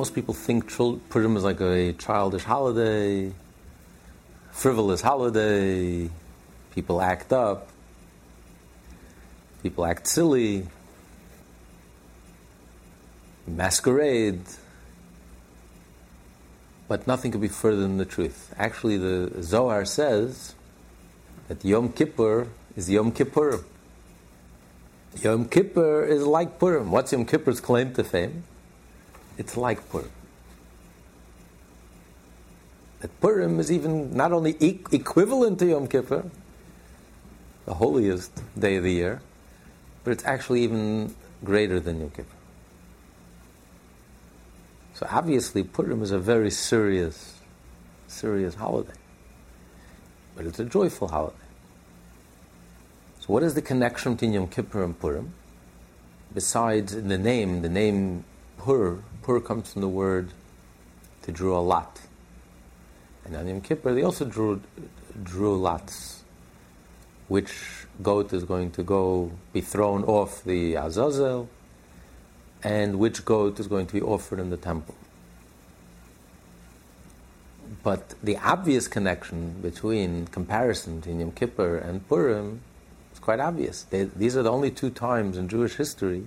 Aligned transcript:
most 0.00 0.14
people 0.14 0.32
think 0.32 0.74
Purim 1.10 1.36
is 1.36 1.44
like 1.44 1.60
a 1.60 1.92
childish 1.92 2.44
holiday, 2.44 3.30
frivolous 4.50 5.02
holiday. 5.02 6.08
People 6.74 7.02
act 7.02 7.34
up. 7.34 7.68
People 9.62 9.84
act 9.84 10.06
silly. 10.06 10.66
Masquerade. 13.46 14.40
But 16.88 17.06
nothing 17.06 17.30
could 17.30 17.42
be 17.42 17.48
further 17.48 17.82
than 17.82 17.98
the 17.98 18.06
truth. 18.06 18.54
Actually, 18.56 18.96
the 18.96 19.42
Zohar 19.42 19.84
says 19.84 20.54
that 21.48 21.62
Yom 21.62 21.92
Kippur 21.92 22.46
is 22.74 22.88
Yom 22.88 23.12
Kippur. 23.12 23.64
Yom 25.20 25.44
Kippur 25.44 26.06
is 26.06 26.22
like 26.26 26.58
Purim. 26.58 26.90
What's 26.90 27.12
Yom 27.12 27.26
Kippur's 27.26 27.60
claim 27.60 27.92
to 27.92 28.02
fame? 28.02 28.44
It's 29.38 29.56
like 29.56 29.88
Purim. 29.90 30.10
That 33.00 33.18
Purim 33.20 33.58
is 33.58 33.72
even 33.72 34.14
not 34.14 34.32
only 34.32 34.56
e- 34.60 34.80
equivalent 34.92 35.58
to 35.60 35.66
Yom 35.66 35.86
Kippur, 35.86 36.24
the 37.64 37.74
holiest 37.74 38.30
day 38.58 38.76
of 38.76 38.84
the 38.84 38.92
year, 38.92 39.22
but 40.04 40.10
it's 40.12 40.24
actually 40.24 40.62
even 40.62 41.14
greater 41.42 41.80
than 41.80 42.00
Yom 42.00 42.10
Kippur. 42.10 42.36
So 44.94 45.06
obviously, 45.10 45.64
Purim 45.64 46.02
is 46.02 46.10
a 46.10 46.18
very 46.18 46.50
serious, 46.50 47.40
serious 48.06 48.54
holiday, 48.54 48.92
but 50.36 50.44
it's 50.44 50.58
a 50.58 50.64
joyful 50.64 51.08
holiday. 51.08 51.36
So, 53.20 53.26
what 53.28 53.42
is 53.42 53.54
the 53.54 53.62
connection 53.62 54.12
between 54.12 54.34
Yom 54.34 54.48
Kippur 54.48 54.82
and 54.82 54.98
Purim? 54.98 55.32
Besides 56.34 56.94
the 56.94 57.16
name, 57.16 57.62
the 57.62 57.70
name 57.70 58.24
Pur, 58.60 58.98
Pur 59.22 59.40
comes 59.40 59.72
from 59.72 59.80
the 59.80 59.88
word 59.88 60.32
to 61.22 61.32
draw 61.32 61.58
a 61.58 61.62
lot. 61.62 61.98
And 63.24 63.34
on 63.34 63.48
Yom 63.48 63.62
Kippur, 63.62 63.94
they 63.94 64.02
also 64.02 64.26
drew, 64.26 64.60
drew 65.22 65.58
lots. 65.58 66.22
Which 67.28 67.86
goat 68.02 68.34
is 68.34 68.44
going 68.44 68.72
to 68.72 68.82
go 68.82 69.32
be 69.54 69.62
thrown 69.62 70.04
off 70.04 70.44
the 70.44 70.74
Azazel, 70.74 71.48
and 72.62 72.98
which 72.98 73.24
goat 73.24 73.58
is 73.60 73.66
going 73.66 73.86
to 73.86 73.94
be 73.94 74.02
offered 74.02 74.38
in 74.38 74.50
the 74.50 74.58
temple. 74.58 74.94
But 77.82 78.14
the 78.22 78.36
obvious 78.36 78.88
connection 78.88 79.62
between 79.62 80.26
comparison 80.26 81.00
between 81.00 81.20
Yom 81.20 81.32
Kippur 81.32 81.78
and 81.78 82.06
Purim 82.06 82.60
is 83.12 83.20
quite 83.20 83.40
obvious. 83.40 83.84
They, 83.84 84.04
these 84.04 84.36
are 84.36 84.42
the 84.42 84.52
only 84.52 84.70
two 84.70 84.90
times 84.90 85.38
in 85.38 85.48
Jewish 85.48 85.76
history 85.76 86.26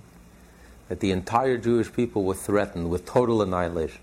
that 0.88 1.00
the 1.00 1.10
entire 1.10 1.56
Jewish 1.56 1.92
people 1.92 2.24
were 2.24 2.34
threatened 2.34 2.90
with 2.90 3.06
total 3.06 3.42
annihilation. 3.42 4.00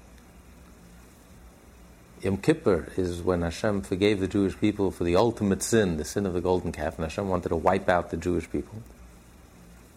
Yom 2.22 2.38
Kippur 2.38 2.88
is 2.98 3.22
when 3.22 3.42
Hashem 3.42 3.82
forgave 3.82 4.20
the 4.20 4.28
Jewish 4.28 4.60
people 4.60 4.92
for 4.92 5.04
the 5.04 5.16
ultimate 5.16 5.64
sin, 5.64 5.98
the 5.98 6.06
sin 6.06 6.26
of 6.26 6.34
the 6.34 6.42
golden 6.42 6.72
calf, 6.72 6.98
and 6.98 7.04
Hashem 7.04 7.28
wanted 7.28 7.50
to 7.50 7.56
wipe 7.56 7.90
out 7.90 8.12
the 8.12 8.18
Jewish 8.18 8.50
people. 8.52 8.84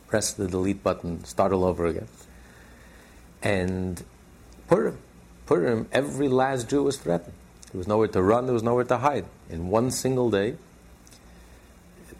Press 0.09 0.33
the 0.33 0.49
delete 0.49 0.83
button, 0.83 1.25
start 1.25 1.53
all 1.53 1.65
over 1.65 1.87
again. 1.87 2.09
And 3.43 4.03
Purim, 4.69 4.99
Purim, 5.45 5.87
every 5.93 6.28
last 6.28 6.71
Jew 6.71 6.83
was 6.83 6.97
threatened. 6.97 7.34
There 7.72 7.78
was 7.78 7.89
nowhere 7.89 8.09
to 8.09 8.22
run, 8.22 8.47
there 8.47 8.55
was 8.55 8.62
nowhere 8.62 8.84
to 8.84 8.99
hide. 8.99 9.27
In 9.51 9.69
one 9.69 9.91
single 9.91 10.31
day, 10.31 10.56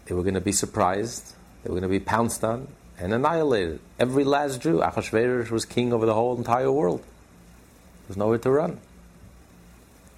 they 0.05 0.13
were 0.13 0.21
going 0.21 0.35
to 0.35 0.41
be 0.41 0.51
surprised, 0.51 1.33
they 1.63 1.69
were 1.69 1.79
going 1.79 1.83
to 1.83 1.99
be 1.99 1.99
pounced 1.99 2.43
on, 2.43 2.67
and 2.99 3.13
annihilated. 3.13 3.79
Every 3.99 4.23
last 4.23 4.61
Jew, 4.61 4.79
Achashverosh 4.79 5.51
was 5.51 5.65
king 5.65 5.91
over 5.93 6.05
the 6.05 6.13
whole 6.13 6.37
entire 6.37 6.71
world. 6.71 6.99
There 6.99 8.07
was 8.09 8.17
nowhere 8.17 8.37
to 8.39 8.51
run. 8.51 8.79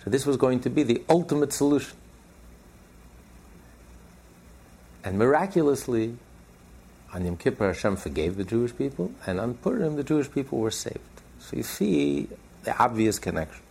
So 0.04 0.10
this 0.10 0.26
was 0.26 0.38
going 0.38 0.62
to 0.62 0.70
be 0.70 0.84
the 0.84 1.04
ultimate 1.10 1.54
solution. 1.54 1.98
And 5.04 5.18
miraculously, 5.18 6.18
on 7.14 7.26
Yom 7.26 7.38
Kippur, 7.38 7.68
Hashem 7.68 7.96
forgave 7.96 8.36
the 8.36 8.44
Jewish 8.44 8.76
people, 8.76 9.12
and 9.26 9.40
on 9.40 9.56
Purim, 9.56 9.96
the 9.96 10.04
Jewish 10.04 10.30
people 10.32 10.60
were 10.60 10.72
saved. 10.72 11.00
So 11.40 11.56
you 11.56 11.64
see 11.64 12.28
the 12.64 12.78
obvious 12.78 13.18
connection. 13.18 13.64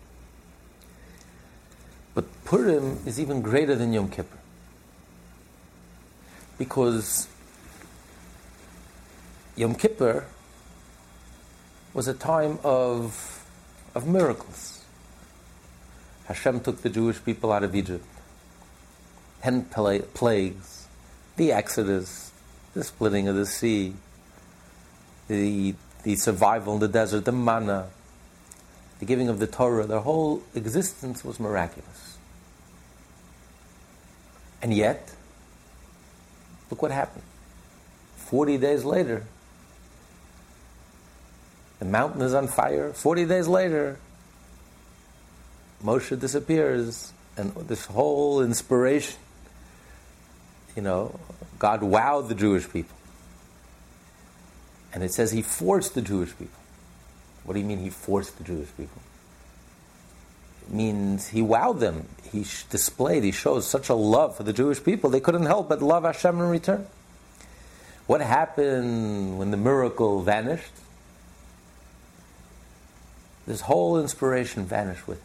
But 2.14 2.24
Purim 2.44 3.00
is 3.04 3.20
even 3.20 3.42
greater 3.42 3.74
than 3.74 3.92
Yom 3.92 4.08
Kippur. 4.08 4.38
Because 6.56 7.28
Yom 9.56 9.74
Kippur 9.74 10.26
was 11.94 12.06
a 12.06 12.12
time 12.12 12.58
of, 12.62 13.42
of 13.94 14.06
miracles. 14.06 14.84
Hashem 16.26 16.60
took 16.60 16.82
the 16.82 16.90
Jewish 16.90 17.24
people 17.24 17.50
out 17.52 17.64
of 17.64 17.74
Egypt. 17.74 18.04
Ten 19.42 19.64
plagues, 19.64 20.88
the 21.36 21.52
Exodus, 21.52 22.32
the 22.74 22.84
splitting 22.84 23.28
of 23.28 23.36
the 23.36 23.46
sea, 23.46 23.94
the, 25.28 25.74
the 26.02 26.16
survival 26.16 26.74
in 26.74 26.80
the 26.80 26.88
desert, 26.88 27.24
the 27.24 27.32
manna, 27.32 27.86
the 28.98 29.06
giving 29.06 29.30
of 29.30 29.38
the 29.38 29.46
Torah, 29.46 29.86
their 29.86 30.00
whole 30.00 30.42
existence 30.54 31.24
was 31.24 31.40
miraculous. 31.40 32.18
And 34.60 34.74
yet, 34.74 35.14
look 36.70 36.82
what 36.82 36.90
happened. 36.90 37.24
Forty 38.16 38.58
days 38.58 38.84
later, 38.84 39.24
the 41.78 41.84
mountain 41.84 42.22
is 42.22 42.34
on 42.34 42.48
fire. 42.48 42.92
Forty 42.92 43.24
days 43.24 43.48
later, 43.48 43.98
Moshe 45.84 46.18
disappears, 46.18 47.12
and 47.36 47.54
this 47.54 47.86
whole 47.86 48.42
inspiration, 48.42 49.18
you 50.74 50.82
know, 50.82 51.18
God 51.58 51.80
wowed 51.80 52.28
the 52.28 52.34
Jewish 52.34 52.68
people. 52.70 52.96
And 54.92 55.02
it 55.02 55.12
says 55.12 55.30
he 55.30 55.42
forced 55.42 55.94
the 55.94 56.02
Jewish 56.02 56.30
people. 56.30 56.58
What 57.44 57.54
do 57.54 57.60
you 57.60 57.66
mean 57.66 57.78
he 57.78 57.90
forced 57.90 58.38
the 58.38 58.44
Jewish 58.44 58.68
people? 58.76 59.00
It 60.62 60.74
means 60.74 61.28
he 61.28 61.42
wowed 61.42 61.80
them. 61.80 62.08
He 62.32 62.40
displayed, 62.70 63.22
he 63.22 63.30
shows 63.30 63.66
such 63.66 63.88
a 63.88 63.94
love 63.94 64.36
for 64.36 64.42
the 64.42 64.52
Jewish 64.52 64.82
people, 64.82 65.10
they 65.10 65.20
couldn't 65.20 65.46
help 65.46 65.68
but 65.68 65.80
love 65.82 66.04
Hashem 66.04 66.40
in 66.40 66.48
return. 66.48 66.86
What 68.06 68.20
happened 68.20 69.38
when 69.38 69.50
the 69.50 69.56
miracle 69.56 70.22
vanished? 70.22 70.72
This 73.46 73.62
whole 73.62 73.98
inspiration 73.98 74.64
vanished 74.64 75.06
with 75.06 75.18
it. 75.18 75.24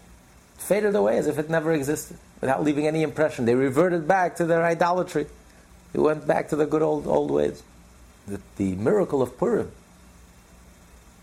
Faded 0.58 0.96
away 0.96 1.18
as 1.18 1.28
if 1.28 1.40
it 1.40 1.50
never 1.50 1.74
existed, 1.74 2.18
without 2.40 2.64
leaving 2.64 2.86
any 2.86 3.02
impression. 3.02 3.46
They 3.46 3.56
reverted 3.56 4.08
back 4.08 4.36
to 4.36 4.46
their 4.46 4.64
idolatry. 4.64 5.26
They 5.92 6.00
went 6.00 6.28
back 6.28 6.50
to 6.50 6.56
the 6.56 6.66
good 6.66 6.82
old 6.82 7.08
old 7.08 7.32
ways. 7.32 7.64
The, 8.28 8.40
the 8.58 8.76
miracle 8.76 9.22
of 9.22 9.38
Purim 9.38 9.72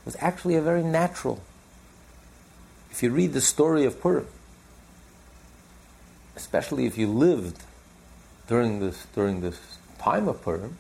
was 0.05 0.17
actually 0.19 0.57
a 0.57 0.61
very 0.61 0.83
natural. 0.83 1.41
If 2.91 3.03
you 3.03 3.11
read 3.11 3.33
the 3.33 3.41
story 3.41 3.85
of 3.85 4.01
Purim, 4.01 4.27
especially 6.35 6.87
if 6.87 6.99
you 6.99 7.07
lived 7.07 7.63
during 8.49 8.81
this 8.81 9.07
during 9.15 9.41
this 9.41 9.79
time 9.99 10.27
of 10.27 10.43
Purim, 10.43 10.79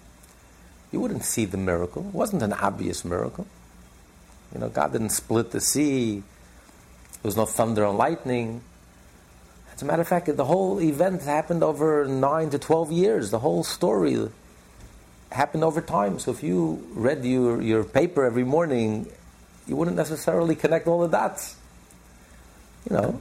you 0.90 1.00
wouldn't 1.00 1.24
see 1.24 1.44
the 1.44 1.56
miracle. 1.56 2.06
It 2.08 2.14
wasn't 2.14 2.42
an 2.42 2.52
obvious 2.54 3.04
miracle. 3.04 3.46
You 4.52 4.60
know, 4.60 4.68
God 4.68 4.92
didn't 4.92 5.10
split 5.10 5.50
the 5.50 5.60
sea. 5.60 6.22
There 7.12 7.22
was 7.22 7.36
no 7.36 7.46
thunder 7.46 7.84
and 7.84 7.98
lightning. 7.98 8.62
As 9.74 9.82
a 9.82 9.84
matter 9.84 10.02
of 10.02 10.08
fact, 10.08 10.34
the 10.34 10.44
whole 10.44 10.80
event 10.80 11.22
happened 11.22 11.62
over 11.62 12.06
nine 12.06 12.50
to 12.50 12.58
twelve 12.58 12.90
years. 12.90 13.30
The 13.30 13.38
whole 13.38 13.62
story 13.62 14.28
happened 15.30 15.62
over 15.64 15.80
time. 15.80 16.18
So 16.18 16.30
if 16.30 16.42
you 16.42 16.84
read 16.94 17.24
your, 17.24 17.60
your 17.60 17.84
paper 17.84 18.24
every 18.24 18.44
morning, 18.44 19.06
you 19.66 19.76
wouldn't 19.76 19.96
necessarily 19.96 20.56
connect 20.56 20.86
all 20.86 21.00
the 21.00 21.08
dots. 21.08 21.56
You 22.88 22.96
know, 22.96 23.20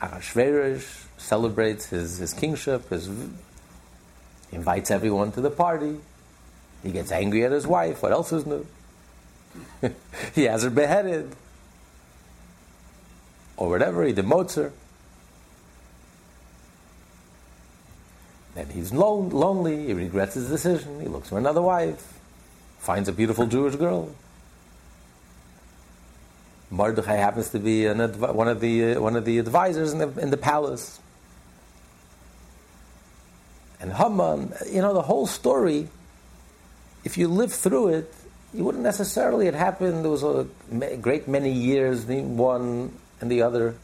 Ahasuerus 0.00 1.06
celebrates 1.16 1.86
his, 1.86 2.18
his 2.18 2.34
kingship, 2.34 2.90
his, 2.90 3.08
invites 4.50 4.90
everyone 4.90 5.32
to 5.32 5.40
the 5.40 5.50
party. 5.50 5.98
He 6.82 6.90
gets 6.90 7.10
angry 7.10 7.44
at 7.44 7.52
his 7.52 7.66
wife. 7.66 8.02
What 8.02 8.12
else 8.12 8.32
is 8.32 8.44
new? 8.44 8.66
he 10.34 10.44
has 10.44 10.62
her 10.62 10.70
beheaded. 10.70 11.34
Or 13.56 13.68
whatever, 13.68 14.04
he 14.04 14.12
demotes 14.12 14.56
her. 14.56 14.72
Then 18.54 18.68
he's 18.70 18.92
lone, 18.92 19.30
lonely, 19.30 19.86
he 19.86 19.94
regrets 19.94 20.34
his 20.34 20.48
decision, 20.48 21.00
he 21.00 21.08
looks 21.08 21.28
for 21.30 21.38
another 21.38 21.62
wife, 21.62 22.20
finds 22.78 23.08
a 23.08 23.12
beautiful 23.12 23.46
Jewish 23.46 23.76
girl. 23.76 24.14
Mordechai 26.70 27.16
happens 27.16 27.50
to 27.50 27.58
be 27.58 27.86
adv- 27.86 28.34
one, 28.34 28.48
of 28.48 28.60
the, 28.60 28.94
uh, 28.94 29.00
one 29.00 29.16
of 29.16 29.24
the 29.24 29.38
advisors 29.38 29.92
in 29.92 29.98
the, 29.98 30.08
in 30.20 30.30
the 30.30 30.36
palace. 30.36 31.00
And 33.80 33.92
Haman, 33.92 34.54
you 34.70 34.80
know, 34.80 34.94
the 34.94 35.02
whole 35.02 35.26
story, 35.26 35.88
if 37.04 37.18
you 37.18 37.28
live 37.28 37.52
through 37.52 37.88
it, 37.88 38.14
you 38.54 38.64
wouldn't 38.64 38.84
necessarily, 38.84 39.46
it 39.46 39.54
happened, 39.54 40.04
there 40.04 40.10
was 40.10 40.22
a 40.22 40.46
great 41.00 41.26
many 41.26 41.52
years, 41.52 42.04
one 42.04 42.92
and 43.20 43.30
the 43.30 43.42
other. 43.42 43.74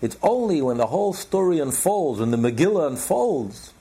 It's 0.00 0.16
only 0.22 0.60
when 0.60 0.76
the 0.76 0.86
whole 0.86 1.12
story 1.12 1.60
unfolds, 1.60 2.20
when 2.20 2.30
the 2.30 2.36
Megillah 2.36 2.88
unfolds, 2.88 3.72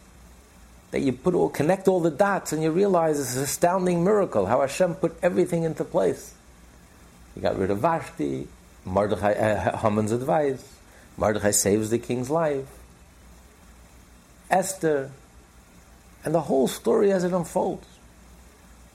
that 0.92 1.01
you 1.01 1.13
put 1.13 1.33
all, 1.33 1.50
connect 1.50 1.88
all 1.88 2.00
the 2.00 2.12
dots 2.12 2.54
and 2.54 2.62
you 2.62 2.69
realize 2.72 3.19
it's 3.19 3.36
an 3.36 3.44
astounding 3.44 4.04
miracle 4.04 4.45
how 4.45 4.62
Hashem 4.62 4.95
put 4.95 5.18
everything 5.24 5.63
into 5.63 5.83
place. 5.83 6.34
He 7.34 7.42
got 7.42 7.57
rid 7.57 7.72
of 7.72 7.80
Vashti, 7.80 8.48
Mordechai, 8.86 9.34
uh, 9.34 9.77
Haman's 9.77 10.12
advice, 10.12 10.63
Mordechai 11.18 11.51
saves 11.51 11.89
the 11.89 12.00
king's 12.00 12.30
life, 12.30 12.68
Esther, 14.50 15.12
and 16.24 16.36
the 16.36 16.42
whole 16.42 16.68
story 16.68 17.12
as 17.12 17.24
it 17.24 17.31
unfolds. 17.31 17.88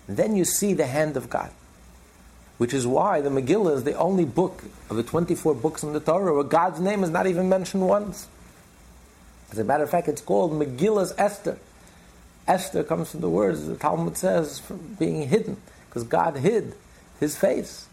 Then 0.09 0.37
you 0.37 0.45
see 0.45 0.73
the 0.75 0.87
hand 0.87 1.17
of 1.17 1.29
God. 1.29 1.51
Which 2.59 2.73
is 2.73 2.87
why 2.87 3.21
the 3.21 3.29
Megillah 3.29 3.77
is 3.77 3.85
the 3.85 3.95
only 3.95 4.25
book 4.25 4.65
of 4.89 4.97
the 4.97 5.03
24 5.03 5.55
books 5.55 5.83
in 5.83 5.93
the 5.93 6.01
Torah 6.01 6.35
where 6.35 6.45
God's 6.45 6.81
name 6.81 7.05
is 7.05 7.11
not 7.11 7.27
even 7.27 7.49
mentioned 7.49 7.87
once. 7.87 8.29
As 9.53 9.59
a 9.59 9.65
matter 9.65 9.85
of 9.85 9.91
fact, 9.91 10.09
it's 10.09 10.23
called 10.23 10.53
Megillas 10.53 11.13
Esther. 11.19 11.59
Esther 12.49 12.85
comes 12.85 13.11
from 13.11 13.21
the 13.21 13.29
words 13.29 13.67
the 13.67 13.77
Talmud 13.77 14.17
says 14.17 14.59
from 14.59 14.97
being 14.99 15.29
hidden, 15.29 15.57
because 15.89 16.05
God 16.05 16.37
hid 16.37 16.75
his 17.21 17.37
face. 17.37 17.87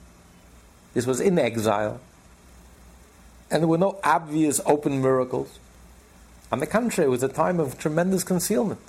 This 0.93 1.05
was 1.05 1.19
in 1.19 1.39
exile. 1.39 1.99
And 3.49 3.61
there 3.61 3.67
were 3.67 3.77
no 3.77 3.99
obvious 4.03 4.61
open 4.65 5.01
miracles. 5.01 5.59
On 6.51 6.59
the 6.59 6.67
contrary, 6.67 7.07
it 7.07 7.11
was 7.11 7.23
a 7.23 7.27
time 7.27 7.59
of 7.59 7.77
tremendous 7.79 8.23
concealment. 8.23 8.79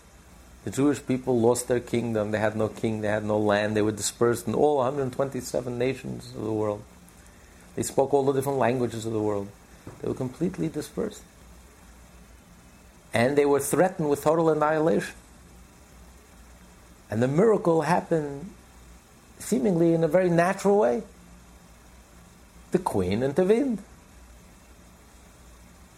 The 0.65 0.71
Jewish 0.71 1.05
people 1.07 1.39
lost 1.39 1.69
their 1.69 1.81
kingdom. 1.81 2.31
They 2.31 2.39
had 2.39 2.57
no 2.57 2.69
king, 2.69 3.03
they 3.03 3.09
had 3.09 3.25
no 3.25 3.39
land. 3.39 3.77
They 3.77 3.83
were 3.83 3.93
dispersed 3.93 4.49
in 4.49 4.55
all 4.55 4.79
127 4.79 5.79
nations 5.79 6.33
of 6.35 6.43
the 6.43 6.53
world. 6.53 6.83
They 7.77 7.83
spoke 7.83 8.15
all 8.15 8.25
the 8.25 8.33
different 8.33 8.59
languages 8.59 9.05
of 9.05 9.13
the 9.13 9.21
world. 9.21 9.49
They 10.01 10.09
were 10.09 10.15
completely 10.15 10.69
dispersed. 10.69 11.23
And 13.13 13.37
they 13.37 13.45
were 13.45 13.61
threatened 13.61 14.09
with 14.09 14.23
total 14.23 14.49
annihilation. 14.49 15.15
And 17.11 17.23
the 17.23 17.29
miracle 17.29 17.83
happened 17.83 18.51
seemingly 19.39 19.93
in 19.93 20.03
a 20.03 20.09
very 20.09 20.31
natural 20.31 20.79
way. 20.79 21.03
The 22.71 22.79
queen 22.79 23.23
intervened. 23.23 23.83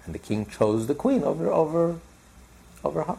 And 0.04 0.14
the 0.14 0.18
king 0.18 0.46
chose 0.46 0.88
the 0.88 0.94
queen 0.94 1.22
over, 1.22 1.50
over, 1.50 1.98
over 2.84 3.04
her. 3.04 3.18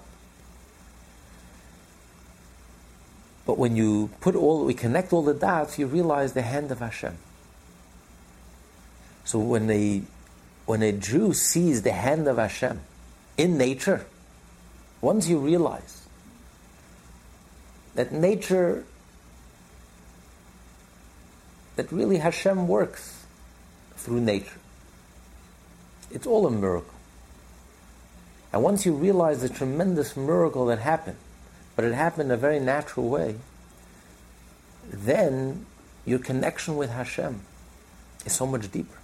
But 3.48 3.58
when 3.58 3.78
you 3.78 4.10
put 4.20 4.36
all, 4.36 4.66
we 4.66 4.74
connect 4.74 5.14
all 5.14 5.24
the 5.24 5.34
dots, 5.34 5.80
you 5.80 5.88
realize 5.88 6.34
the 6.34 6.42
hand 6.42 6.70
of 6.70 6.80
Hashem. 6.80 7.18
So 9.24 9.40
when 9.40 9.72
a, 9.72 10.02
when 10.66 10.84
a 10.84 10.92
Jew 10.92 11.34
sees 11.34 11.82
the 11.82 11.94
hand 11.94 12.28
of 12.28 12.38
Hashem 12.38 12.82
in 13.38 13.58
nature, 13.58 14.06
once 15.00 15.30
you 15.30 15.40
realize 15.40 16.08
that 17.96 18.12
nature, 18.12 18.84
that 21.78 21.90
really 21.90 22.18
Hashem 22.18 22.68
works 22.68 23.26
through 23.96 24.20
nature. 24.20 24.60
It's 26.12 26.28
all 26.28 26.46
a 26.48 26.52
miracle. 26.52 26.94
And 28.52 28.62
once 28.62 28.86
you 28.86 28.94
realize 28.94 29.42
the 29.42 29.50
tremendous 29.50 30.18
miracle 30.18 30.66
that 30.66 30.80
happened, 30.80 31.18
but 31.78 31.86
it 31.86 31.94
happened 31.94 32.32
in 32.32 32.32
a 32.32 32.38
very 32.38 32.60
natural 32.60 33.08
way, 33.08 33.36
then 34.92 35.66
your 36.06 36.18
connection 36.18 36.76
with 36.76 36.90
Hashem 36.90 37.40
is 38.26 38.34
so 38.34 38.48
much 38.48 38.70
deeper. 38.72 38.98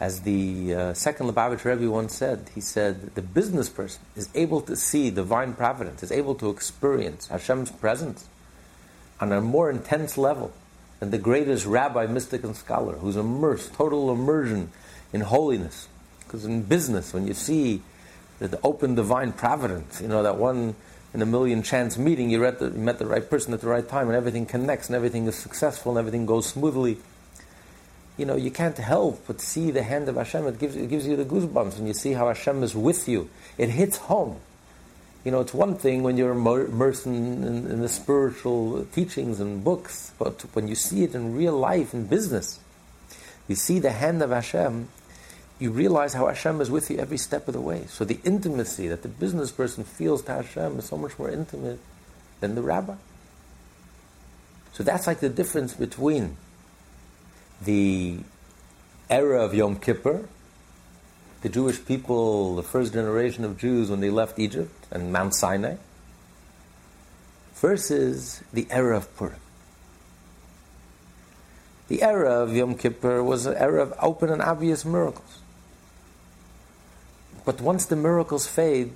As 0.00 0.22
the 0.22 0.74
uh, 0.74 0.94
second 0.94 1.28
Lubavitch 1.28 1.64
Rebbe 1.64 1.88
once 1.90 2.16
said, 2.16 2.50
he 2.54 2.60
said, 2.62 3.14
the 3.14 3.22
business 3.22 3.68
person 3.68 4.00
is 4.16 4.30
able 4.34 4.62
to 4.62 4.74
see 4.74 5.10
divine 5.10 5.52
providence, 5.52 6.02
is 6.02 6.10
able 6.10 6.34
to 6.36 6.48
experience 6.48 7.28
Hashem's 7.28 7.70
presence 7.70 8.26
on 9.20 9.30
a 9.30 9.42
more 9.42 9.70
intense 9.70 10.16
level 10.16 10.52
than 11.00 11.10
the 11.10 11.18
greatest 11.18 11.66
rabbi, 11.66 12.06
mystic, 12.06 12.44
and 12.44 12.56
scholar 12.56 12.94
who's 12.94 13.16
immersed, 13.16 13.74
total 13.74 14.10
immersion 14.10 14.72
in 15.12 15.20
holiness. 15.20 15.86
Because 16.20 16.46
in 16.46 16.62
business, 16.62 17.12
when 17.12 17.26
you 17.26 17.34
see 17.34 17.82
the 18.38 18.60
open 18.62 18.94
divine 18.94 19.32
providence, 19.32 20.00
you 20.00 20.08
know, 20.08 20.22
that 20.22 20.36
one 20.36 20.74
in 21.14 21.22
a 21.22 21.26
million 21.26 21.62
chance 21.62 21.98
meeting, 21.98 22.30
you, 22.30 22.38
the, 22.38 22.66
you 22.66 22.78
met 22.78 22.98
the 22.98 23.06
right 23.06 23.28
person 23.28 23.52
at 23.52 23.60
the 23.60 23.68
right 23.68 23.86
time, 23.86 24.08
and 24.08 24.16
everything 24.16 24.46
connects, 24.46 24.88
and 24.88 24.96
everything 24.96 25.26
is 25.26 25.36
successful, 25.36 25.92
and 25.92 25.98
everything 25.98 26.26
goes 26.26 26.46
smoothly. 26.46 26.98
You 28.16 28.26
know, 28.26 28.36
you 28.36 28.50
can't 28.50 28.76
help 28.76 29.26
but 29.26 29.40
see 29.40 29.70
the 29.70 29.82
hand 29.82 30.08
of 30.08 30.16
Hashem. 30.16 30.46
It 30.46 30.58
gives, 30.58 30.76
it 30.76 30.88
gives 30.88 31.06
you 31.06 31.16
the 31.16 31.24
goosebumps 31.24 31.76
when 31.76 31.86
you 31.86 31.94
see 31.94 32.12
how 32.12 32.28
Hashem 32.28 32.62
is 32.62 32.74
with 32.74 33.08
you. 33.08 33.28
It 33.58 33.70
hits 33.70 33.96
home. 33.98 34.38
You 35.24 35.30
know, 35.30 35.40
it's 35.40 35.54
one 35.54 35.76
thing 35.76 36.02
when 36.02 36.16
you're 36.16 36.32
immersed 36.32 37.06
in, 37.06 37.44
in, 37.44 37.70
in 37.70 37.80
the 37.80 37.88
spiritual 37.88 38.84
teachings 38.86 39.38
and 39.38 39.62
books, 39.62 40.12
but 40.18 40.42
when 40.52 40.66
you 40.66 40.74
see 40.74 41.04
it 41.04 41.14
in 41.14 41.36
real 41.36 41.56
life, 41.56 41.94
in 41.94 42.06
business, 42.06 42.58
you 43.46 43.54
see 43.54 43.78
the 43.78 43.92
hand 43.92 44.20
of 44.22 44.30
Hashem, 44.30 44.88
you 45.58 45.70
realize 45.70 46.14
how 46.14 46.26
Hashem 46.26 46.60
is 46.60 46.70
with 46.70 46.90
you 46.90 46.98
every 46.98 47.18
step 47.18 47.46
of 47.48 47.54
the 47.54 47.60
way. 47.60 47.84
So 47.88 48.04
the 48.04 48.18
intimacy 48.24 48.88
that 48.88 49.02
the 49.02 49.08
business 49.08 49.52
person 49.52 49.84
feels 49.84 50.22
to 50.22 50.32
Hashem 50.32 50.78
is 50.78 50.86
so 50.86 50.96
much 50.96 51.18
more 51.18 51.30
intimate 51.30 51.78
than 52.40 52.54
the 52.54 52.62
rabbi. 52.62 52.96
So 54.72 54.82
that's 54.82 55.06
like 55.06 55.20
the 55.20 55.28
difference 55.28 55.74
between 55.74 56.36
the 57.62 58.18
era 59.08 59.44
of 59.44 59.54
Yom 59.54 59.76
Kippur, 59.76 60.26
the 61.42 61.48
Jewish 61.48 61.84
people, 61.84 62.56
the 62.56 62.62
first 62.62 62.92
generation 62.92 63.44
of 63.44 63.58
Jews 63.58 63.90
when 63.90 64.00
they 64.00 64.10
left 64.10 64.38
Egypt 64.38 64.86
and 64.90 65.12
Mount 65.12 65.34
Sinai, 65.34 65.76
versus 67.54 68.42
the 68.52 68.66
era 68.70 68.96
of 68.96 69.14
Purim. 69.16 69.36
The 71.88 72.02
era 72.02 72.42
of 72.42 72.56
Yom 72.56 72.74
Kippur 72.74 73.22
was 73.22 73.44
an 73.44 73.54
era 73.54 73.82
of 73.82 73.92
open 74.00 74.30
and 74.30 74.40
obvious 74.40 74.84
miracles. 74.84 75.41
But 77.44 77.60
once 77.60 77.86
the 77.86 77.96
miracles 77.96 78.46
fade, 78.46 78.92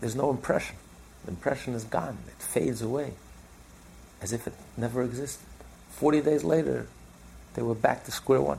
there's 0.00 0.14
no 0.14 0.30
impression. 0.30 0.76
The 1.24 1.30
impression 1.30 1.74
is 1.74 1.84
gone. 1.84 2.18
It 2.28 2.42
fades 2.42 2.82
away 2.82 3.14
as 4.20 4.32
if 4.32 4.46
it 4.46 4.54
never 4.76 5.02
existed. 5.02 5.46
40 5.90 6.20
days 6.20 6.44
later, 6.44 6.86
they 7.54 7.62
were 7.62 7.74
back 7.74 8.04
to 8.04 8.10
square 8.10 8.40
one. 8.40 8.58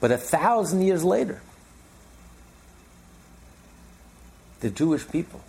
But 0.00 0.10
a 0.10 0.18
thousand 0.18 0.82
years 0.82 1.04
later, 1.04 1.40
the 4.60 4.70
Jewish 4.70 5.08
people 5.08 5.40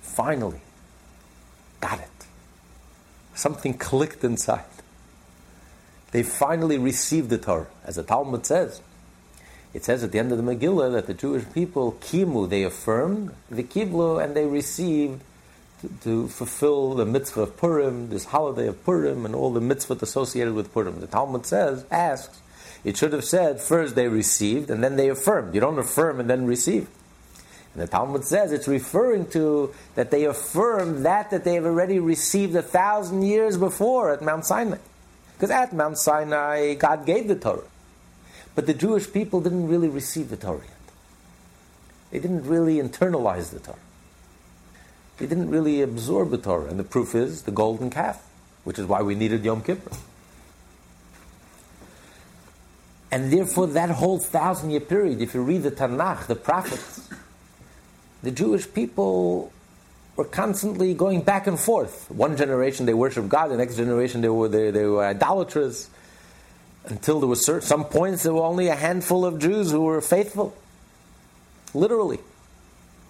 finally 0.00 0.60
got 1.80 1.98
it. 1.98 2.08
Something 3.34 3.74
clicked 3.74 4.22
inside. 4.22 4.64
They 6.12 6.22
finally 6.22 6.78
received 6.78 7.30
the 7.30 7.38
Torah. 7.38 7.68
As 7.84 7.96
the 7.96 8.02
Talmud 8.02 8.44
says, 8.44 8.80
it 9.72 9.84
says 9.84 10.02
at 10.02 10.12
the 10.12 10.18
end 10.18 10.32
of 10.32 10.38
the 10.38 10.44
Megillah 10.44 10.92
that 10.92 11.06
the 11.06 11.14
Jewish 11.14 11.44
people, 11.52 11.92
kimu, 12.00 12.48
they 12.48 12.64
affirmed, 12.64 13.32
the 13.50 13.62
kiblu, 13.62 14.22
and 14.22 14.34
they 14.34 14.46
received 14.46 15.22
to, 15.80 15.88
to, 16.02 16.28
fulfill 16.28 16.94
the 16.94 17.06
mitzvah 17.06 17.42
of 17.42 17.56
Purim, 17.56 18.10
this 18.10 18.26
holiday 18.26 18.66
of 18.66 18.84
Purim, 18.84 19.24
and 19.24 19.34
all 19.34 19.52
the 19.52 19.60
mitzvah 19.60 19.98
associated 20.02 20.54
with 20.54 20.72
Purim. 20.72 21.00
The 21.00 21.06
Talmud 21.06 21.46
says, 21.46 21.86
asks, 21.90 22.40
it 22.84 22.96
should 22.96 23.12
have 23.12 23.24
said 23.24 23.60
first 23.60 23.94
they 23.94 24.08
received 24.08 24.70
and 24.70 24.82
then 24.82 24.96
they 24.96 25.08
affirmed. 25.08 25.54
You 25.54 25.60
don't 25.60 25.78
affirm 25.78 26.20
and 26.20 26.28
then 26.28 26.46
receive. 26.46 26.88
And 27.74 27.82
the 27.82 27.86
Talmud 27.86 28.24
says 28.24 28.52
it's 28.52 28.66
referring 28.66 29.28
to 29.30 29.72
that 29.94 30.10
they 30.10 30.24
affirm 30.24 31.02
that 31.02 31.30
that 31.30 31.44
they 31.44 31.54
have 31.54 31.66
already 31.66 31.98
received 31.98 32.56
a 32.56 32.62
thousand 32.62 33.22
years 33.22 33.56
before 33.56 34.12
at 34.12 34.22
Mount 34.22 34.46
Sinai. 34.46 34.78
Because 35.34 35.50
at 35.50 35.72
Mount 35.72 35.98
Sinai, 35.98 36.74
God 36.74 37.06
gave 37.06 37.28
the 37.28 37.36
Torah. 37.36 37.62
But 38.60 38.66
the 38.66 38.74
Jewish 38.74 39.10
people 39.10 39.40
didn't 39.40 39.68
really 39.68 39.88
receive 39.88 40.28
the 40.28 40.36
Torah 40.36 40.60
yet. 40.60 40.92
They 42.10 42.18
didn't 42.18 42.46
really 42.46 42.76
internalize 42.76 43.52
the 43.52 43.58
Torah. 43.58 43.78
They 45.16 45.26
didn't 45.26 45.48
really 45.48 45.80
absorb 45.80 46.28
the 46.28 46.36
Torah. 46.36 46.66
And 46.66 46.78
the 46.78 46.84
proof 46.84 47.14
is 47.14 47.44
the 47.44 47.52
golden 47.52 47.88
calf, 47.88 48.22
which 48.64 48.78
is 48.78 48.84
why 48.84 49.00
we 49.00 49.14
needed 49.14 49.46
Yom 49.46 49.62
Kippur. 49.62 49.96
And 53.10 53.32
therefore, 53.32 53.68
that 53.68 53.88
whole 53.88 54.18
thousand 54.18 54.72
year 54.72 54.80
period, 54.80 55.22
if 55.22 55.32
you 55.32 55.40
read 55.42 55.62
the 55.62 55.70
Tanakh, 55.70 56.26
the 56.26 56.36
prophets, 56.36 57.08
the 58.22 58.30
Jewish 58.30 58.70
people 58.70 59.54
were 60.16 60.26
constantly 60.26 60.92
going 60.92 61.22
back 61.22 61.46
and 61.46 61.58
forth. 61.58 62.10
One 62.10 62.36
generation 62.36 62.84
they 62.84 62.92
worshiped 62.92 63.30
God, 63.30 63.48
the 63.48 63.56
next 63.56 63.76
generation 63.76 64.20
they 64.20 64.28
were, 64.28 64.48
they, 64.48 64.70
they 64.70 64.84
were 64.84 65.06
idolaters 65.06 65.88
until 66.84 67.20
there 67.20 67.28
were 67.28 67.36
certain, 67.36 67.66
some 67.66 67.84
points 67.84 68.22
there 68.22 68.32
were 68.32 68.42
only 68.42 68.68
a 68.68 68.74
handful 68.74 69.24
of 69.24 69.38
Jews 69.38 69.70
who 69.70 69.82
were 69.82 70.00
faithful, 70.00 70.56
literally, 71.74 72.18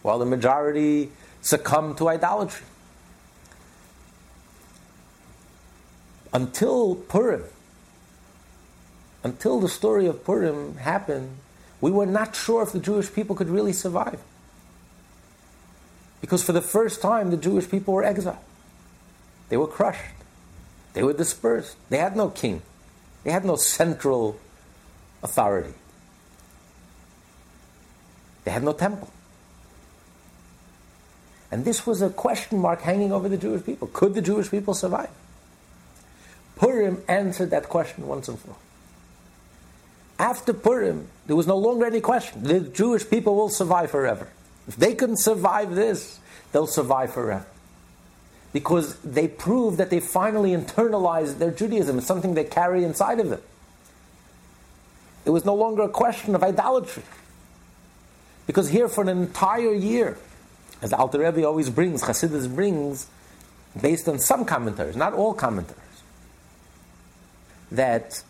while 0.02 0.18
the 0.18 0.26
majority 0.26 1.10
succumbed 1.40 1.98
to 1.98 2.08
idolatry. 2.08 2.66
Until 6.32 6.94
Purim, 6.94 7.44
until 9.22 9.60
the 9.60 9.68
story 9.68 10.06
of 10.06 10.24
Purim 10.24 10.76
happened, 10.76 11.36
we 11.80 11.90
were 11.90 12.06
not 12.06 12.36
sure 12.36 12.62
if 12.62 12.72
the 12.72 12.78
Jewish 12.78 13.12
people 13.12 13.34
could 13.34 13.48
really 13.48 13.72
survive. 13.72 14.20
Because 16.20 16.42
for 16.42 16.52
the 16.52 16.62
first 16.62 17.00
time, 17.00 17.30
the 17.30 17.36
Jewish 17.36 17.68
people 17.68 17.94
were 17.94 18.04
exiled. 18.04 18.36
They 19.48 19.56
were 19.56 19.66
crushed. 19.66 20.14
They 20.92 21.02
were 21.02 21.12
dispersed. 21.12 21.76
They 21.88 21.98
had 21.98 22.16
no 22.16 22.28
king. 22.28 22.62
They 23.24 23.30
had 23.30 23.44
no 23.44 23.56
central 23.56 24.38
authority. 25.22 25.74
They 28.44 28.50
had 28.50 28.62
no 28.62 28.72
temple. 28.72 29.10
And 31.52 31.64
this 31.64 31.86
was 31.86 32.00
a 32.00 32.10
question 32.10 32.58
mark 32.58 32.82
hanging 32.82 33.12
over 33.12 33.28
the 33.28 33.36
Jewish 33.36 33.64
people. 33.64 33.88
Could 33.88 34.14
the 34.14 34.22
Jewish 34.22 34.50
people 34.50 34.72
survive? 34.72 35.10
Purim 36.56 37.02
answered 37.08 37.50
that 37.50 37.68
question 37.68 38.06
once 38.06 38.28
and 38.28 38.38
for 38.38 38.50
all. 38.50 38.58
After 40.18 40.52
Purim, 40.52 41.08
there 41.26 41.34
was 41.34 41.46
no 41.46 41.56
longer 41.56 41.86
any 41.86 42.00
question. 42.00 42.42
The 42.42 42.60
Jewish 42.60 43.08
people 43.08 43.34
will 43.34 43.48
survive 43.48 43.90
forever. 43.90 44.28
If 44.68 44.76
they 44.76 44.94
can 44.94 45.16
survive 45.16 45.74
this, 45.74 46.20
they'll 46.52 46.66
survive 46.66 47.14
forever. 47.14 47.46
Because 48.52 48.96
they 49.00 49.28
prove 49.28 49.76
that 49.76 49.90
they 49.90 50.00
finally 50.00 50.50
internalized 50.50 51.38
their 51.38 51.50
Judaism. 51.52 51.98
It's 51.98 52.06
something 52.06 52.34
they 52.34 52.44
carry 52.44 52.84
inside 52.84 53.20
of 53.20 53.30
them. 53.30 53.42
It 55.24 55.30
was 55.30 55.44
no 55.44 55.54
longer 55.54 55.82
a 55.82 55.88
question 55.88 56.34
of 56.34 56.42
idolatry. 56.42 57.04
Because 58.46 58.70
here, 58.70 58.88
for 58.88 59.02
an 59.02 59.08
entire 59.08 59.72
year, 59.72 60.18
as 60.82 60.92
Alter 60.92 61.20
Rebbe 61.20 61.46
always 61.46 61.70
brings, 61.70 62.02
Hasidus 62.02 62.52
brings, 62.52 63.06
based 63.80 64.08
on 64.08 64.18
some 64.18 64.44
commentaries, 64.44 64.96
not 64.96 65.12
all 65.12 65.34
commentaries, 65.34 65.78
that 67.70 68.24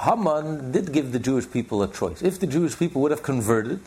Haman 0.00 0.72
did 0.72 0.92
give 0.92 1.12
the 1.12 1.18
Jewish 1.18 1.48
people 1.50 1.82
a 1.82 1.88
choice. 1.88 2.22
If 2.22 2.40
the 2.40 2.46
Jewish 2.46 2.76
people 2.76 3.02
would 3.02 3.10
have 3.10 3.22
converted, 3.22 3.80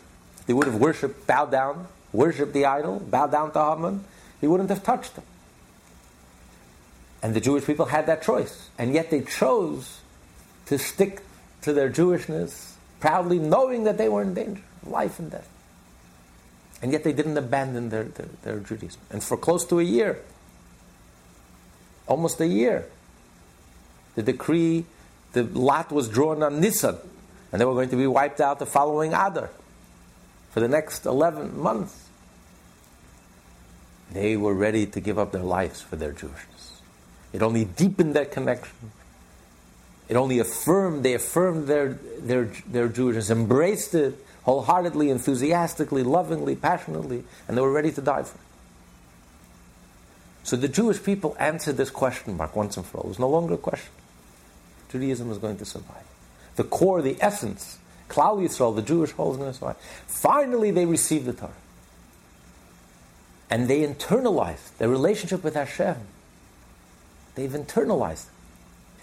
they 0.46 0.54
would 0.54 0.68
have 0.68 0.76
worshipped, 0.76 1.28
bowed 1.28 1.52
down, 1.52 1.88
worshipped 2.16 2.54
the 2.54 2.66
idol, 2.66 3.00
bow 3.00 3.28
down 3.28 3.52
to 3.54 3.60
Haman, 3.60 4.04
he 4.42 4.48
wouldn't 4.48 4.70
have 4.70 4.84
touched 4.84 5.16
them. 5.16 5.26
And 7.22 7.34
the 7.34 7.42
Jewish 7.42 7.66
people 7.66 7.86
had 7.86 8.06
that 8.08 8.22
choice. 8.22 8.70
And 8.78 8.94
yet 8.94 9.10
they 9.10 9.22
chose 9.22 10.00
to 10.68 10.78
stick 10.78 11.22
to 11.62 11.74
their 11.74 11.90
Jewishness, 11.90 12.74
proudly 13.00 13.40
knowing 13.40 13.86
that 13.86 13.98
they 13.98 14.10
were 14.10 14.22
in 14.22 14.34
danger, 14.34 14.62
life 14.86 15.18
and 15.18 15.32
death. 15.32 15.50
And 16.82 16.92
yet 16.92 17.04
they 17.04 17.14
didn't 17.14 17.38
abandon 17.38 17.90
their, 17.90 18.04
their, 18.04 18.28
their 18.44 18.60
Judaism. 18.60 19.02
And 19.10 19.24
for 19.24 19.38
close 19.38 19.66
to 19.66 19.80
a 19.80 19.84
year, 19.84 20.20
almost 22.06 22.40
a 22.42 22.48
year, 22.48 22.86
the 24.14 24.22
decree, 24.22 24.86
the 25.34 25.44
lot 25.44 25.92
was 25.92 26.08
drawn 26.08 26.44
on 26.44 26.60
Nisan, 26.60 26.98
and 27.52 27.60
they 27.60 27.66
were 27.66 27.74
going 27.74 27.90
to 27.90 27.96
be 27.96 28.08
wiped 28.08 28.40
out 28.40 28.60
the 28.60 28.66
following 28.66 29.14
Adar 29.14 29.50
for 30.52 30.60
the 30.60 30.68
next 30.68 31.06
11 31.06 31.60
months. 31.60 32.05
They 34.16 34.38
were 34.38 34.54
ready 34.54 34.86
to 34.86 35.02
give 35.02 35.20
up 35.20 35.34
their 35.34 35.44
lives 35.44 35.82
for 35.82 35.98
their 35.98 36.14
Jewishness. 36.14 36.80
It 37.34 37.42
only 37.42 37.66
deepened 37.66 38.14
that 38.14 38.32
connection. 38.32 38.94
It 40.08 40.16
only 40.16 40.40
affirmed, 40.40 41.04
they 41.04 41.16
affirmed 41.16 41.68
their, 41.68 42.00
their, 42.20 42.46
their 42.66 42.88
Jewishness, 42.88 43.30
embraced 43.30 43.94
it 43.94 44.16
wholeheartedly, 44.44 45.10
enthusiastically, 45.10 46.02
lovingly, 46.02 46.56
passionately, 46.56 47.26
and 47.50 47.58
they 47.58 47.62
were 47.62 47.74
ready 47.74 47.92
to 47.92 48.02
die 48.02 48.24
for 48.24 48.36
it. 48.36 48.42
So 50.44 50.56
the 50.56 50.70
Jewish 50.70 51.04
people 51.04 51.36
answered 51.38 51.76
this 51.76 51.90
question 51.90 52.38
mark 52.38 52.56
once 52.56 52.78
and 52.78 52.86
for 52.86 53.00
all. 53.00 53.04
It 53.04 53.10
was 53.10 53.20
no 53.20 53.28
longer 53.28 53.56
a 53.56 53.58
question. 53.58 53.92
Judaism 54.92 55.28
was 55.28 55.40
going 55.40 55.58
to 55.58 55.66
survive. 55.66 56.06
The 56.56 56.64
core, 56.64 57.02
the 57.02 57.18
essence, 57.20 57.80
Klal 58.08 58.42
Yisrael, 58.42 58.74
the 58.74 58.82
Jewish 58.82 59.12
whole, 59.12 59.32
is 59.32 59.38
going 59.38 59.52
to 59.52 59.58
survive. 59.58 59.78
Finally, 60.08 60.72
they 60.72 60.86
received 60.86 61.26
the 61.26 61.34
Torah. 61.34 61.52
And 63.50 63.68
they 63.68 63.86
internalized 63.86 64.78
their 64.78 64.90
relationship 64.90 65.44
with 65.44 65.56
Hashem. 65.56 65.98
They've 67.36 67.52
internalized. 67.52 68.26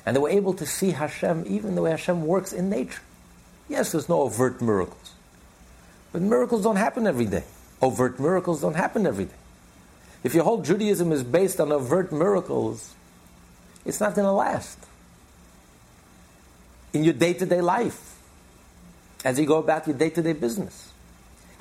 And 0.05 0.17
they 0.17 0.21
were 0.21 0.31
able 0.31 0.55
to 0.55 0.67
see 0.67 0.91
Hashem 0.91 1.45
even 1.47 1.75
the 1.75 1.83
way 1.83 1.91
Hashem 1.91 2.27
works 2.27 2.53
in 2.53 2.69
nature. 2.69 3.03
Yes, 3.69 3.93
there's 3.93 4.09
no 4.09 4.23
overt 4.23 4.61
miracles. 4.61 5.13
But 6.13 6.23
miracles 6.23 6.63
don't 6.63 6.77
happen 6.77 7.07
every 7.07 7.27
day. 7.27 7.45
Overt 7.81 8.19
miracles 8.19 8.61
don't 8.61 8.75
happen 8.75 9.07
every 9.07 9.27
day. 9.27 9.35
If 10.25 10.35
your 10.35 10.45
whole 10.45 10.63
Judaism 10.63 11.13
is 11.13 11.23
based 11.23 11.61
on 11.61 11.73
overt 11.73 12.13
miracles, 12.13 12.95
it's 13.85 14.01
not 14.01 14.15
going 14.15 14.27
to 14.27 14.33
last. 14.33 14.79
In 16.93 17.05
your 17.05 17.15
day 17.15 17.33
to 17.33 17.47
day 17.47 17.61
life, 17.61 18.19
as 19.25 19.39
you 19.39 19.47
go 19.47 19.59
about 19.59 19.87
your 19.87 19.97
day 19.97 20.11
to 20.11 20.23
day 20.23 20.33
business. 20.33 20.92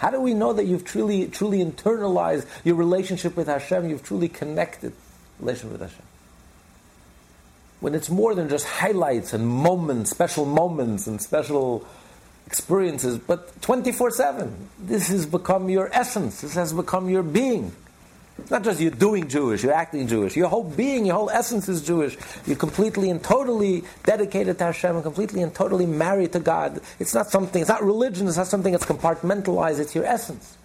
How 0.02 0.10
do 0.10 0.20
we 0.20 0.34
know 0.34 0.52
that 0.52 0.66
you've 0.66 0.84
truly, 0.84 1.28
truly 1.28 1.64
internalized 1.64 2.48
your 2.64 2.74
relationship 2.74 3.38
with 3.38 3.46
Hashem? 3.46 3.88
You've 3.88 4.02
truly 4.02 4.30
connected 4.30 4.94
relationship 5.40 5.74
with 5.74 5.82
Hashem. 5.82 6.06
When 7.82 7.94
it's 7.94 8.10
more 8.10 8.34
than 8.34 8.50
just 8.50 8.66
highlights 8.66 9.32
and 9.32 9.48
moments, 9.48 10.10
special 10.10 10.46
moments 10.46 11.06
and 11.06 11.22
special 11.22 11.86
experiences, 12.48 13.20
but 13.20 13.62
24 13.62 14.10
7. 14.10 14.70
This 14.80 15.10
has 15.10 15.28
become 15.28 15.70
your 15.70 15.88
essence. 15.94 16.42
This 16.42 16.56
has 16.56 16.74
become 16.74 17.08
your 17.08 17.22
being. 17.22 17.72
Not 18.50 18.64
just 18.64 18.80
you're 18.80 18.92
doing 18.92 19.28
Jewish, 19.28 19.64
you're 19.64 19.74
acting 19.74 20.08
Jewish. 20.08 20.36
Your 20.36 20.48
whole 20.48 20.64
being, 20.64 21.06
your 21.06 21.16
whole 21.16 21.30
essence 21.30 21.70
is 21.70 21.84
Jewish. 21.84 22.18
You're 22.46 22.58
completely 22.58 23.10
and 23.10 23.24
totally 23.24 23.84
dedicated 24.04 24.58
to 24.58 24.66
Hashem 24.66 24.96
and 24.96 25.04
completely 25.04 25.42
and 25.42 25.54
totally 25.54 25.86
married 25.86 26.34
to 26.34 26.40
God. 26.40 26.82
It's 27.00 27.14
not 27.14 27.30
something, 27.30 27.62
it's 27.62 27.70
not 27.70 27.84
religion, 27.84 28.28
it's 28.28 28.38
not 28.38 28.48
something 28.48 28.72
that's 28.72 28.86
compartmentalized, 28.86 29.80
it's 29.80 29.96
your 29.96 30.06
essence. 30.06 30.58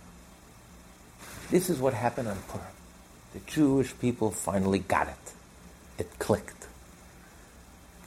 This 1.51 1.71
is 1.71 1.79
what 1.79 1.95
happened 1.95 2.29
on 2.29 2.37
Purim. 2.49 2.67
The 3.35 3.41
Jewish 3.47 3.97
people 3.99 4.31
finally 4.31 4.81
got 4.81 5.09
it. 5.09 5.33
It 5.99 6.19
clicked. 6.19 6.67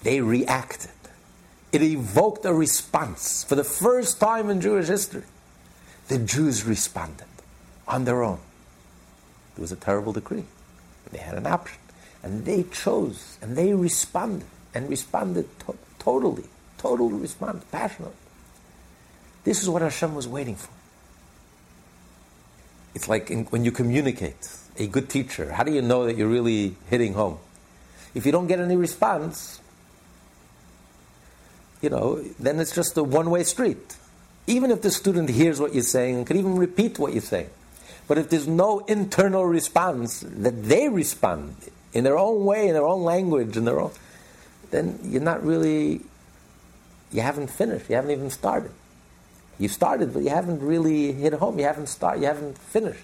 They 0.03 0.21
reacted. 0.21 0.91
It 1.71 1.83
evoked 1.83 2.45
a 2.45 2.53
response. 2.53 3.43
For 3.43 3.55
the 3.55 3.63
first 3.63 4.19
time 4.19 4.49
in 4.49 4.59
Jewish 4.59 4.87
history, 4.87 5.23
the 6.07 6.17
Jews 6.17 6.63
responded 6.63 7.27
on 7.87 8.05
their 8.05 8.23
own. 8.23 8.39
It 9.59 9.61
was 9.61 9.73
a 9.73 9.75
terrible 9.75 10.13
decree. 10.13 10.45
They 11.11 11.17
had 11.17 11.35
an 11.35 11.45
option. 11.45 11.77
And 12.23 12.45
they 12.45 12.63
chose, 12.63 13.37
and 13.41 13.57
they 13.57 13.73
responded, 13.73 14.47
and 14.73 14.89
responded 14.89 15.49
to- 15.65 15.77
totally, 15.99 16.45
totally 16.77 17.15
responded, 17.15 17.69
passionately. 17.69 18.15
This 19.43 19.61
is 19.61 19.67
what 19.67 19.81
Hashem 19.81 20.15
was 20.15 20.29
waiting 20.29 20.55
for. 20.55 20.71
It's 22.95 23.09
like 23.09 23.29
in, 23.29 23.47
when 23.47 23.65
you 23.65 23.73
communicate, 23.73 24.49
a 24.77 24.87
good 24.87 25.09
teacher, 25.09 25.51
how 25.51 25.63
do 25.63 25.73
you 25.73 25.81
know 25.81 26.05
that 26.05 26.15
you're 26.15 26.29
really 26.29 26.77
hitting 26.89 27.13
home? 27.13 27.37
If 28.15 28.25
you 28.25 28.31
don't 28.31 28.47
get 28.47 28.61
any 28.61 28.77
response, 28.77 29.59
you 31.81 31.89
know, 31.89 32.23
then 32.39 32.61
it's 32.61 32.73
just 32.73 32.95
a 32.95 33.03
one 33.03 33.29
way 33.29 33.43
street. 33.43 33.97
Even 34.47 34.71
if 34.71 34.81
the 34.83 34.89
student 34.89 35.29
hears 35.29 35.59
what 35.59 35.73
you're 35.73 35.83
saying 35.83 36.15
and 36.15 36.25
can 36.25 36.37
even 36.37 36.55
repeat 36.55 36.97
what 36.97 37.11
you're 37.11 37.21
saying. 37.21 37.49
But 38.09 38.17
if 38.17 38.29
there's 38.31 38.47
no 38.47 38.79
internal 38.79 39.45
response, 39.45 40.21
that 40.21 40.63
they 40.63 40.89
respond 40.89 41.55
in 41.93 42.03
their 42.03 42.17
own 42.17 42.43
way, 42.43 42.67
in 42.67 42.73
their 42.73 42.85
own 42.85 43.03
language, 43.03 43.55
in 43.55 43.65
their 43.65 43.79
own, 43.79 43.91
then 44.71 44.99
you're 45.03 45.21
not 45.21 45.45
really, 45.45 46.01
you 47.11 47.21
haven't 47.21 47.51
finished, 47.51 47.87
you 47.87 47.95
haven't 47.95 48.09
even 48.09 48.31
started. 48.31 48.71
You 49.59 49.67
started, 49.67 50.11
but 50.11 50.23
you 50.23 50.29
haven't 50.29 50.59
really 50.59 51.11
hit 51.11 51.33
home. 51.33 51.59
You 51.59 51.65
haven't 51.65 51.85
started, 51.85 52.21
you 52.21 52.27
haven't 52.27 52.57
finished. 52.57 53.03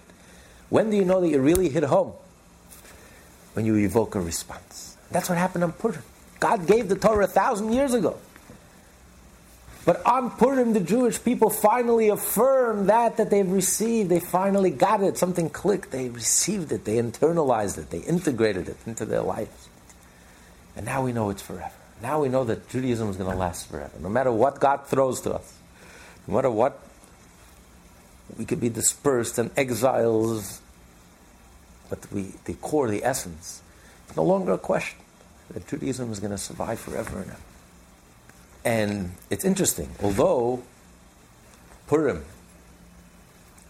When 0.69 0.89
do 0.89 0.97
you 0.97 1.05
know 1.05 1.21
that 1.21 1.29
you 1.29 1.39
really 1.39 1.69
hit 1.69 1.83
home? 1.83 2.13
When 3.53 3.63
you 3.63 3.75
evoke 3.77 4.15
a 4.15 4.19
response. 4.19 4.97
That's 5.11 5.29
what 5.29 5.37
happened 5.37 5.65
on 5.65 5.73
Purim. 5.73 6.01
God 6.39 6.65
gave 6.65 6.89
the 6.89 6.95
Torah 6.95 7.25
a 7.25 7.27
thousand 7.27 7.73
years 7.73 7.93
ago. 7.93 8.17
But 9.85 10.03
on 10.03 10.31
Purim, 10.31 10.73
the 10.73 10.79
Jewish 10.79 11.23
people 11.23 11.51
finally 11.51 12.09
affirmed 12.09 12.89
that 12.89 13.17
that 13.17 13.29
they've 13.29 13.49
received. 13.49 14.09
They 14.09 14.19
finally 14.19 14.71
got 14.71 15.03
it. 15.03 15.15
Something 15.15 15.47
clicked. 15.47 15.91
They 15.91 16.09
received 16.09 16.71
it. 16.71 16.85
They 16.85 16.95
internalized 16.95 17.77
it. 17.77 17.91
They 17.91 17.99
integrated 17.99 18.67
it 18.67 18.77
into 18.87 19.05
their 19.05 19.21
lives. 19.21 19.69
And 20.75 20.87
now 20.87 21.03
we 21.03 21.13
know 21.13 21.29
it's 21.29 21.43
forever. 21.43 21.71
Now 22.01 22.19
we 22.19 22.29
know 22.29 22.43
that 22.45 22.67
Judaism 22.67 23.09
is 23.09 23.15
going 23.15 23.31
to 23.31 23.37
last 23.37 23.69
forever. 23.69 23.93
No 24.01 24.09
matter 24.09 24.31
what 24.31 24.59
God 24.59 24.87
throws 24.87 25.21
to 25.21 25.35
us, 25.35 25.53
no 26.27 26.35
matter 26.35 26.49
what, 26.49 26.79
we 28.37 28.45
could 28.45 28.59
be 28.59 28.69
dispersed 28.69 29.37
and 29.37 29.51
exiles, 29.55 30.61
but 31.89 32.11
we, 32.11 32.33
the 32.45 32.55
core, 32.55 32.89
the 32.89 33.03
essence, 33.03 33.61
it's 34.07 34.17
no 34.17 34.23
longer 34.23 34.53
a 34.53 34.57
question 34.57 34.99
that 35.51 35.67
Judaism 35.67 36.11
is 36.11 36.19
going 36.19 36.31
to 36.31 36.39
survive 36.39 36.79
forever 36.79 37.19
and 37.19 37.29
ever. 37.29 37.39
And 38.65 39.11
it's 39.29 39.45
interesting, 39.45 39.89
although 40.01 40.63
Purim 41.85 42.25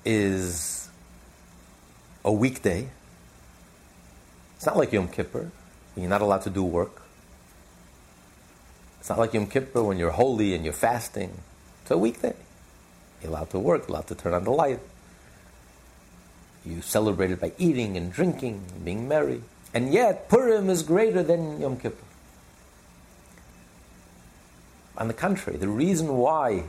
is 0.05 0.89
a 2.23 2.31
weekday, 2.31 2.87
it's 4.55 4.65
not 4.65 4.77
like 4.77 4.93
Yom 4.93 5.09
Kippur. 5.09 5.51
You're 5.97 6.09
not 6.09 6.21
allowed 6.21 6.43
to 6.43 6.49
do 6.49 6.63
work. 6.63 7.01
It's 9.01 9.09
not 9.09 9.19
like 9.19 9.33
Yom 9.33 9.47
Kippur 9.47 9.83
when 9.83 9.99
you're 9.99 10.11
holy 10.11 10.55
and 10.55 10.63
you're 10.63 10.73
fasting. 10.73 11.41
It's 11.81 11.91
a 11.91 11.97
weekday. 11.97 12.33
You're 13.21 13.31
allowed 13.31 13.49
to 13.49 13.59
work, 13.59 13.89
allowed 13.89 14.07
to 14.07 14.15
turn 14.15 14.33
on 14.33 14.45
the 14.45 14.51
light. 14.51 14.79
You 16.65 16.81
celebrate 16.81 17.31
it 17.31 17.41
by 17.41 17.51
eating 17.57 17.97
and 17.97 18.11
drinking, 18.11 18.63
and 18.73 18.85
being 18.85 19.07
merry. 19.09 19.43
And 19.73 19.93
yet, 19.93 20.29
Purim 20.29 20.69
is 20.69 20.83
greater 20.83 21.21
than 21.21 21.59
Yom 21.59 21.77
Kippur. 21.77 22.04
On 24.97 25.07
the 25.07 25.13
contrary, 25.13 25.57
the 25.57 25.67
reason 25.67 26.17
why 26.17 26.63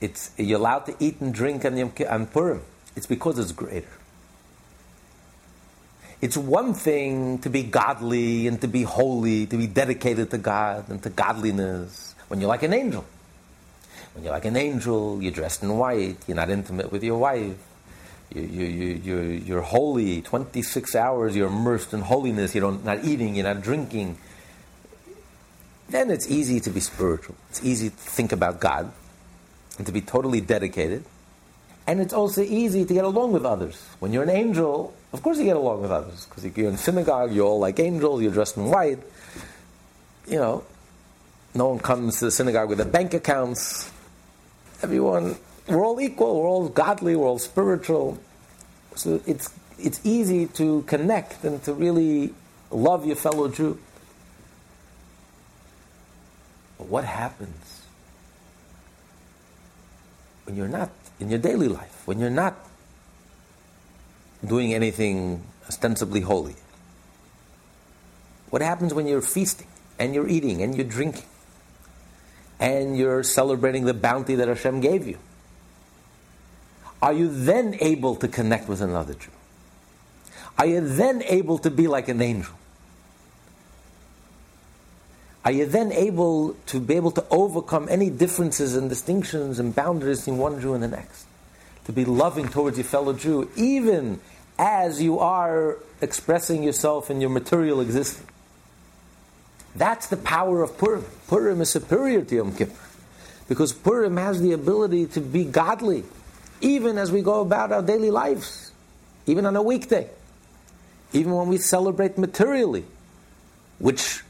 it's, 0.00 0.30
you're 0.36 0.58
allowed 0.58 0.86
to 0.86 0.94
eat 1.00 1.20
and 1.20 1.34
drink 1.34 1.64
on, 1.64 1.76
Yom 1.76 1.92
on 2.08 2.26
Purim, 2.26 2.62
it's 2.94 3.06
because 3.06 3.38
it's 3.38 3.52
greater. 3.52 3.88
It's 6.20 6.36
one 6.36 6.74
thing 6.74 7.38
to 7.40 7.50
be 7.50 7.62
godly 7.62 8.46
and 8.46 8.60
to 8.60 8.68
be 8.68 8.82
holy, 8.82 9.46
to 9.46 9.56
be 9.56 9.66
dedicated 9.66 10.30
to 10.30 10.38
God 10.38 10.88
and 10.88 11.02
to 11.02 11.10
godliness 11.10 12.14
when 12.28 12.40
you're 12.40 12.48
like 12.48 12.62
an 12.62 12.72
angel. 12.72 13.04
When 14.14 14.24
you're 14.24 14.32
like 14.32 14.46
an 14.46 14.56
angel, 14.56 15.22
you're 15.22 15.32
dressed 15.32 15.62
in 15.62 15.76
white, 15.76 16.16
you're 16.26 16.36
not 16.36 16.48
intimate 16.48 16.90
with 16.90 17.04
your 17.04 17.18
wife, 17.18 17.58
you, 18.34 18.42
you, 18.42 18.64
you, 18.64 19.00
you're, 19.04 19.24
you're 19.24 19.60
holy 19.60 20.22
26 20.22 20.94
hours, 20.94 21.36
you're 21.36 21.48
immersed 21.48 21.92
in 21.92 22.00
holiness, 22.00 22.54
you're 22.54 22.72
not 22.72 23.04
eating, 23.04 23.34
you're 23.34 23.44
not 23.44 23.62
drinking. 23.62 24.18
Then 25.88 26.10
it's 26.10 26.28
easy 26.28 26.60
to 26.60 26.70
be 26.70 26.80
spiritual. 26.80 27.36
It's 27.50 27.64
easy 27.64 27.90
to 27.90 27.96
think 27.96 28.32
about 28.32 28.60
God 28.60 28.92
and 29.78 29.86
to 29.86 29.92
be 29.92 30.00
totally 30.00 30.40
dedicated. 30.40 31.04
And 31.86 32.00
it's 32.00 32.12
also 32.12 32.42
easy 32.42 32.84
to 32.84 32.94
get 32.94 33.04
along 33.04 33.32
with 33.32 33.46
others. 33.46 33.80
When 34.00 34.12
you're 34.12 34.24
an 34.24 34.30
angel, 34.30 34.92
of 35.12 35.22
course 35.22 35.38
you 35.38 35.44
get 35.44 35.56
along 35.56 35.82
with 35.82 35.92
others 35.92 36.26
because 36.26 36.44
you're 36.44 36.68
in 36.68 36.76
synagogue, 36.76 37.32
you're 37.32 37.46
all 37.46 37.60
like 37.60 37.78
angels, 37.78 38.22
you're 38.22 38.32
dressed 38.32 38.56
in 38.56 38.68
white. 38.68 38.98
You 40.26 40.38
know, 40.38 40.64
no 41.54 41.68
one 41.68 41.78
comes 41.78 42.18
to 42.18 42.26
the 42.26 42.30
synagogue 42.32 42.68
with 42.68 42.78
their 42.78 42.88
bank 42.88 43.14
accounts. 43.14 43.92
Everyone 44.82 45.36
we're 45.68 45.84
all 45.84 46.00
equal, 46.00 46.40
we're 46.40 46.48
all 46.48 46.68
godly, 46.68 47.16
we're 47.16 47.26
all 47.26 47.38
spiritual. 47.38 48.18
So 48.94 49.20
it's, 49.26 49.50
it's 49.78 50.00
easy 50.04 50.46
to 50.46 50.82
connect 50.82 51.44
and 51.44 51.62
to 51.64 51.74
really 51.74 52.32
love 52.70 53.04
your 53.04 53.16
fellow 53.16 53.48
Jew. 53.48 53.78
But 56.78 56.88
what 56.88 57.04
happens 57.04 57.82
when 60.44 60.56
you're 60.56 60.68
not 60.68 60.90
in 61.18 61.30
your 61.30 61.38
daily 61.38 61.68
life, 61.68 62.02
when 62.06 62.18
you're 62.18 62.30
not 62.30 62.54
doing 64.44 64.74
anything 64.74 65.42
ostensibly 65.68 66.20
holy? 66.20 66.56
What 68.50 68.62
happens 68.62 68.94
when 68.94 69.06
you're 69.06 69.22
feasting 69.22 69.66
and 69.98 70.14
you're 70.14 70.28
eating 70.28 70.62
and 70.62 70.74
you're 70.74 70.84
drinking 70.84 71.24
and 72.60 72.96
you're 72.96 73.22
celebrating 73.22 73.84
the 73.84 73.94
bounty 73.94 74.34
that 74.36 74.48
Hashem 74.48 74.80
gave 74.80 75.06
you? 75.06 75.18
are 77.02 77.12
you 77.12 77.28
then 77.28 77.76
able 77.80 78.16
to 78.16 78.28
connect 78.28 78.68
with 78.68 78.80
another 78.80 79.14
Jew? 79.14 79.30
Are 80.58 80.66
you 80.66 80.80
then 80.80 81.22
able 81.22 81.58
to 81.58 81.70
be 81.70 81.86
like 81.86 82.08
an 82.08 82.20
angel? 82.22 82.54
Are 85.46 85.52
you 85.52 85.64
then 85.64 85.92
able 85.92 86.54
to 86.66 86.80
be 86.80 86.96
able 86.96 87.12
to 87.12 87.24
overcome 87.30 87.86
any 87.88 88.10
differences 88.10 88.74
and 88.74 88.88
distinctions 88.88 89.60
and 89.60 89.72
boundaries 89.72 90.18
between 90.18 90.38
one 90.38 90.60
Jew 90.60 90.74
and 90.74 90.82
the 90.82 90.88
next? 90.88 91.24
To 91.84 91.92
be 91.92 92.04
loving 92.04 92.48
towards 92.48 92.76
your 92.76 92.84
fellow 92.84 93.12
Jew, 93.12 93.48
even 93.54 94.18
as 94.58 95.00
you 95.00 95.20
are 95.20 95.76
expressing 96.00 96.64
yourself 96.64 97.12
in 97.12 97.20
your 97.20 97.30
material 97.30 97.80
existence. 97.80 98.26
That's 99.76 100.08
the 100.08 100.16
power 100.16 100.64
of 100.64 100.76
Purim. 100.78 101.04
Purim 101.28 101.60
is 101.60 101.70
superior 101.70 102.22
to 102.22 102.34
Yom 102.34 102.52
Kippur 102.56 102.74
because 103.48 103.72
Purim 103.72 104.16
has 104.16 104.42
the 104.42 104.50
ability 104.50 105.06
to 105.06 105.20
be 105.20 105.44
godly 105.44 106.02
even 106.60 106.98
as 106.98 107.12
we 107.12 107.22
go 107.22 107.40
about 107.40 107.70
our 107.70 107.82
daily 107.82 108.10
lives, 108.10 108.72
even 109.26 109.46
on 109.46 109.54
a 109.54 109.62
weekday, 109.62 110.10
even 111.12 111.32
when 111.32 111.46
we 111.46 111.58
celebrate 111.58 112.18
materially, 112.18 112.84
which 113.78 114.22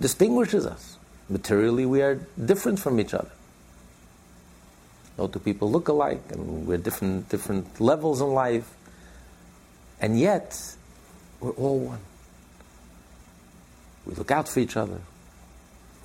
distinguishes 0.00 0.66
us. 0.66 0.98
Materially, 1.28 1.86
we 1.86 2.02
are 2.02 2.16
different 2.42 2.78
from 2.78 3.00
each 3.00 3.14
other. 3.14 3.30
No 5.16 5.28
two 5.28 5.38
people 5.38 5.70
look 5.70 5.88
alike, 5.88 6.22
and 6.30 6.66
we're 6.66 6.78
different, 6.78 7.28
different 7.28 7.80
levels 7.80 8.20
in 8.20 8.28
life, 8.28 8.70
and 10.00 10.18
yet 10.18 10.76
we're 11.40 11.52
all 11.52 11.78
one. 11.78 12.00
We 14.06 14.14
look 14.14 14.30
out 14.30 14.48
for 14.48 14.60
each 14.60 14.76
other. 14.76 15.00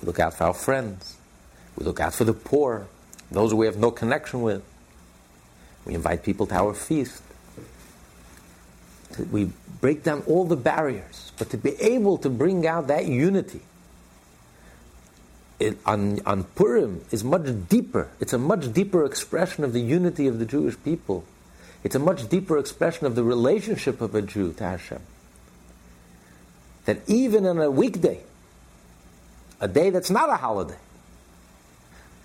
We 0.00 0.06
look 0.06 0.20
out 0.20 0.34
for 0.34 0.44
our 0.44 0.54
friends. 0.54 1.16
We 1.76 1.84
look 1.84 2.00
out 2.00 2.14
for 2.14 2.24
the 2.24 2.32
poor, 2.32 2.86
those 3.30 3.52
we 3.52 3.66
have 3.66 3.76
no 3.76 3.90
connection 3.90 4.42
with. 4.42 4.62
We 5.84 5.94
invite 5.94 6.22
people 6.22 6.46
to 6.46 6.54
our 6.54 6.74
feast. 6.74 7.22
We 9.30 9.50
break 9.80 10.02
down 10.04 10.22
all 10.26 10.44
the 10.44 10.56
barriers, 10.56 11.32
but 11.36 11.50
to 11.50 11.56
be 11.56 11.74
able 11.80 12.18
to 12.18 12.30
bring 12.30 12.66
out 12.66 12.86
that 12.88 13.06
unity 13.06 13.60
it, 15.60 15.78
on, 15.84 16.20
on 16.24 16.44
Purim 16.44 17.04
is 17.10 17.22
much 17.22 17.46
deeper. 17.68 18.08
It's 18.18 18.32
a 18.32 18.38
much 18.38 18.72
deeper 18.72 19.04
expression 19.04 19.62
of 19.62 19.72
the 19.72 19.80
unity 19.80 20.26
of 20.26 20.38
the 20.38 20.46
Jewish 20.46 20.76
people. 20.82 21.24
It's 21.84 21.94
a 21.94 21.98
much 21.98 22.28
deeper 22.28 22.58
expression 22.58 23.06
of 23.06 23.14
the 23.14 23.22
relationship 23.22 24.00
of 24.00 24.14
a 24.14 24.22
Jew 24.22 24.52
to 24.54 24.64
Hashem. 24.64 25.00
That 26.86 26.98
even 27.06 27.46
on 27.46 27.58
a 27.58 27.70
weekday, 27.70 28.22
a 29.60 29.68
day 29.68 29.90
that's 29.90 30.10
not 30.10 30.30
a 30.30 30.36
holiday, 30.36 30.78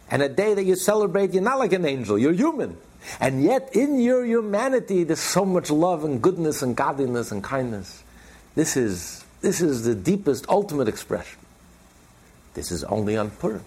and 0.10 0.22
a 0.22 0.30
day 0.30 0.54
that 0.54 0.64
you 0.64 0.76
celebrate, 0.76 1.34
you're 1.34 1.44
not 1.44 1.60
like 1.60 1.74
an 1.74 1.86
angel, 1.86 2.18
you're 2.18 2.34
human. 2.34 2.78
And 3.20 3.44
yet, 3.44 3.76
in 3.76 4.00
your 4.00 4.26
humanity, 4.26 5.04
there's 5.04 5.20
so 5.20 5.46
much 5.46 5.70
love 5.70 6.04
and 6.04 6.22
goodness 6.22 6.62
and 6.62 6.76
godliness 6.76 7.32
and 7.32 7.44
kindness. 7.44 8.04
This 8.56 8.78
is, 8.78 9.24
this 9.42 9.62
is 9.62 9.84
the 9.84 9.94
deepest, 9.94 10.46
ultimate 10.50 10.88
expression. 10.88 11.40
This 12.56 12.72
is 12.72 12.84
only 12.86 13.16
on 13.18 13.30
Purim. 13.30 13.64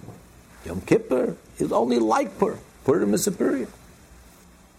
Yom 0.64 0.81
Kippur 0.81 1.37
is 1.59 1.70
only 1.70 1.98
like 1.98 2.38
Purim. 2.38 2.59
Purim 2.85 3.14
is 3.14 3.22
superior. 3.22 3.68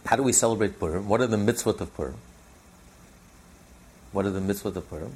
How 0.05 0.15
do 0.15 0.23
we 0.23 0.33
celebrate 0.33 0.79
Purim? 0.79 1.07
What 1.07 1.21
are 1.21 1.27
the 1.27 1.37
mitzvot 1.37 1.79
of 1.79 1.95
Purim? 1.95 2.17
What 4.11 4.25
are 4.25 4.31
the 4.31 4.41
mitzvot 4.41 4.75
of 4.75 4.89
Purim? 4.89 5.15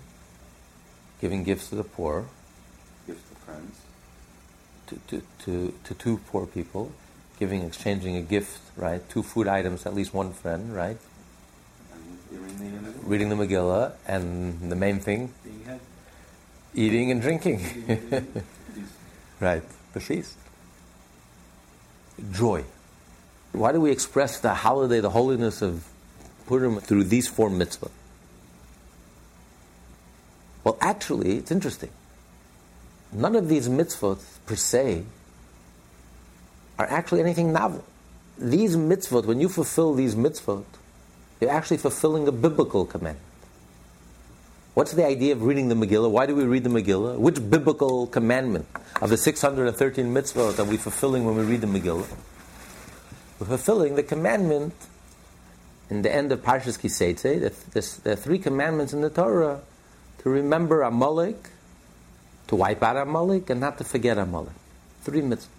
Giving 1.19 1.43
gifts 1.43 1.69
to 1.69 1.75
the 1.75 1.83
poor. 1.83 2.25
Gifts 3.07 3.27
to 3.29 3.35
friends. 3.35 3.81
To, 4.87 4.95
to, 5.07 5.21
to, 5.45 5.73
to 5.83 5.93
two 5.95 6.17
poor 6.29 6.45
people 6.45 6.91
giving, 7.39 7.63
exchanging 7.63 8.15
a 8.15 8.21
gift, 8.21 8.61
right? 8.77 9.07
Two 9.09 9.23
food 9.23 9.47
items, 9.47 9.85
at 9.85 9.93
least 9.93 10.13
one 10.13 10.31
friend, 10.31 10.73
right? 10.73 10.97
Reading 13.03 13.29
the 13.29 13.35
Megillah, 13.35 13.93
and 14.07 14.71
the 14.71 14.75
main 14.75 14.99
thing, 14.99 15.33
eating 16.73 17.11
and 17.11 17.21
drinking. 17.21 17.59
right, 19.43 19.63
the. 19.93 20.35
Joy. 22.31 22.63
Why 23.51 23.71
do 23.71 23.81
we 23.81 23.91
express 23.91 24.39
the 24.39 24.53
holiday, 24.53 24.99
the 24.99 25.09
holiness 25.09 25.61
of 25.61 25.87
Purim 26.47 26.79
through 26.79 27.05
these 27.05 27.27
four 27.27 27.49
mitzvahs? 27.49 27.91
Well, 30.63 30.77
actually, 30.81 31.37
it's 31.37 31.51
interesting. 31.51 31.89
None 33.11 33.35
of 33.35 33.47
these 33.47 33.69
mitzvot 33.69 34.23
per 34.45 34.55
se 34.55 35.03
are 36.79 36.87
actually 36.89 37.21
anything 37.21 37.53
novel. 37.53 37.83
These 38.37 38.75
mitzvot, 38.75 39.25
when 39.25 39.39
you 39.39 39.49
fulfill 39.49 39.93
these 39.93 40.15
mitzvot, 40.15 40.65
you're 41.39 41.51
actually 41.51 41.77
fulfilling 41.77 42.27
a 42.27 42.31
biblical 42.31 42.85
command. 42.85 43.17
What's 44.73 44.93
the 44.93 45.05
idea 45.05 45.33
of 45.33 45.43
reading 45.43 45.69
the 45.69 45.75
Megillah? 45.75 46.09
Why 46.09 46.25
do 46.25 46.35
we 46.35 46.45
read 46.45 46.63
the 46.63 46.69
Megillah? 46.69 47.19
Which 47.19 47.35
biblical 47.47 48.07
commandment 48.07 48.65
of 49.03 49.11
the 49.11 49.17
613 49.17 50.11
mitzvot 50.11 50.57
are 50.57 50.63
we 50.63 50.77
fulfilling 50.77 51.25
when 51.25 51.35
we 51.35 51.43
read 51.43 51.61
the 51.61 51.67
Megillah? 51.67 52.07
We're 53.39 53.45
fulfilling 53.45 53.93
the 53.93 54.01
commandment 54.01 54.73
in 55.91 56.01
the 56.01 56.11
end 56.11 56.31
of 56.31 56.41
Parshas 56.41 56.79
Ki 56.79 56.87
Seitzei. 56.87 58.01
There 58.01 58.13
are 58.13 58.15
three 58.15 58.39
commandments 58.39 58.93
in 58.93 59.01
the 59.01 59.11
Torah 59.11 59.61
to 60.23 60.29
remember 60.29 60.81
Amalek, 60.81 61.49
to 62.47 62.55
wipe 62.55 62.81
out 62.81 62.97
Amalek, 62.97 63.51
and 63.51 63.61
not 63.61 63.77
to 63.77 63.83
forget 63.83 64.17
Amalek. 64.17 64.55
Three 65.03 65.21
mitzvot. 65.21 65.49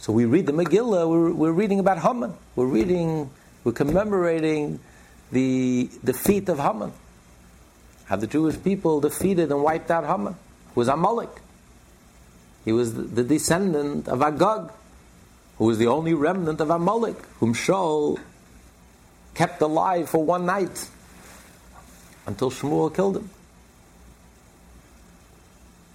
So 0.00 0.12
we 0.12 0.24
read 0.24 0.46
the 0.46 0.52
Megillah, 0.52 1.08
we're, 1.08 1.30
we're 1.30 1.52
reading 1.52 1.78
about 1.78 2.00
Haman. 2.00 2.34
We're 2.56 2.66
reading, 2.66 3.30
we're 3.62 3.70
commemorating 3.70 4.80
the 5.30 5.88
defeat 6.02 6.48
of 6.48 6.58
Haman. 6.58 6.92
How 8.08 8.16
the 8.16 8.26
Jewish 8.26 8.62
people 8.62 9.00
defeated 9.00 9.52
and 9.52 9.62
wiped 9.62 9.90
out 9.90 10.06
Haman, 10.06 10.34
who 10.74 10.80
was 10.80 10.88
Amalek. 10.88 11.28
He 12.64 12.72
was 12.72 12.94
the, 12.94 13.22
descendant 13.22 14.08
of 14.08 14.22
Agag, 14.22 14.70
who 15.58 15.66
was 15.66 15.78
the 15.78 15.88
only 15.88 16.14
remnant 16.14 16.60
of 16.60 16.70
Amalek, 16.70 17.16
whom 17.38 17.52
Shaul 17.52 18.18
kept 19.34 19.60
alive 19.60 20.08
for 20.08 20.24
one 20.24 20.46
night 20.46 20.88
until 22.26 22.50
Shmuel 22.50 22.94
killed 22.94 23.18
him. 23.18 23.30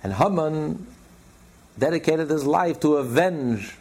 And 0.04 0.13
Haman 0.13 0.86
dedicated 1.80 2.30
his 2.30 2.45
life 2.45 2.80
to 2.82 2.97
avenge, 2.97 3.76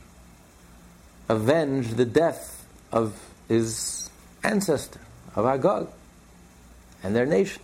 avenge 1.28 1.94
the 1.94 2.06
death 2.06 2.64
of 2.90 3.14
his 3.48 4.08
ancestor, 4.42 5.00
of 5.34 5.44
Agag, 5.44 5.88
and 7.02 7.14
their 7.14 7.26
nation. 7.26 7.62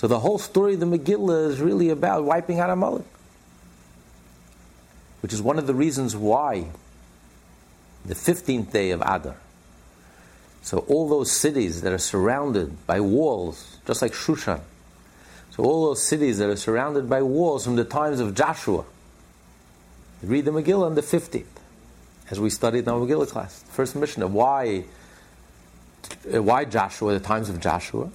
So 0.00 0.06
the 0.08 0.20
whole 0.20 0.38
story 0.38 0.72
of 0.72 0.80
the 0.80 0.86
Megillah 0.86 1.50
is 1.50 1.60
really 1.60 1.90
about 1.90 2.24
wiping 2.24 2.58
out 2.58 2.70
Amalek, 2.70 3.04
which 5.20 5.34
is 5.34 5.42
one 5.42 5.58
of 5.58 5.66
the 5.66 5.74
reasons 5.74 6.16
why 6.16 6.68
the 8.06 8.14
15th 8.14 8.72
day 8.72 8.92
of 8.92 9.02
Adar, 9.02 9.36
so 10.62 10.78
all 10.88 11.06
those 11.06 11.30
cities 11.30 11.82
that 11.82 11.92
are 11.92 11.98
surrounded 11.98 12.86
by 12.86 12.98
walls, 12.98 13.76
just 13.86 14.00
like 14.00 14.12
Shushan, 14.12 14.62
so 15.50 15.64
all 15.64 15.88
those 15.88 16.02
cities 16.02 16.38
that 16.38 16.48
are 16.48 16.56
surrounded 16.56 17.06
by 17.06 17.20
walls 17.20 17.66
from 17.66 17.76
the 17.76 17.84
times 17.84 18.20
of 18.20 18.34
Joshua, 18.34 18.86
read 20.22 20.46
the 20.46 20.50
Megillah 20.50 20.86
on 20.86 20.94
the 20.94 21.02
15th, 21.02 21.44
as 22.30 22.40
we 22.40 22.48
studied 22.48 22.84
in 22.84 22.88
our 22.88 23.00
Megillah 23.00 23.28
class. 23.28 23.62
First 23.68 23.94
mission 23.96 24.22
of 24.22 24.32
why, 24.32 24.84
why 26.24 26.64
Joshua, 26.64 27.12
the 27.12 27.20
times 27.20 27.50
of 27.50 27.60
Joshua? 27.60 28.10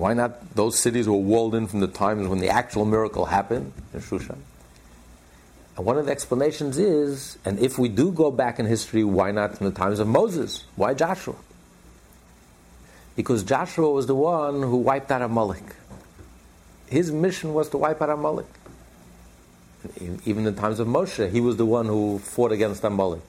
Why 0.00 0.14
not 0.14 0.54
those 0.56 0.78
cities 0.78 1.06
were 1.06 1.12
walled 1.12 1.54
in 1.54 1.66
from 1.66 1.80
the 1.80 1.86
times 1.86 2.26
when 2.26 2.38
the 2.38 2.48
actual 2.48 2.86
miracle 2.86 3.26
happened 3.26 3.74
in 3.92 4.00
Shushan? 4.00 4.38
And 5.76 5.84
one 5.84 5.98
of 5.98 6.06
the 6.06 6.12
explanations 6.12 6.78
is, 6.78 7.36
and 7.44 7.58
if 7.58 7.78
we 7.78 7.90
do 7.90 8.10
go 8.10 8.30
back 8.30 8.58
in 8.58 8.64
history, 8.64 9.04
why 9.04 9.30
not 9.30 9.58
from 9.58 9.66
the 9.66 9.78
times 9.78 9.98
of 9.98 10.08
Moses? 10.08 10.64
Why 10.74 10.94
Joshua? 10.94 11.34
Because 13.14 13.42
Joshua 13.44 13.90
was 13.90 14.06
the 14.06 14.14
one 14.14 14.62
who 14.62 14.78
wiped 14.78 15.10
out 15.10 15.20
Amalek. 15.20 15.76
His 16.88 17.12
mission 17.12 17.52
was 17.52 17.68
to 17.68 17.76
wipe 17.76 18.00
out 18.00 18.08
Amalek. 18.08 18.46
Even 20.24 20.46
in 20.46 20.54
the 20.54 20.58
times 20.58 20.80
of 20.80 20.88
Moshe, 20.88 21.30
he 21.30 21.42
was 21.42 21.58
the 21.58 21.66
one 21.66 21.84
who 21.84 22.20
fought 22.20 22.52
against 22.52 22.82
Amalek. 22.84 23.20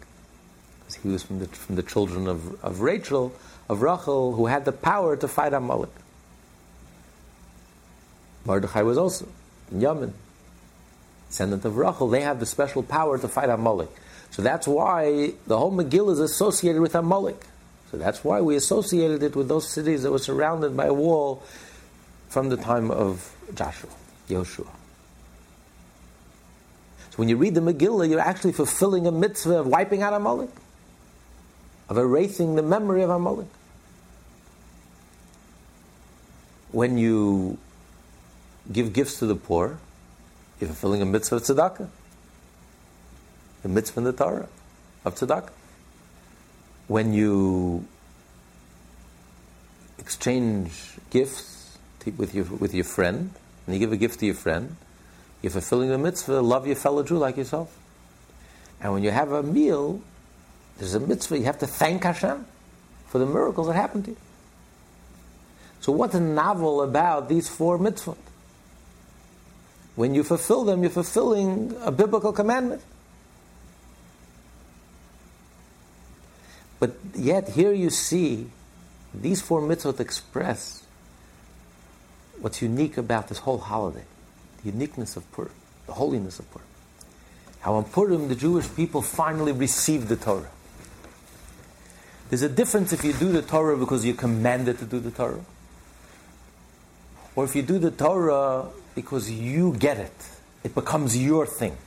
Because 0.79 0.95
he 0.95 1.09
was 1.09 1.21
from 1.21 1.39
the, 1.39 1.47
from 1.47 1.75
the 1.75 1.83
children 1.83 2.29
of, 2.29 2.63
of 2.63 2.79
Rachel, 2.79 3.33
of 3.67 3.81
Rachel, 3.81 4.31
who 4.35 4.45
had 4.45 4.63
the 4.63 4.71
power 4.71 5.17
to 5.17 5.27
fight 5.27 5.51
Amalek. 5.51 5.91
Mordechai 8.45 8.81
was 8.81 8.97
also 8.97 9.27
in 9.71 9.81
Yemen, 9.81 10.13
descendant 11.29 11.63
of 11.65 11.77
Rachel. 11.77 12.09
They 12.09 12.21
have 12.21 12.39
the 12.39 12.45
special 12.45 12.83
power 12.83 13.17
to 13.17 13.27
fight 13.27 13.49
Amalek. 13.49 13.89
So 14.31 14.41
that's 14.41 14.67
why 14.67 15.33
the 15.45 15.57
whole 15.57 15.71
Megillah 15.71 16.13
is 16.13 16.19
associated 16.19 16.81
with 16.81 16.95
Amalek. 16.95 17.45
So 17.91 17.97
that's 17.97 18.23
why 18.23 18.39
we 18.41 18.55
associated 18.55 19.21
it 19.21 19.35
with 19.35 19.49
those 19.49 19.67
cities 19.67 20.03
that 20.03 20.11
were 20.11 20.19
surrounded 20.19 20.75
by 20.77 20.85
a 20.85 20.93
wall 20.93 21.43
from 22.29 22.47
the 22.47 22.55
time 22.55 22.89
of 22.89 23.35
Joshua, 23.53 23.89
Yoshua. 24.29 24.69
So 27.09 27.17
when 27.17 27.27
you 27.27 27.35
read 27.35 27.55
the 27.55 27.61
Megillah, 27.61 28.09
you're 28.09 28.21
actually 28.21 28.53
fulfilling 28.53 29.05
a 29.05 29.11
mitzvah 29.11 29.59
of 29.59 29.67
wiping 29.67 30.01
out 30.01 30.13
Amalek, 30.13 30.49
of 31.89 31.97
erasing 31.97 32.55
the 32.55 32.63
memory 32.63 33.01
of 33.03 33.09
Amalek. 33.09 33.47
When 36.71 36.97
you 36.97 37.57
give 38.71 38.93
gifts 38.93 39.19
to 39.19 39.25
the 39.25 39.35
poor, 39.35 39.79
you're 40.59 40.67
fulfilling 40.67 41.01
a 41.01 41.05
mitzvah 41.05 41.37
of 41.37 41.43
tzedakah, 41.43 41.87
the 43.63 43.69
mitzvah 43.69 43.99
in 43.99 44.03
the 44.03 44.13
Torah 44.13 44.47
of 45.05 45.15
tzedakah 45.15 45.51
when 46.91 47.13
you 47.13 47.85
exchange 49.97 50.97
gifts 51.09 51.77
with 52.17 52.35
your, 52.35 52.43
with 52.43 52.73
your 52.73 52.83
friend, 52.83 53.31
and 53.65 53.73
you 53.73 53.79
give 53.79 53.93
a 53.93 53.97
gift 53.97 54.19
to 54.19 54.25
your 54.25 54.35
friend, 54.35 54.75
you're 55.41 55.51
fulfilling 55.51 55.87
the 55.87 55.97
mitzvah, 55.97 56.41
love 56.41 56.67
your 56.67 56.75
fellow 56.75 57.01
Jew 57.01 57.17
like 57.17 57.37
yourself. 57.37 57.73
And 58.81 58.91
when 58.91 59.03
you 59.03 59.11
have 59.11 59.31
a 59.31 59.41
meal, 59.41 60.01
there's 60.79 60.93
a 60.93 60.99
mitzvah, 60.99 61.37
you 61.37 61.45
have 61.45 61.59
to 61.59 61.67
thank 61.67 62.03
Hashem 62.03 62.45
for 63.07 63.19
the 63.19 63.25
miracles 63.25 63.67
that 63.67 63.73
happened 63.73 64.03
to 64.05 64.11
you. 64.11 64.17
So 65.79 65.93
what's 65.93 66.15
novel 66.15 66.81
about 66.81 67.29
these 67.29 67.47
four 67.47 67.79
mitzvot? 67.79 68.17
When 69.95 70.15
you 70.15 70.23
fulfill 70.23 70.63
them, 70.63 70.81
you're 70.81 70.91
fulfilling 70.91 71.75
a 71.81 71.91
biblical 71.91 72.31
commandment. 72.31 72.81
But 76.79 76.95
yet, 77.13 77.49
here 77.49 77.73
you 77.73 77.89
see 77.89 78.49
these 79.13 79.41
four 79.41 79.61
mitzvot 79.61 79.99
express 79.99 80.83
what's 82.39 82.61
unique 82.61 82.97
about 82.97 83.27
this 83.27 83.39
whole 83.39 83.59
holiday 83.59 84.03
the 84.63 84.71
uniqueness 84.71 85.15
of 85.15 85.31
Purim, 85.31 85.51
the 85.87 85.93
holiness 85.93 86.39
of 86.39 86.49
Purim. 86.51 86.67
How 87.61 87.75
on 87.75 87.83
Purim 87.85 88.27
the 88.27 88.35
Jewish 88.35 88.73
people 88.75 89.01
finally 89.01 89.51
received 89.51 90.07
the 90.07 90.15
Torah. 90.15 90.49
There's 92.29 92.41
a 92.41 92.49
difference 92.49 92.93
if 92.93 93.03
you 93.03 93.13
do 93.13 93.31
the 93.31 93.41
Torah 93.41 93.77
because 93.77 94.05
you're 94.05 94.15
commanded 94.15 94.79
to 94.79 94.85
do 94.85 94.99
the 94.99 95.11
Torah, 95.11 95.43
or 97.35 97.43
if 97.43 97.55
you 97.55 97.61
do 97.61 97.77
the 97.77 97.91
Torah 97.91 98.69
because 98.95 99.31
you 99.31 99.73
get 99.77 99.97
it, 99.97 100.13
it 100.63 100.75
becomes 100.75 101.17
your 101.17 101.45
thing. 101.45 101.77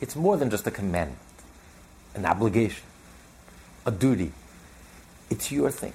It's 0.00 0.16
more 0.16 0.36
than 0.36 0.50
just 0.50 0.66
a 0.66 0.70
commandment, 0.70 1.18
an 2.14 2.26
obligation 2.26 2.84
a 3.86 3.90
duty. 3.90 4.32
It's 5.30 5.50
your 5.50 5.70
thing. 5.70 5.94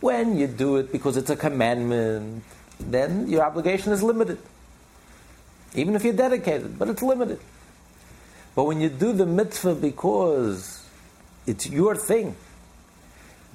When 0.00 0.36
you 0.36 0.46
do 0.46 0.76
it 0.76 0.92
because 0.92 1.16
it's 1.16 1.30
a 1.30 1.36
commandment, 1.36 2.44
then 2.78 3.28
your 3.28 3.42
obligation 3.44 3.92
is 3.92 4.02
limited. 4.02 4.38
Even 5.74 5.96
if 5.96 6.04
you're 6.04 6.12
dedicated, 6.12 6.78
but 6.78 6.88
it's 6.88 7.02
limited. 7.02 7.40
But 8.54 8.64
when 8.64 8.80
you 8.80 8.90
do 8.90 9.12
the 9.12 9.24
mitzvah 9.24 9.74
because 9.74 10.86
it's 11.46 11.68
your 11.68 11.96
thing, 11.96 12.36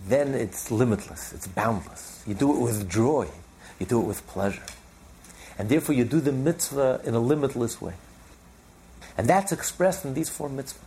then 0.07 0.33
it's 0.33 0.71
limitless, 0.71 1.33
it's 1.33 1.47
boundless. 1.47 2.23
You 2.25 2.33
do 2.33 2.51
it 2.55 2.59
with 2.59 2.89
joy, 2.89 3.27
you 3.79 3.85
do 3.85 4.01
it 4.01 4.05
with 4.05 4.25
pleasure. 4.27 4.63
And 5.57 5.69
therefore, 5.69 5.95
you 5.95 6.05
do 6.05 6.19
the 6.19 6.31
mitzvah 6.31 7.01
in 7.03 7.13
a 7.13 7.19
limitless 7.19 7.81
way. 7.81 7.93
And 9.17 9.27
that's 9.27 9.51
expressed 9.51 10.05
in 10.05 10.13
these 10.13 10.29
four 10.29 10.49
mitzvahs. 10.49 10.77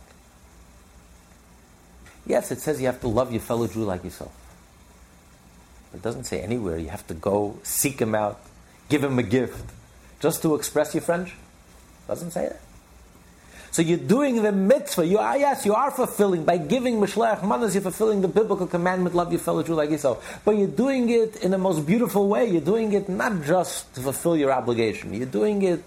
Yes, 2.25 2.51
it 2.51 2.59
says 2.59 2.79
you 2.79 2.85
have 2.85 3.01
to 3.01 3.07
love 3.07 3.31
your 3.31 3.41
fellow 3.41 3.67
Jew 3.67 3.83
like 3.83 4.03
yourself. 4.03 4.33
It 5.93 6.01
doesn't 6.01 6.23
say 6.23 6.39
anywhere 6.39 6.77
you 6.77 6.89
have 6.89 7.05
to 7.07 7.13
go 7.13 7.59
seek 7.63 7.99
him 7.99 8.15
out, 8.15 8.39
give 8.87 9.03
him 9.03 9.19
a 9.19 9.23
gift, 9.23 9.71
just 10.21 10.41
to 10.43 10.55
express 10.55 10.93
your 10.93 11.01
friendship. 11.01 11.37
It 12.05 12.07
doesn't 12.07 12.31
say 12.31 12.49
that. 12.49 12.61
So 13.71 13.81
you're 13.81 13.97
doing 13.97 14.43
the 14.43 14.51
mitzvah. 14.51 15.05
You 15.07 15.17
are 15.19 15.37
yes, 15.37 15.65
you 15.65 15.73
are 15.73 15.91
fulfilling 15.91 16.43
by 16.43 16.57
giving 16.57 16.99
mishloach 16.99 17.41
manos. 17.43 17.73
You're 17.73 17.81
fulfilling 17.81 18.21
the 18.21 18.27
biblical 18.27 18.67
commandment: 18.67 19.15
love 19.15 19.31
your 19.31 19.39
fellow 19.39 19.63
Jew 19.63 19.75
like 19.75 19.89
yourself. 19.89 20.41
But 20.43 20.57
you're 20.57 20.67
doing 20.67 21.09
it 21.09 21.37
in 21.37 21.51
the 21.51 21.57
most 21.57 21.85
beautiful 21.85 22.27
way. 22.27 22.49
You're 22.49 22.61
doing 22.61 22.91
it 22.91 23.07
not 23.07 23.43
just 23.43 23.95
to 23.95 24.01
fulfill 24.01 24.35
your 24.35 24.51
obligation. 24.51 25.13
You're 25.13 25.25
doing 25.25 25.61
it 25.61 25.81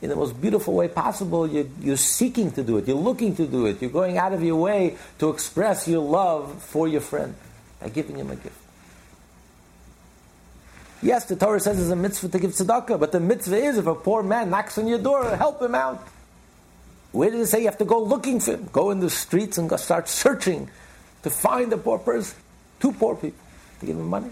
in 0.00 0.10
the 0.10 0.16
most 0.16 0.40
beautiful 0.40 0.74
way 0.74 0.86
possible. 0.86 1.48
You're, 1.48 1.66
you're, 1.80 1.96
seeking 1.96 2.52
to 2.52 2.62
do 2.62 2.76
it. 2.76 2.86
You're 2.86 2.96
looking 2.96 3.34
to 3.36 3.46
do 3.46 3.66
it. 3.66 3.80
You're 3.80 3.90
going 3.90 4.18
out 4.18 4.32
of 4.32 4.42
your 4.42 4.56
way 4.56 4.96
to 5.18 5.30
express 5.30 5.88
your 5.88 6.02
love 6.02 6.62
for 6.62 6.86
your 6.86 7.00
friend 7.00 7.34
by 7.80 7.88
giving 7.88 8.16
him 8.16 8.30
a 8.30 8.36
gift. 8.36 8.58
Yes, 11.02 11.24
the 11.24 11.36
Torah 11.36 11.58
says 11.58 11.80
it's 11.80 11.90
a 11.90 11.96
mitzvah 11.96 12.28
to 12.28 12.38
give 12.38 12.52
tzedakah, 12.52 13.00
but 13.00 13.12
the 13.12 13.20
mitzvah 13.20 13.56
is 13.56 13.78
if 13.78 13.86
a 13.86 13.94
poor 13.94 14.22
man 14.22 14.50
knocks 14.50 14.78
on 14.78 14.86
your 14.86 14.98
door, 14.98 15.36
help 15.36 15.60
him 15.60 15.74
out. 15.74 16.06
Where 17.14 17.30
did 17.30 17.38
it 17.38 17.46
say 17.46 17.60
you 17.60 17.66
have 17.66 17.78
to 17.78 17.84
go 17.84 18.02
looking 18.02 18.40
for 18.40 18.54
him? 18.54 18.68
Go 18.72 18.90
in 18.90 18.98
the 18.98 19.08
streets 19.08 19.56
and 19.56 19.70
start 19.78 20.08
searching 20.08 20.68
to 21.22 21.30
find 21.30 21.72
a 21.72 21.78
poor 21.78 21.96
person, 21.96 22.36
two 22.80 22.90
poor 22.90 23.14
people, 23.14 23.38
to 23.78 23.86
give 23.86 23.96
him 23.96 24.08
money. 24.08 24.30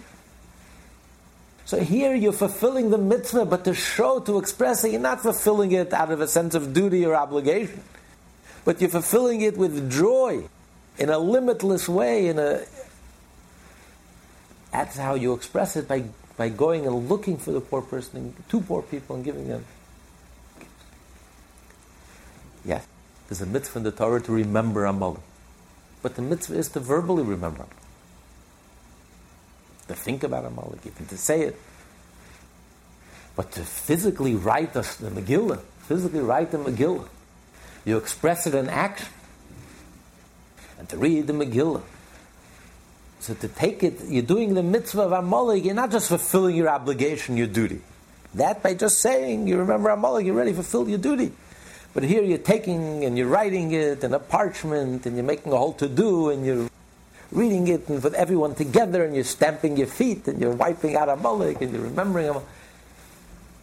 So 1.64 1.78
here 1.78 2.12
you're 2.16 2.32
fulfilling 2.32 2.90
the 2.90 2.98
mitzvah, 2.98 3.44
but 3.44 3.64
to 3.66 3.74
show, 3.74 4.18
to 4.20 4.36
express 4.36 4.82
it, 4.82 4.90
you're 4.90 5.00
not 5.00 5.22
fulfilling 5.22 5.70
it 5.70 5.92
out 5.92 6.10
of 6.10 6.20
a 6.20 6.26
sense 6.26 6.56
of 6.56 6.74
duty 6.74 7.06
or 7.06 7.14
obligation, 7.14 7.84
but 8.64 8.80
you're 8.80 8.90
fulfilling 8.90 9.42
it 9.42 9.56
with 9.56 9.88
joy, 9.88 10.42
in 10.98 11.08
a 11.08 11.18
limitless 11.18 11.88
way. 11.88 12.26
In 12.26 12.40
a 12.40 12.64
that's 14.72 14.96
how 14.96 15.14
you 15.14 15.34
express 15.34 15.76
it 15.76 15.86
by 15.86 16.02
by 16.36 16.48
going 16.48 16.84
and 16.84 17.08
looking 17.08 17.36
for 17.36 17.52
the 17.52 17.60
poor 17.60 17.80
person, 17.80 18.16
and 18.16 18.48
two 18.48 18.60
poor 18.60 18.82
people, 18.82 19.14
and 19.14 19.24
giving 19.24 19.46
them. 19.46 19.64
Yes, 22.64 22.86
there's 23.28 23.40
a 23.40 23.46
mitzvah 23.46 23.78
in 23.78 23.84
the 23.84 23.90
Torah 23.90 24.20
to 24.20 24.32
remember 24.32 24.84
Amalek, 24.84 25.20
but 26.02 26.14
the 26.16 26.22
mitzvah 26.22 26.56
is 26.56 26.68
to 26.70 26.80
verbally 26.80 27.22
remember 27.22 27.66
to 29.88 29.94
think 29.94 30.22
about 30.22 30.44
Amalek, 30.44 30.80
even 30.86 31.06
to 31.06 31.16
say 31.16 31.42
it. 31.42 31.56
But 33.34 33.52
to 33.52 33.60
physically 33.64 34.34
write 34.34 34.74
the, 34.74 34.80
the 35.00 35.10
Megillah, 35.10 35.60
physically 35.80 36.20
write 36.20 36.50
the 36.50 36.58
Megillah, 36.58 37.08
you 37.84 37.96
express 37.96 38.46
it 38.46 38.54
in 38.54 38.68
action. 38.68 39.08
And 40.78 40.88
to 40.90 40.98
read 40.98 41.26
the 41.26 41.32
Megillah. 41.32 41.82
So 43.20 43.34
to 43.34 43.48
take 43.48 43.82
it, 43.82 44.00
you're 44.06 44.22
doing 44.22 44.54
the 44.54 44.62
mitzvah 44.62 45.02
of 45.02 45.12
Amalek, 45.12 45.64
you're 45.64 45.74
not 45.74 45.90
just 45.90 46.08
fulfilling 46.08 46.56
your 46.56 46.68
obligation, 46.68 47.36
your 47.36 47.46
duty. 47.46 47.80
That 48.34 48.62
by 48.62 48.74
just 48.74 49.00
saying, 49.00 49.46
you 49.46 49.58
remember 49.58 49.90
Amalek, 49.90 50.26
you 50.26 50.34
already 50.34 50.52
fulfilled 50.52 50.88
your 50.88 50.98
duty. 50.98 51.32
But 51.94 52.04
here 52.04 52.22
you're 52.22 52.38
taking 52.38 53.04
and 53.04 53.18
you're 53.18 53.28
writing 53.28 53.72
it 53.72 54.02
in 54.02 54.14
a 54.14 54.18
parchment 54.18 55.04
and 55.04 55.16
you're 55.16 55.24
making 55.24 55.52
a 55.52 55.56
whole 55.56 55.74
to 55.74 55.88
do 55.88 56.30
and 56.30 56.44
you're 56.44 56.70
reading 57.30 57.68
it 57.68 57.88
and 57.88 58.02
with 58.02 58.14
everyone 58.14 58.54
together 58.54 59.04
and 59.04 59.14
you're 59.14 59.24
stamping 59.24 59.76
your 59.76 59.86
feet 59.86 60.26
and 60.28 60.40
you're 60.40 60.52
wiping 60.54 60.96
out 60.96 61.08
Amalek 61.08 61.60
and 61.60 61.72
you're 61.72 61.82
remembering 61.82 62.28
Amalek. 62.28 62.48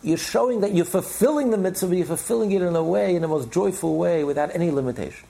You're 0.01 0.17
showing 0.17 0.61
that 0.61 0.73
you're 0.73 0.85
fulfilling 0.85 1.51
the 1.51 1.57
mitzvah, 1.57 1.87
but 1.87 1.97
you're 1.97 2.05
fulfilling 2.05 2.51
it 2.51 2.61
in 2.61 2.75
a 2.75 2.83
way, 2.83 3.15
in 3.15 3.21
the 3.21 3.27
most 3.27 3.51
joyful 3.51 3.97
way, 3.97 4.23
without 4.23 4.55
any 4.55 4.71
limitation. 4.71 5.27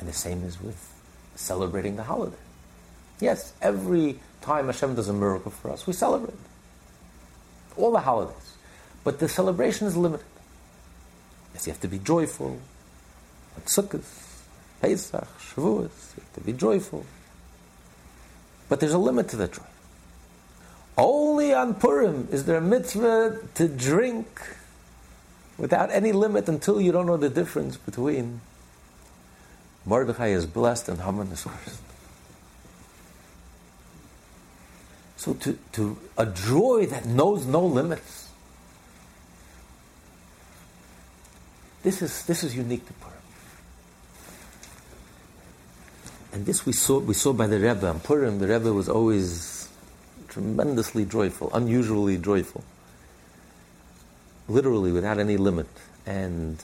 And 0.00 0.08
the 0.08 0.12
same 0.12 0.42
is 0.42 0.60
with 0.60 0.92
celebrating 1.36 1.96
the 1.96 2.02
holiday. 2.02 2.36
Yes, 3.20 3.52
every 3.60 4.18
time 4.40 4.66
Hashem 4.66 4.94
does 4.94 5.08
a 5.08 5.12
miracle 5.12 5.50
for 5.50 5.70
us, 5.70 5.86
we 5.86 5.92
celebrate. 5.92 6.34
All 7.76 7.92
the 7.92 8.00
holidays. 8.00 8.49
But 9.02 9.18
the 9.18 9.28
celebration 9.28 9.86
is 9.86 9.96
limited. 9.96 10.26
Yes, 11.54 11.66
you 11.66 11.72
have 11.72 11.80
to 11.80 11.88
be 11.88 11.98
joyful. 11.98 12.58
At 13.56 13.64
Sukkot, 13.64 14.04
Pesach, 14.80 15.26
Shavuos, 15.38 16.16
you 16.16 16.22
have 16.22 16.32
to 16.34 16.40
be 16.40 16.52
joyful. 16.52 17.04
But 18.68 18.80
there's 18.80 18.92
a 18.92 18.98
limit 18.98 19.28
to 19.30 19.36
the 19.36 19.48
joy. 19.48 19.62
Only 20.96 21.54
on 21.54 21.74
Purim 21.74 22.28
is 22.30 22.44
there 22.44 22.58
a 22.58 22.60
mitzvah 22.60 23.38
to 23.54 23.68
drink 23.68 24.40
without 25.58 25.90
any 25.90 26.12
limit 26.12 26.48
until 26.48 26.80
you 26.80 26.92
don't 26.92 27.06
know 27.06 27.16
the 27.16 27.28
difference 27.28 27.76
between 27.76 28.40
Mordechai 29.84 30.28
is 30.28 30.46
blessed 30.46 30.88
and 30.88 31.00
Haman 31.00 31.28
is 31.28 31.44
cursed. 31.44 31.80
So 35.16 35.34
to, 35.34 35.58
to 35.72 35.98
a 36.16 36.26
joy 36.26 36.86
that 36.86 37.04
knows 37.06 37.44
no 37.44 37.64
limits. 37.64 38.29
This 41.82 42.02
is, 42.02 42.26
this 42.26 42.44
is 42.44 42.56
unique 42.56 42.86
to 42.86 42.92
Purim. 42.94 43.16
And 46.32 46.46
this 46.46 46.64
we 46.66 46.72
saw, 46.72 46.98
we 46.98 47.14
saw 47.14 47.32
by 47.32 47.46
the 47.46 47.58
Rebbe. 47.58 47.86
On 47.88 48.00
Purim, 48.00 48.38
the 48.38 48.46
Rebbe 48.46 48.72
was 48.72 48.88
always 48.88 49.68
tremendously 50.28 51.04
joyful, 51.04 51.50
unusually 51.52 52.18
joyful. 52.18 52.64
Literally, 54.48 54.92
without 54.92 55.18
any 55.18 55.36
limit. 55.36 55.68
And 56.06 56.62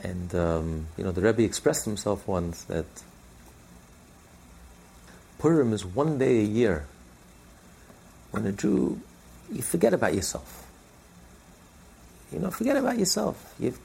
and 0.00 0.34
um, 0.34 0.86
you 0.96 1.04
know, 1.04 1.12
the 1.12 1.20
Rebbe 1.22 1.42
expressed 1.42 1.84
himself 1.84 2.26
once 2.28 2.62
that 2.64 2.86
Purim 5.38 5.72
is 5.72 5.84
one 5.84 6.18
day 6.18 6.40
a 6.40 6.44
year 6.44 6.86
when 8.30 8.46
a 8.46 8.52
Jew, 8.52 9.00
you 9.52 9.62
forget 9.62 9.94
about 9.94 10.14
yourself. 10.14 10.66
You 12.32 12.40
know, 12.40 12.50
forget 12.50 12.76
about 12.76 12.98
yourself. 12.98 13.54
You 13.58 13.70
have, 13.70 13.78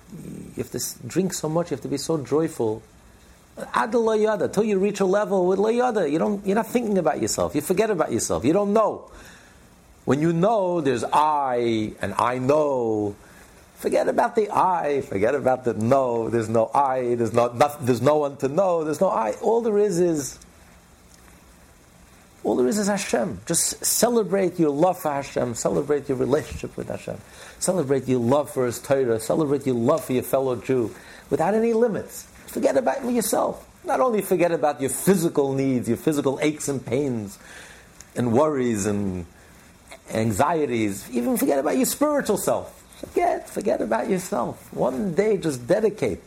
you 0.57 0.63
have 0.63 0.71
to 0.71 1.07
drink 1.07 1.33
so 1.33 1.47
much, 1.47 1.71
you 1.71 1.75
have 1.75 1.81
to 1.83 1.87
be 1.87 1.97
so 1.97 2.17
joyful. 2.17 2.81
Ad 3.73 3.93
yada, 3.93 4.47
till 4.47 4.63
you 4.63 4.79
reach 4.79 4.99
a 4.99 5.05
level 5.05 5.45
with 5.45 5.59
yada, 5.59 6.09
you 6.09 6.19
don't, 6.19 6.45
you're 6.45 6.55
not 6.55 6.67
thinking 6.67 6.97
about 6.97 7.21
yourself. 7.21 7.55
You 7.55 7.61
forget 7.61 7.89
about 7.89 8.11
yourself. 8.11 8.43
You 8.43 8.53
don't 8.53 8.73
know. 8.73 9.11
When 10.05 10.21
you 10.21 10.33
know, 10.33 10.81
there's 10.81 11.05
I, 11.13 11.93
and 12.01 12.13
I 12.17 12.39
know. 12.39 13.15
Forget 13.75 14.07
about 14.09 14.35
the 14.35 14.49
I. 14.51 15.01
Forget 15.01 15.35
about 15.35 15.63
the 15.63 15.73
no. 15.73 16.29
There's 16.29 16.49
no 16.49 16.71
I. 16.73 17.15
There's 17.15 17.33
no, 17.33 17.49
there's 17.79 18.01
no 18.01 18.17
one 18.17 18.35
to 18.37 18.47
know. 18.47 18.83
There's 18.83 18.99
no 18.99 19.09
I. 19.09 19.33
All 19.41 19.61
there 19.61 19.77
is 19.77 19.99
is 19.99 20.39
all 22.43 22.57
there 22.57 22.67
is 22.67 22.77
is 22.77 22.87
Hashem. 22.87 23.39
Just 23.45 23.83
celebrate 23.85 24.59
your 24.59 24.69
love 24.69 24.99
for 24.99 25.11
Hashem. 25.11 25.55
Celebrate 25.55 26.09
your 26.09 26.17
relationship 26.17 26.75
with 26.75 26.89
Hashem. 26.89 27.17
Celebrate 27.59 28.07
your 28.07 28.19
love 28.19 28.51
for 28.51 28.65
His 28.65 28.79
Torah. 28.79 29.19
Celebrate 29.19 29.65
your 29.65 29.75
love 29.75 30.03
for 30.03 30.13
your 30.13 30.23
fellow 30.23 30.57
Jew 30.57 30.93
without 31.29 31.53
any 31.53 31.71
limits. 31.71 32.23
Forget 32.47 32.75
about 32.75 33.09
yourself. 33.09 33.65
Not 33.85 34.01
only 34.01 34.21
forget 34.21 34.51
about 34.51 34.81
your 34.81 34.89
physical 34.89 35.53
needs, 35.53 35.87
your 35.87 35.97
physical 35.97 36.37
aches 36.41 36.67
and 36.67 36.85
pains, 36.85 37.39
and 38.15 38.33
worries 38.33 38.85
and 38.85 39.25
anxieties. 40.11 41.09
Even 41.11 41.37
forget 41.37 41.59
about 41.59 41.77
your 41.77 41.85
spiritual 41.85 42.37
self. 42.37 42.81
Forget, 42.99 43.49
forget 43.49 43.81
about 43.81 44.09
yourself. 44.09 44.71
One 44.73 45.13
day, 45.13 45.37
just 45.37 45.65
dedicate. 45.65 46.21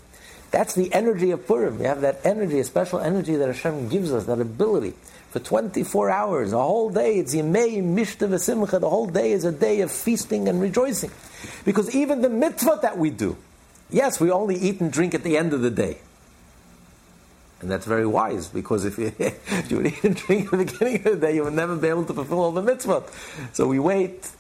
That's 0.51 0.75
the 0.75 0.93
energy 0.93 1.31
of 1.31 1.47
Purim. 1.47 1.79
You 1.79 1.87
have 1.87 2.01
that 2.01 2.21
energy, 2.25 2.59
a 2.59 2.65
special 2.65 3.01
energy 3.01 3.37
that 3.37 3.49
Hashem 3.49 3.89
gives 3.89 4.13
us, 4.13 4.25
that 4.27 4.41
ability 4.41 4.95
for 5.37 5.45
24 5.45 6.09
hours, 6.09 6.53
a 6.55 6.63
whole 6.63 6.89
day. 6.89 7.19
It's 7.19 7.35
Yemei 7.35 7.83
Mishta 7.83 8.27
V'Simcha. 8.27 8.81
The 8.81 8.89
whole 8.89 9.07
day 9.07 9.33
is 9.33 9.45
a 9.45 9.53
day 9.53 9.83
of 9.83 9.93
feasting 9.93 10.49
and 10.49 10.63
rejoicing. 10.63 11.11
Because 11.67 11.95
even 11.95 12.23
the 12.23 12.31
mitzvah 12.31 12.79
that 12.81 12.97
we 12.97 13.11
do, 13.11 13.37
yes, 13.91 14.19
we 14.19 14.31
only 14.31 14.57
eat 14.57 14.81
and 14.81 14.91
drink 14.91 15.15
at 15.15 15.25
the 15.25 15.37
end 15.37 15.53
of 15.53 15.61
the 15.61 15.71
day. 15.71 15.99
And 17.61 17.71
that's 17.71 17.85
very 17.85 18.07
wise, 18.07 18.49
because 18.49 18.87
if 18.87 18.97
you, 18.97 19.13
if 19.19 19.71
you 19.71 19.77
would 19.77 19.87
eat 19.89 20.05
and 20.05 20.17
drink 20.17 20.47
at 20.47 20.51
the 20.53 20.65
beginning 20.65 20.97
of 20.97 21.05
the 21.05 21.27
day, 21.27 21.35
you 21.35 21.45
would 21.45 21.53
never 21.53 21.77
be 21.77 21.89
able 21.89 22.07
to 22.07 22.15
fulfill 22.15 22.41
all 22.41 22.53
the 22.53 22.63
mitzvah. 22.63 23.03
So 23.53 23.69
we 23.69 23.79
wait. 23.79 24.31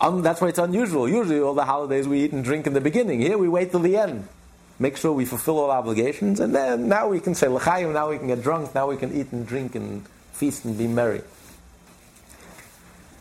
Um, 0.00 0.22
that's 0.22 0.40
why 0.40 0.48
it's 0.48 0.58
unusual. 0.58 1.08
Usually, 1.08 1.38
all 1.38 1.54
the 1.54 1.64
holidays 1.64 2.08
we 2.08 2.24
eat 2.24 2.32
and 2.32 2.42
drink 2.42 2.66
in 2.66 2.72
the 2.72 2.80
beginning. 2.80 3.20
Here, 3.20 3.38
we 3.38 3.48
wait 3.48 3.70
till 3.70 3.80
the 3.80 3.96
end. 3.96 4.26
Make 4.80 4.96
sure 4.96 5.12
we 5.12 5.26
fulfill 5.26 5.60
all 5.60 5.70
obligations, 5.70 6.40
and 6.40 6.52
then 6.52 6.88
now 6.88 7.06
we 7.06 7.20
can 7.20 7.36
say 7.36 7.46
l'chaim. 7.46 7.92
Now 7.92 8.10
we 8.10 8.18
can 8.18 8.26
get 8.26 8.42
drunk. 8.42 8.74
Now 8.74 8.88
we 8.88 8.96
can 8.96 9.14
eat 9.14 9.30
and 9.30 9.46
drink 9.46 9.76
and 9.76 10.04
feast 10.40 10.64
and 10.64 10.76
be 10.78 10.86
merry. 10.86 11.20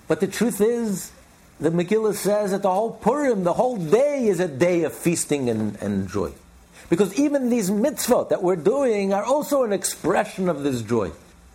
But 0.08 0.22
the 0.22 0.28
truth 0.28 0.62
is, 0.62 1.12
the 1.60 1.70
Megillah 1.70 2.16
says 2.16 2.52
that 2.52 2.62
the 2.62 2.72
whole 2.72 2.92
Purim, 2.92 3.44
the 3.44 3.54
whole 3.54 3.76
day 3.76 4.28
is 4.28 4.40
a 4.40 4.48
day 4.48 4.84
of 4.84 4.94
feasting 4.94 5.50
and, 5.50 5.76
and 5.82 6.08
joy. 6.08 6.32
Because 6.90 7.14
even 7.20 7.50
these 7.50 7.70
mitzvot 7.70 8.30
that 8.30 8.42
we're 8.42 8.56
doing 8.56 9.14
are 9.14 9.24
also 9.24 9.64
an 9.64 9.74
expression 9.74 10.48
of 10.48 10.64
this 10.64 10.82
joy, 10.82 11.12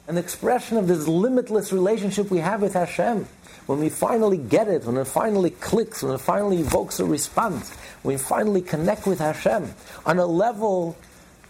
an 0.07 0.19
expression 0.19 0.77
of 0.77 0.87
this 0.87 1.09
limitless 1.09 1.73
relationship 1.73 2.31
we 2.31 2.39
have 2.39 2.61
with 2.61 2.75
Hashem. 2.75 3.27
When 3.67 3.81
we 3.81 3.89
finally 3.89 4.37
get 4.37 4.69
it, 4.69 4.85
when 4.85 4.99
it 4.99 5.07
finally 5.07 5.51
clicks, 5.51 6.03
when 6.03 6.13
it 6.13 6.21
finally 6.21 6.59
evokes 6.59 7.01
a 7.01 7.07
response, 7.07 7.71
when 8.03 8.15
we 8.15 8.23
finally 8.23 8.61
connect 8.61 9.07
with 9.07 9.19
Hashem 9.19 9.73
on 10.05 10.19
a 10.19 10.27
level, 10.27 10.97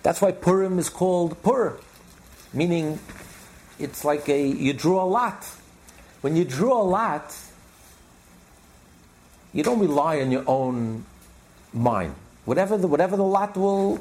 that's 0.04 0.22
why 0.22 0.30
Purim 0.30 0.78
is 0.78 0.88
called 0.88 1.42
Pur, 1.42 1.76
meaning 2.52 3.00
it's 3.78 4.04
like 4.04 4.28
a 4.28 4.46
you 4.46 4.72
draw 4.72 5.02
a 5.02 5.06
lot. 5.06 5.44
When 6.20 6.36
you 6.36 6.44
draw 6.44 6.80
a 6.80 6.84
lot, 6.84 7.36
you 9.52 9.62
don't 9.62 9.80
rely 9.80 10.20
on 10.20 10.30
your 10.30 10.44
own 10.46 11.04
mind. 11.72 12.14
Whatever 12.44 12.76
the 12.76 12.86
whatever 12.86 13.16
the 13.16 13.24
lot 13.24 13.56
will, 13.56 14.00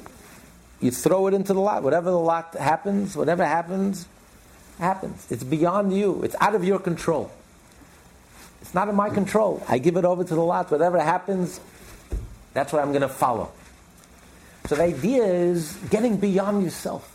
you 0.79 0.91
throw 0.91 1.27
it 1.27 1.33
into 1.33 1.53
the 1.53 1.59
lot. 1.59 1.83
Whatever 1.83 2.11
the 2.11 2.19
lot 2.19 2.55
happens, 2.55 3.15
whatever 3.15 3.45
happens, 3.45 4.07
happens. 4.79 5.27
It's 5.29 5.43
beyond 5.43 5.95
you. 5.95 6.23
It's 6.23 6.35
out 6.39 6.55
of 6.55 6.63
your 6.63 6.79
control. 6.79 7.31
It's 8.61 8.73
not 8.73 8.87
in 8.87 8.95
my 8.95 9.09
control. 9.09 9.61
I 9.67 9.77
give 9.77 9.97
it 9.97 10.05
over 10.05 10.23
to 10.23 10.35
the 10.35 10.41
lot. 10.41 10.71
Whatever 10.71 10.99
happens, 10.99 11.59
that's 12.53 12.71
what 12.71 12.81
I'm 12.81 12.89
going 12.89 13.01
to 13.01 13.09
follow. 13.09 13.51
So 14.65 14.75
the 14.75 14.83
idea 14.83 15.25
is 15.25 15.73
getting 15.89 16.17
beyond 16.17 16.63
yourself. 16.63 17.12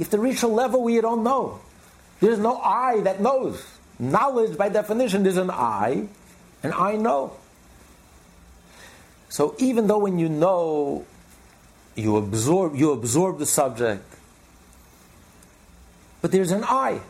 You 0.00 0.04
have 0.04 0.12
to 0.12 0.18
reach 0.18 0.42
a 0.42 0.48
level 0.48 0.82
where 0.82 0.94
you 0.94 1.02
don't 1.02 1.22
know. 1.22 1.60
There's 2.20 2.38
no 2.38 2.56
I 2.56 3.02
that 3.02 3.20
knows. 3.20 3.62
Knowledge, 3.98 4.56
by 4.56 4.70
definition, 4.70 5.26
is 5.26 5.36
an 5.36 5.50
I, 5.50 6.08
and 6.62 6.72
I 6.72 6.96
know. 6.96 7.36
So 9.28 9.54
even 9.58 9.88
though 9.88 9.98
when 9.98 10.18
you 10.18 10.30
know, 10.30 11.04
you 11.96 12.16
absorb, 12.16 12.76
you 12.76 12.92
absorb 12.92 13.40
the 13.40 13.44
subject, 13.44 14.02
but 16.22 16.32
there's 16.32 16.50
an 16.50 16.64
I. 16.64 17.02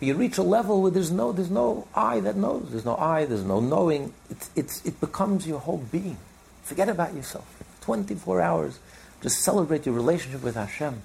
You 0.00 0.16
reach 0.16 0.36
a 0.36 0.42
level 0.42 0.82
where 0.82 0.90
there's 0.90 1.10
no, 1.10 1.32
there's 1.32 1.50
no 1.50 1.88
I 1.94 2.20
that 2.20 2.36
knows. 2.36 2.68
There's 2.72 2.84
no 2.84 2.96
I. 2.96 3.24
There's 3.24 3.44
no 3.44 3.58
knowing. 3.58 4.12
It's, 4.28 4.50
it's, 4.54 4.84
it 4.84 5.00
becomes 5.00 5.46
your 5.46 5.60
whole 5.60 5.78
being. 5.78 6.18
Forget 6.62 6.90
about 6.90 7.14
yourself. 7.14 7.46
24 7.80 8.42
hours. 8.42 8.78
Just 9.22 9.40
celebrate 9.40 9.86
your 9.86 9.94
relationship 9.94 10.42
with 10.42 10.54
Hashem. 10.54 11.00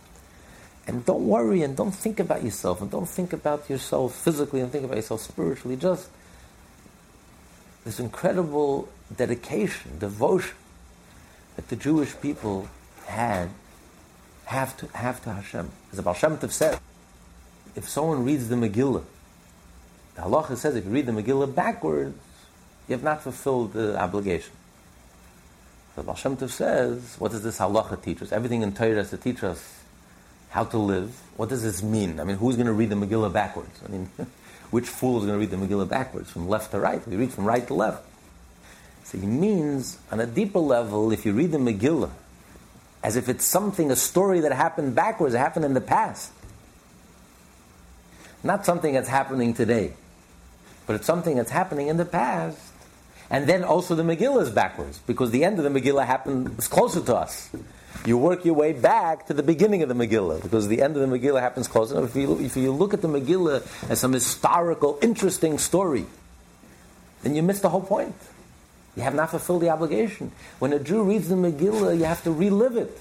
And 0.85 1.05
don't 1.05 1.27
worry 1.27 1.63
and 1.63 1.77
don't 1.77 1.95
think 1.95 2.19
about 2.19 2.43
yourself 2.43 2.81
and 2.81 2.91
don't 2.91 3.07
think 3.07 3.31
about 3.31 3.69
yourself 3.69 4.15
physically 4.15 4.59
and 4.59 4.71
think 4.71 4.83
about 4.83 4.97
yourself 4.97 5.21
spiritually. 5.21 5.77
Just 5.77 6.09
this 7.85 7.99
incredible 7.99 8.89
dedication, 9.15 9.97
devotion 9.99 10.55
that 11.55 11.67
the 11.69 11.75
Jewish 11.75 12.19
people 12.21 12.67
had 13.05 13.49
have 14.45 14.75
to 14.77 14.87
have 14.97 15.23
to 15.23 15.33
Hashem. 15.33 15.69
As 15.91 15.97
the 15.97 16.03
Baal 16.03 16.13
Shem 16.13 16.37
Tov 16.37 16.51
said, 16.51 16.79
if 17.75 17.87
someone 17.87 18.25
reads 18.25 18.49
the 18.49 18.55
Megillah, 18.55 19.03
the 20.15 20.21
halacha 20.21 20.57
says 20.57 20.75
if 20.75 20.85
you 20.85 20.91
read 20.91 21.05
the 21.05 21.11
Megillah 21.11 21.53
backwards, 21.55 22.17
you 22.87 22.93
have 22.93 23.03
not 23.03 23.21
fulfilled 23.21 23.73
the 23.73 23.97
obligation. 23.97 24.51
The 25.95 26.03
Baal 26.03 26.15
Shem 26.15 26.35
Tov 26.35 26.49
says, 26.49 27.15
what 27.19 27.31
does 27.31 27.43
this 27.43 27.59
halacha 27.59 28.01
teach 28.03 28.21
us? 28.21 28.31
Everything 28.31 28.63
in 28.63 28.73
Torah 28.73 28.95
has 28.95 29.11
to 29.11 29.17
teach 29.17 29.43
us 29.43 29.82
how 30.53 30.63
to 30.63 30.77
live. 30.77 31.19
What 31.35 31.49
does 31.49 31.63
this 31.63 31.81
mean? 31.81 32.19
I 32.19 32.23
mean, 32.23 32.37
who's 32.37 32.55
going 32.55 32.67
to 32.67 32.73
read 32.73 32.91
the 32.91 32.95
Megillah 32.95 33.33
backwards? 33.33 33.81
I 33.83 33.89
mean, 33.89 34.07
which 34.69 34.87
fool 34.87 35.17
is 35.17 35.25
going 35.25 35.33
to 35.33 35.39
read 35.39 35.49
the 35.49 35.57
Megillah 35.57 35.89
backwards, 35.89 36.29
from 36.29 36.47
left 36.47 36.69
to 36.71 36.79
right? 36.79 37.05
We 37.07 37.15
read 37.15 37.33
from 37.33 37.45
right 37.45 37.65
to 37.65 37.73
left. 37.73 38.05
So 39.03 39.17
he 39.17 39.25
means, 39.25 39.97
on 40.11 40.19
a 40.19 40.27
deeper 40.27 40.59
level, 40.59 41.11
if 41.11 41.25
you 41.25 41.33
read 41.33 41.51
the 41.51 41.57
Megillah 41.57 42.11
as 43.03 43.15
if 43.15 43.29
it's 43.29 43.43
something, 43.43 43.89
a 43.89 43.95
story 43.95 44.41
that 44.41 44.53
happened 44.53 44.93
backwards, 44.93 45.33
it 45.33 45.39
happened 45.39 45.65
in 45.65 45.73
the 45.73 45.81
past. 45.81 46.31
Not 48.43 48.63
something 48.63 48.93
that's 48.93 49.09
happening 49.09 49.55
today, 49.55 49.93
but 50.85 50.97
it's 50.97 51.07
something 51.07 51.35
that's 51.35 51.49
happening 51.49 51.87
in 51.87 51.97
the 51.97 52.05
past. 52.05 52.59
And 53.31 53.47
then 53.47 53.63
also 53.63 53.95
the 53.95 54.03
Megillah 54.03 54.43
is 54.43 54.49
backwards, 54.51 54.99
because 55.07 55.31
the 55.31 55.43
end 55.43 55.57
of 55.57 55.63
the 55.63 55.81
Megillah 55.81 56.05
happened 56.05 56.55
was 56.55 56.67
closer 56.67 57.01
to 57.01 57.15
us. 57.15 57.49
You 58.05 58.17
work 58.17 58.43
your 58.43 58.55
way 58.55 58.73
back 58.73 59.27
to 59.27 59.33
the 59.33 59.43
beginning 59.43 59.81
of 59.81 59.89
the 59.89 59.95
Megillah, 59.95 60.41
because 60.41 60.67
the 60.67 60.81
end 60.81 60.97
of 60.97 61.09
the 61.09 61.17
Megillah 61.17 61.39
happens 61.39 61.69
closer. 61.69 62.03
If 62.03 62.15
you, 62.15 62.39
if 62.39 62.57
you 62.57 62.71
look 62.71 62.93
at 62.93 63.01
the 63.01 63.07
Megillah 63.07 63.65
as 63.89 64.01
some 64.01 64.11
historical, 64.11 64.99
interesting 65.01 65.57
story, 65.57 66.05
then 67.21 67.33
you 67.33 67.43
miss 67.43 67.61
the 67.61 67.69
whole 67.69 67.81
point. 67.81 68.15
You 68.97 69.03
have 69.03 69.15
not 69.15 69.31
fulfilled 69.31 69.61
the 69.61 69.69
obligation. 69.69 70.31
When 70.59 70.73
a 70.73 70.79
Jew 70.79 71.03
reads 71.03 71.29
the 71.29 71.35
Megillah, 71.35 71.97
you 71.97 72.03
have 72.03 72.23
to 72.23 72.31
relive 72.31 72.75
it. 72.75 72.99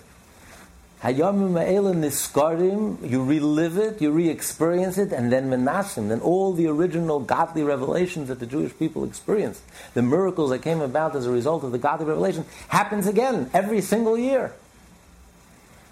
Hayamim 1.02 1.52
nizkarim, 1.52 3.10
you 3.10 3.24
relive 3.24 3.76
it, 3.76 4.00
you 4.00 4.12
re-experience 4.12 4.98
it, 4.98 5.10
and 5.12 5.32
then 5.32 5.50
menasim, 5.50 6.10
then 6.10 6.20
all 6.20 6.52
the 6.52 6.68
original 6.68 7.18
godly 7.18 7.64
revelations 7.64 8.28
that 8.28 8.38
the 8.38 8.46
Jewish 8.46 8.78
people 8.78 9.02
experienced, 9.02 9.62
the 9.94 10.02
miracles 10.02 10.50
that 10.50 10.60
came 10.60 10.80
about 10.80 11.16
as 11.16 11.26
a 11.26 11.30
result 11.32 11.64
of 11.64 11.72
the 11.72 11.78
godly 11.78 12.06
revelation, 12.06 12.44
happens 12.68 13.08
again 13.08 13.50
every 13.52 13.80
single 13.80 14.16
year. 14.16 14.52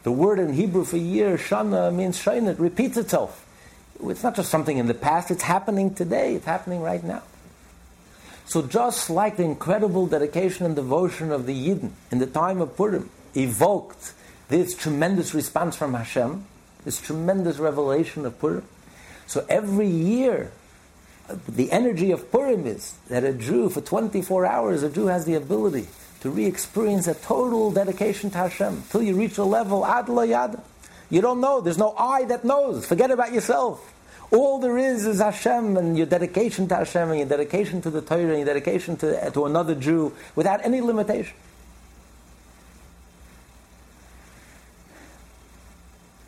The 0.03 0.13
word 0.13 0.39
in 0.39 0.55
Hebrew 0.55 0.85
for 0.85 0.97
year, 0.97 1.37
shana, 1.37 1.95
means 1.95 2.23
shana, 2.23 2.53
it 2.53 2.59
repeats 2.59 2.97
itself. 2.97 3.47
It's 4.03 4.23
not 4.23 4.35
just 4.35 4.51
something 4.51 4.79
in 4.79 4.87
the 4.87 4.95
past, 4.95 5.31
it's 5.31 5.43
happening 5.43 5.95
today, 5.95 6.35
it's 6.35 6.47
happening 6.47 6.81
right 6.81 7.05
now. 7.05 7.23
So 8.47 8.63
just 8.63 9.11
like 9.11 9.37
the 9.37 9.45
incredible 9.45 10.07
dedication 10.07 10.67
and 10.67 10.75
devotion 10.75 11.31
of 11.31 11.47
the 11.47 11.55
Yidden 11.55 11.91
in 12.11 12.19
the 12.19 12.27
time 12.27 12.61
of 12.61 12.77
Purim 12.77 13.11
evoked 13.37 14.15
this 14.49 14.75
tremendous 14.75 15.35
response 15.35 15.77
from 15.77 15.95
Hashem, 15.95 16.47
this 16.85 17.01
tremendous 17.01 17.59
revelation 17.59 18.25
of 18.27 18.39
Purim, 18.41 18.65
so 19.31 19.47
every 19.49 19.87
year 19.87 20.51
uh, 21.29 21.37
the 21.49 21.71
energy 21.71 22.11
of 22.11 22.33
Purim 22.33 22.67
is 22.67 22.95
that 23.09 23.23
a 23.23 23.33
Jew, 23.33 23.69
for 23.69 23.81
24 23.81 24.45
hours, 24.45 24.83
a 24.83 24.91
Jew 24.91 25.07
has 25.07 25.25
the 25.25 25.35
ability 25.35 25.87
to 26.21 26.31
re-experience 26.31 27.07
a 27.07 27.15
total 27.15 27.71
dedication 27.71 28.31
to 28.31 28.39
Hashem 28.39 28.85
till 28.91 29.03
you 29.03 29.17
reach 29.17 29.39
a 29.39 29.45
level 29.45 29.85
ad 29.87 30.07
yad. 30.07 30.61
You 31.09 31.21
don't 31.21 31.41
know. 31.41 31.61
There's 31.61 31.79
no 31.79 31.95
I 31.97 32.25
that 32.25 32.45
knows. 32.45 32.87
Forget 32.87 33.11
about 33.11 33.33
yourself. 33.33 33.93
All 34.31 34.61
there 34.61 34.79
is 34.79 35.07
is 35.07 35.21
Hashem 35.21 35.77
and 35.77 35.97
your 35.97 36.07
dedication 36.07 36.69
to 36.69 36.77
Hashem 36.77 37.11
and 37.11 37.19
your 37.19 37.29
dedication 37.29 37.83
to 37.83 37.91
the 37.91 38.01
Torah 38.01 38.29
and 38.29 38.37
your 38.37 38.45
dedication 38.45 38.97
to, 38.99 39.27
uh, 39.27 39.31
to 39.31 39.47
another 39.47 39.75
Jew 39.75 40.15
without 40.37 40.65
any 40.65 40.81
limitation. 40.81 41.35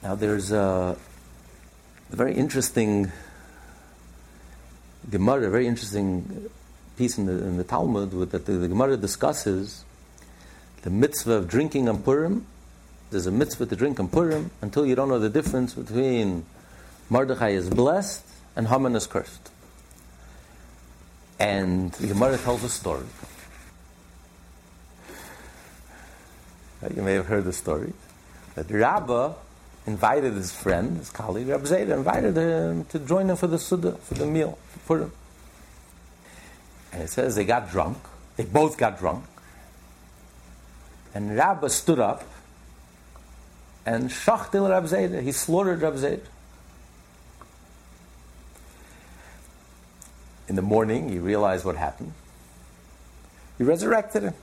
Now 0.03 0.17
there's 0.17 0.51
a, 0.51 0.97
a 2.11 2.17
very 2.17 2.35
interesting 2.35 3.13
Gemara, 5.09 5.47
a 5.47 5.51
very 5.51 5.69
interesting 5.69 6.51
piece 6.97 7.19
in 7.19 7.27
the, 7.27 7.33
in 7.33 7.57
the 7.57 7.65
Talmud 7.65 8.13
with, 8.13 8.31
that 8.33 8.47
the, 8.47 8.53
the 8.53 8.69
Gemara 8.69 8.97
discusses 8.97 9.85
the 10.83 10.91
mitzvah 10.91 11.35
of 11.35 11.49
drinking 11.49 11.89
on 11.89 12.03
Purim. 12.03 12.47
There's 13.11 13.27
a 13.27 13.31
mitzvah 13.31 13.67
to 13.67 13.77
drink 13.77 14.01
on 14.01 14.09
Purim 14.09 14.51
until 14.61 14.87
you 14.87 14.95
don't 14.95 15.09
know 15.09 15.19
the 15.19 15.31
difference 15.31 15.75
between 15.75 16.45
Mordechai 17.09 17.51
is 17.51 17.69
blessed 17.69 18.25
and 18.57 18.69
Haman 18.69 18.97
is 18.97 19.07
cursed. 19.07 19.51
And 21.39 21.93
the 21.93 22.09
Gemara 22.09 22.39
tells 22.39 22.63
a 22.65 22.69
story. 22.69 23.07
Uh, 26.83 26.89
you 26.95 27.03
may 27.03 27.15
have 27.15 27.27
heard 27.27 27.45
the 27.45 27.53
story 27.53 27.93
that 28.55 28.71
Rabbah 28.71 29.35
invited 29.87 30.35
his 30.35 30.53
friend, 30.53 30.99
his 30.99 31.11
colleague, 31.11 31.49
Rabbi 31.49 31.65
Zera, 31.65 31.97
invited 31.97 32.37
him 32.37 32.85
to 32.87 32.99
join 32.99 33.31
him 33.31 33.37
for 33.37 33.47
the 33.47 33.57
Seudah, 33.57 33.99
for 33.99 34.15
the 34.15 34.27
meal, 34.27 34.59
for 34.85 34.99
him. 35.01 35.13
And 36.93 37.03
it 37.03 37.11
says 37.11 37.35
they 37.35 37.45
got 37.45 37.71
drunk. 37.71 37.99
They 38.37 38.45
both 38.45 38.77
got 38.77 38.99
drunk. 38.99 39.25
And 41.15 41.37
Rabbah 41.37 41.69
stood 41.69 41.99
up 41.99 42.25
and 43.85 44.11
shachtil 44.11 44.69
Rabbi 44.69 44.87
Zera. 44.87 45.23
He 45.23 45.33
slaughtered 45.33 45.81
Rabbi 45.81 45.97
Zera. 45.97 46.21
In 50.49 50.57
the 50.57 50.63
morning, 50.63 51.09
he 51.09 51.19
realized 51.19 51.65
what 51.65 51.77
happened. 51.77 52.13
He 53.59 53.65
resurrected 53.65 54.23
him. 54.23 54.35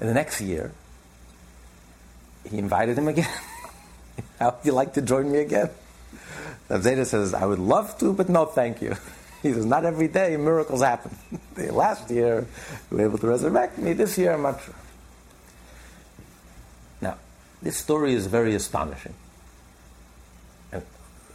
And 0.00 0.08
the 0.08 0.14
next 0.14 0.40
year, 0.40 0.72
he 2.48 2.58
invited 2.58 2.96
him 2.96 3.08
again. 3.08 3.28
How 4.38 4.50
would 4.50 4.64
you 4.64 4.72
like 4.72 4.94
to 4.94 5.02
join 5.02 5.30
me 5.30 5.38
again? 5.38 5.70
Zera 6.68 7.06
says, 7.06 7.34
I 7.34 7.46
would 7.46 7.58
love 7.58 7.98
to, 7.98 8.12
but 8.12 8.28
no 8.28 8.44
thank 8.44 8.82
you. 8.82 8.96
He 9.42 9.52
says, 9.52 9.64
not 9.64 9.84
every 9.84 10.08
day 10.08 10.36
miracles 10.36 10.82
happen. 10.82 11.16
Last 11.70 12.10
year, 12.10 12.46
you 12.90 12.96
were 12.96 13.04
able 13.04 13.18
to 13.18 13.26
resurrect 13.28 13.78
me. 13.78 13.92
This 13.92 14.18
year, 14.18 14.32
I'm 14.32 14.42
not 14.42 14.62
sure. 14.62 14.74
Now, 17.00 17.16
this 17.62 17.76
story 17.76 18.14
is 18.14 18.26
very 18.26 18.54
astonishing. 18.56 19.14
And 20.72 20.82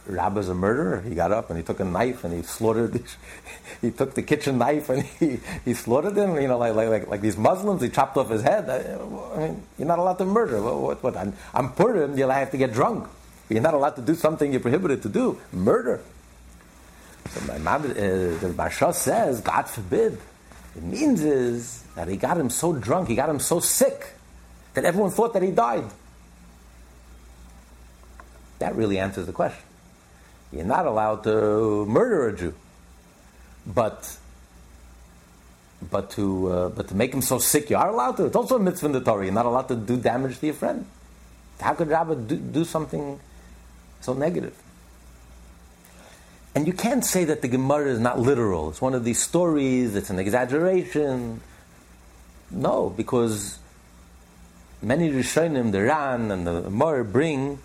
Rabba's 0.06 0.50
a 0.50 0.54
murderer. 0.54 1.00
He 1.00 1.14
got 1.14 1.32
up 1.32 1.48
and 1.48 1.58
he 1.58 1.64
took 1.64 1.80
a 1.80 1.84
knife 1.84 2.24
and 2.24 2.34
he 2.34 2.42
slaughtered. 2.42 3.02
he 3.80 3.90
took 3.90 4.14
the 4.14 4.22
kitchen 4.22 4.58
knife 4.58 4.90
and 4.90 5.02
he, 5.02 5.40
he 5.64 5.72
slaughtered 5.72 6.16
him. 6.16 6.38
You 6.38 6.48
know, 6.48 6.58
like, 6.58 6.74
like 6.74 7.08
like 7.08 7.20
these 7.22 7.38
Muslims. 7.38 7.80
He 7.80 7.88
chopped 7.88 8.18
off 8.18 8.28
his 8.28 8.42
head. 8.42 8.68
I, 8.68 9.38
mean, 9.38 9.62
you're 9.78 9.88
not 9.88 9.98
allowed 9.98 10.18
to 10.18 10.26
murder. 10.26 10.60
What? 10.60 10.76
what, 10.76 11.02
what 11.02 11.16
I'm, 11.16 11.32
I'm. 11.54 11.72
You'll 11.78 12.30
have 12.30 12.50
to 12.50 12.58
get 12.58 12.74
drunk. 12.74 13.08
You're 13.48 13.62
not 13.62 13.74
allowed 13.74 13.96
to 13.96 14.02
do 14.02 14.14
something 14.14 14.52
you're 14.52 14.60
prohibited 14.60 15.02
to 15.02 15.08
do. 15.08 15.40
Murder. 15.52 16.00
So 17.34 17.58
my 17.58 17.74
uh, 17.74 17.80
the 17.80 18.54
Maharsha 18.56 18.94
says, 18.94 19.40
God 19.40 19.68
forbid. 19.68 20.18
It 20.76 20.82
means 20.82 21.20
is 21.22 21.82
that 21.96 22.08
he 22.08 22.16
got 22.16 22.38
him 22.38 22.50
so 22.50 22.72
drunk, 22.72 23.08
he 23.08 23.14
got 23.14 23.28
him 23.28 23.40
so 23.40 23.60
sick, 23.60 24.06
that 24.74 24.84
everyone 24.84 25.10
thought 25.10 25.32
that 25.34 25.42
he 25.42 25.50
died. 25.50 25.84
That 28.60 28.76
really 28.76 28.98
answers 28.98 29.26
the 29.26 29.32
question. 29.32 29.62
You're 30.52 30.64
not 30.64 30.86
allowed 30.86 31.24
to 31.24 31.84
murder 31.86 32.28
a 32.28 32.36
Jew, 32.36 32.54
but 33.66 34.16
but 35.90 36.10
to 36.10 36.48
uh, 36.48 36.68
but 36.68 36.88
to 36.88 36.94
make 36.94 37.12
him 37.12 37.22
so 37.22 37.38
sick, 37.38 37.70
you 37.70 37.76
are 37.76 37.90
allowed 37.90 38.16
to. 38.18 38.26
It's 38.26 38.36
also 38.36 38.56
a 38.56 38.60
mitzvah 38.60 38.86
in 38.86 38.92
the 38.92 39.00
Torah. 39.00 39.24
You're 39.24 39.34
not 39.34 39.46
allowed 39.46 39.68
to 39.68 39.76
do 39.76 39.96
damage 39.96 40.38
to 40.38 40.46
your 40.46 40.54
friend. 40.54 40.86
How 41.60 41.74
could 41.74 41.88
Rabbah 41.88 42.14
do, 42.14 42.36
do 42.36 42.64
something 42.64 43.18
so 44.00 44.14
negative? 44.14 44.54
And 46.54 46.66
you 46.66 46.72
can't 46.72 47.04
say 47.04 47.24
that 47.24 47.42
the 47.42 47.48
Gemara 47.48 47.86
is 47.86 47.98
not 47.98 48.20
literal. 48.20 48.70
It's 48.70 48.80
one 48.80 48.94
of 48.94 49.04
these 49.04 49.20
stories. 49.20 49.96
It's 49.96 50.10
an 50.10 50.20
exaggeration. 50.20 51.40
No, 52.50 52.90
because 52.90 53.58
many 54.80 55.10
Rishonim, 55.10 55.72
the 55.72 55.82
Ran 55.82 56.30
and 56.30 56.46
the 56.46 56.62
Maor 56.62 57.10
bring 57.10 57.58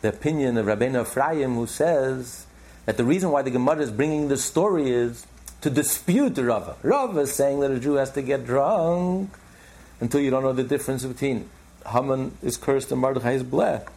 the 0.00 0.08
opinion 0.08 0.58
of 0.58 0.66
Rabbeinu 0.66 1.02
Ephraim, 1.02 1.54
who 1.54 1.66
says 1.66 2.46
that 2.86 2.96
the 2.96 3.04
reason 3.04 3.30
why 3.30 3.42
the 3.42 3.50
Gemara 3.50 3.78
is 3.78 3.92
bringing 3.92 4.28
this 4.28 4.44
story 4.44 4.90
is 4.90 5.26
to 5.60 5.70
dispute 5.70 6.34
the 6.34 6.44
Rava. 6.44 6.76
Rava 6.82 7.20
is 7.20 7.32
saying 7.32 7.60
that 7.60 7.70
a 7.70 7.78
Jew 7.78 7.94
has 7.94 8.10
to 8.12 8.22
get 8.22 8.44
drunk 8.44 9.30
until 10.00 10.20
you 10.20 10.30
don't 10.30 10.42
know 10.42 10.52
the 10.52 10.64
difference 10.64 11.04
between 11.04 11.48
Haman 11.86 12.36
is 12.42 12.56
cursed 12.56 12.90
and 12.90 13.00
Mordechai 13.00 13.32
is 13.32 13.42
blessed. 13.42 13.88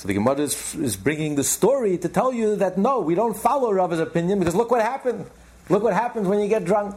So 0.00 0.08
the 0.08 0.14
Gemara 0.14 0.38
is, 0.38 0.74
is, 0.76 0.96
bringing 0.96 1.34
the 1.34 1.44
story 1.44 1.98
to 1.98 2.08
tell 2.08 2.32
you 2.32 2.56
that 2.56 2.78
no, 2.78 3.00
we 3.00 3.14
don't 3.14 3.36
follow 3.36 3.70
Rava's 3.70 4.00
opinion 4.00 4.38
because 4.38 4.54
look 4.54 4.70
what 4.70 4.80
happened. 4.80 5.26
Look 5.68 5.82
what 5.82 5.92
happens 5.92 6.26
when 6.26 6.40
you 6.40 6.48
get 6.48 6.64
drunk. 6.64 6.96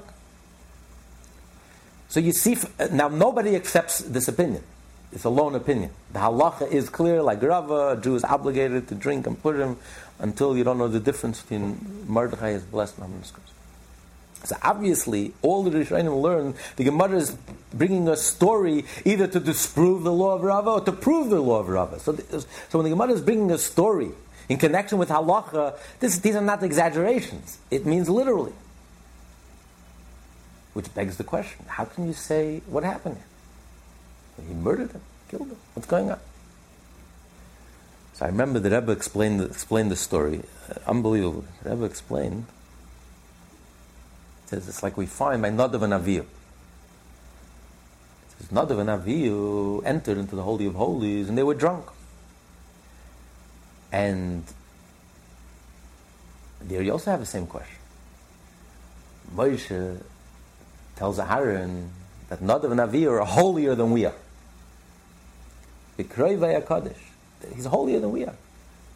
So 2.08 2.22
you 2.22 2.32
see, 2.32 2.56
uh, 2.80 2.88
now 2.94 3.10
nobody 3.10 3.58
accepts 3.58 4.00
this 4.00 4.30
opinion. 4.30 4.64
It's 5.12 5.26
a 5.26 5.30
lone 5.30 5.54
opinion. 5.54 5.92
The 6.14 6.20
halacha 6.20 6.72
is 6.72 6.88
clear, 6.88 7.22
like 7.22 7.44
Rava, 7.44 7.98
a 7.98 8.02
Jew 8.02 8.16
is 8.16 8.24
obligated 8.24 8.88
to 8.88 8.96
drink 8.96 9.28
and 9.28 9.36
put 9.44 9.58
him 9.58 9.76
until 10.20 10.56
you 10.56 10.64
don't 10.64 10.78
know 10.78 10.88
the 10.88 11.02
difference 11.02 11.42
between 11.42 12.06
Mordechai 12.08 12.52
is 12.52 12.64
blessed 12.64 13.00
and 13.00 13.08
Haman 13.08 13.24
So 14.44 14.58
obviously, 14.62 15.34
all 15.42 15.64
the 15.64 15.72
Rishonim 15.72 16.22
learn, 16.22 16.56
the 16.76 16.84
Gemara 16.84 17.16
is 17.16 17.38
bringing 17.74 18.08
a 18.10 18.18
story 18.18 18.86
either 19.06 19.26
to 19.28 19.40
disprove 19.40 20.04
the 20.04 20.12
law 20.12 20.36
of 20.36 20.44
Rava 20.44 20.70
or 20.72 20.82
to 20.82 20.92
prove 20.92 21.30
the 21.30 21.40
law 21.40 21.60
of 21.60 21.70
Rava. 21.70 22.00
So, 22.00 22.16
so 22.16 22.80
when 22.80 22.84
the 22.84 22.90
Gemara 22.90 23.12
is 23.14 23.22
bringing 23.22 23.52
a 23.52 23.58
story 23.58 24.12
in 24.50 24.58
connection 24.58 24.98
with 24.98 25.10
halacha, 25.10 25.78
this, 26.02 26.20
these 26.20 26.36
are 26.36 26.42
not 26.42 26.62
exaggerations. 26.62 27.58
It 27.72 27.86
means 27.86 28.10
literally. 28.10 28.54
Which 30.74 30.94
begs 30.94 31.18
the 31.18 31.24
question, 31.24 31.66
how 31.68 31.86
can 31.86 32.08
you 32.08 32.14
say 32.14 32.62
what 32.68 32.84
happened? 32.84 33.18
He 34.46 34.54
murdered 34.54 34.92
him, 34.92 35.02
killed 35.30 35.48
him. 35.48 35.58
What's 35.74 35.88
going 35.88 36.12
on? 36.12 36.20
So 38.14 38.26
I 38.26 38.30
remember 38.30 38.60
the 38.60 38.70
Rebbe 38.70 38.92
explained, 38.92 39.42
explained 39.42 39.92
the 39.92 39.96
story. 39.96 40.42
Uh, 40.70 40.80
unbelievable. 40.90 41.46
The 41.64 41.72
Rebbe 41.72 41.86
explained. 41.86 42.46
Says 44.54 44.70
it's 44.70 44.84
like 44.84 44.98
we 44.98 45.08
find 45.08 45.42
by 45.42 45.50
Nadav 45.50 45.82
and 45.82 45.94
Avihu. 45.94 46.20
It 46.20 46.28
says 48.38 48.50
Nadav 48.50 48.78
and 48.80 48.88
Avihu 48.88 49.84
entered 49.84 50.20
into 50.20 50.36
the 50.36 50.44
Holy 50.44 50.68
of 50.68 50.76
Holies 50.76 51.28
and 51.28 51.36
they 51.36 51.42
were 51.42 51.56
drunk. 51.56 51.88
And 53.92 54.44
there 56.62 56.84
you 56.84 56.92
also 56.92 57.10
have 57.10 57.20
the 57.20 57.26
same 57.26 57.48
question. 57.48 57.80
Moshe 59.36 60.04
tells 60.98 61.18
Aaron 61.18 61.90
that 62.30 62.40
Nadav 62.40 62.70
and 62.70 62.80
Avihu 62.80 63.10
are 63.10 63.26
holier 63.26 63.74
than 63.74 63.90
we 63.90 64.06
are. 64.06 64.14
He's 65.98 66.06
holier 67.66 68.00
than 68.00 68.12
we 68.12 68.26
are. 68.26 68.36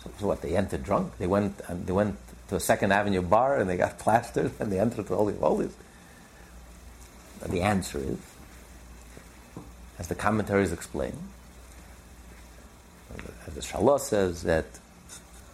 So, 0.04 0.12
so, 0.20 0.28
what? 0.28 0.44
They 0.44 0.56
entered 0.56 0.84
drunk. 0.84 1.18
They 1.18 1.26
went 1.26 1.60
and 1.68 1.88
they 1.88 1.94
went 1.94 2.18
to 2.50 2.56
a 2.56 2.60
Second 2.60 2.92
Avenue 2.92 3.22
bar 3.22 3.58
and 3.58 3.70
they 3.70 3.78
got 3.78 4.00
plastered 4.00 4.52
and 4.60 4.72
they 4.72 4.80
entered 4.80 5.08
the 5.08 5.16
Holy 5.16 5.34
of 5.34 5.40
Holies. 5.40 5.76
And 7.42 7.52
the 7.52 7.62
answer 7.62 8.00
is, 8.00 8.18
as 10.00 10.08
the 10.08 10.16
commentaries 10.16 10.72
explain, 10.72 11.14
as 13.48 13.54
the 13.54 13.62
Shalah 13.62 14.00
says, 14.00 14.44
that 14.44 14.66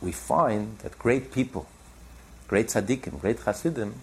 we 0.02 0.12
find 0.12 0.78
that 0.80 0.98
great 0.98 1.32
people, 1.32 1.68
great 2.48 2.68
tzaddikim, 2.68 3.20
great 3.22 3.44
chassidim, 3.44 3.94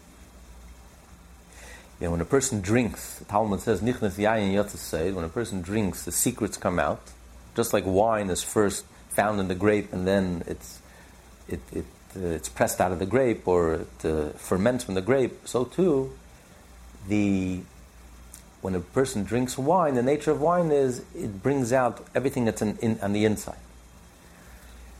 you 2.00 2.06
know, 2.06 2.12
when 2.12 2.20
a 2.22 2.26
person 2.26 2.62
drinks, 2.62 3.18
the 3.18 3.26
Talmud 3.26 3.60
says, 3.60 3.82
Nichnas 3.82 4.16
yayin 4.16 5.14
when 5.14 5.24
a 5.24 5.28
person 5.28 5.60
drinks, 5.60 6.04
the 6.04 6.12
secrets 6.12 6.56
come 6.56 6.78
out. 6.78 7.02
Just 7.54 7.74
like 7.74 7.84
wine 7.84 8.30
is 8.30 8.42
first 8.42 8.86
found 9.10 9.38
in 9.38 9.48
the 9.48 9.54
grape 9.54 9.92
and 9.92 10.06
then 10.06 10.42
it's, 10.46 10.80
it, 11.46 11.60
it, 11.72 11.84
it's 12.14 12.48
pressed 12.48 12.80
out 12.80 12.92
of 12.92 12.98
the 12.98 13.06
grape 13.06 13.46
or 13.46 13.74
it 13.74 14.04
uh, 14.04 14.30
ferments 14.30 14.84
from 14.84 14.94
the 14.94 15.00
grape, 15.00 15.46
so 15.46 15.64
too, 15.64 16.12
the, 17.08 17.60
when 18.60 18.74
a 18.74 18.80
person 18.80 19.24
drinks 19.24 19.56
wine, 19.56 19.94
the 19.94 20.02
nature 20.02 20.30
of 20.30 20.40
wine 20.40 20.70
is 20.70 21.02
it 21.14 21.42
brings 21.42 21.72
out 21.72 22.04
everything 22.14 22.44
that's 22.44 22.62
in, 22.62 22.98
on 23.00 23.12
the 23.12 23.24
inside. 23.24 23.58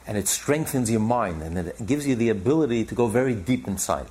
And 0.06 0.16
it 0.16 0.28
strengthens 0.28 0.90
your 0.90 1.00
mind 1.00 1.42
and 1.42 1.58
it 1.58 1.86
gives 1.86 2.06
you 2.06 2.16
the 2.16 2.30
ability 2.30 2.84
to 2.86 2.94
go 2.94 3.06
very 3.06 3.34
deep 3.34 3.68
inside. 3.68 4.06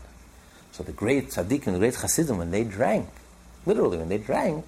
So 0.72 0.84
the 0.84 0.92
great 0.92 1.30
tzaddik 1.30 1.66
and 1.66 1.76
the 1.76 1.80
great 1.80 1.96
chassidim, 1.96 2.38
when 2.38 2.52
they 2.52 2.64
drank, 2.64 3.10
literally 3.66 3.98
when 3.98 4.10
they 4.10 4.18
drank, 4.20 4.66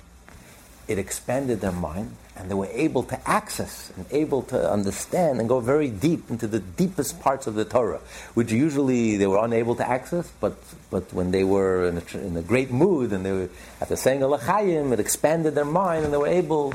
it 0.87 0.97
expanded 0.97 1.61
their 1.61 1.71
mind 1.71 2.15
and 2.35 2.49
they 2.49 2.55
were 2.55 2.69
able 2.71 3.03
to 3.03 3.29
access 3.29 3.91
and 3.95 4.05
able 4.11 4.41
to 4.43 4.71
understand 4.71 5.39
and 5.39 5.49
go 5.49 5.59
very 5.59 5.89
deep 5.89 6.29
into 6.29 6.47
the 6.47 6.59
deepest 6.59 7.19
parts 7.19 7.45
of 7.45 7.55
the 7.55 7.65
Torah, 7.65 7.99
which 8.33 8.51
usually 8.51 9.17
they 9.17 9.27
were 9.27 9.43
unable 9.43 9.75
to 9.75 9.87
access, 9.87 10.31
but, 10.39 10.57
but 10.89 11.11
when 11.13 11.31
they 11.31 11.43
were 11.43 11.87
in 11.87 11.97
a, 11.97 12.17
in 12.17 12.37
a 12.37 12.41
great 12.41 12.71
mood 12.71 13.11
and 13.11 13.25
they 13.25 13.31
were 13.31 13.49
after 13.81 13.95
saying 13.95 14.21
Alachayim, 14.21 14.93
it 14.93 14.99
expanded 14.99 15.55
their 15.55 15.65
mind 15.65 16.05
and 16.05 16.13
they 16.13 16.17
were 16.17 16.27
able 16.27 16.73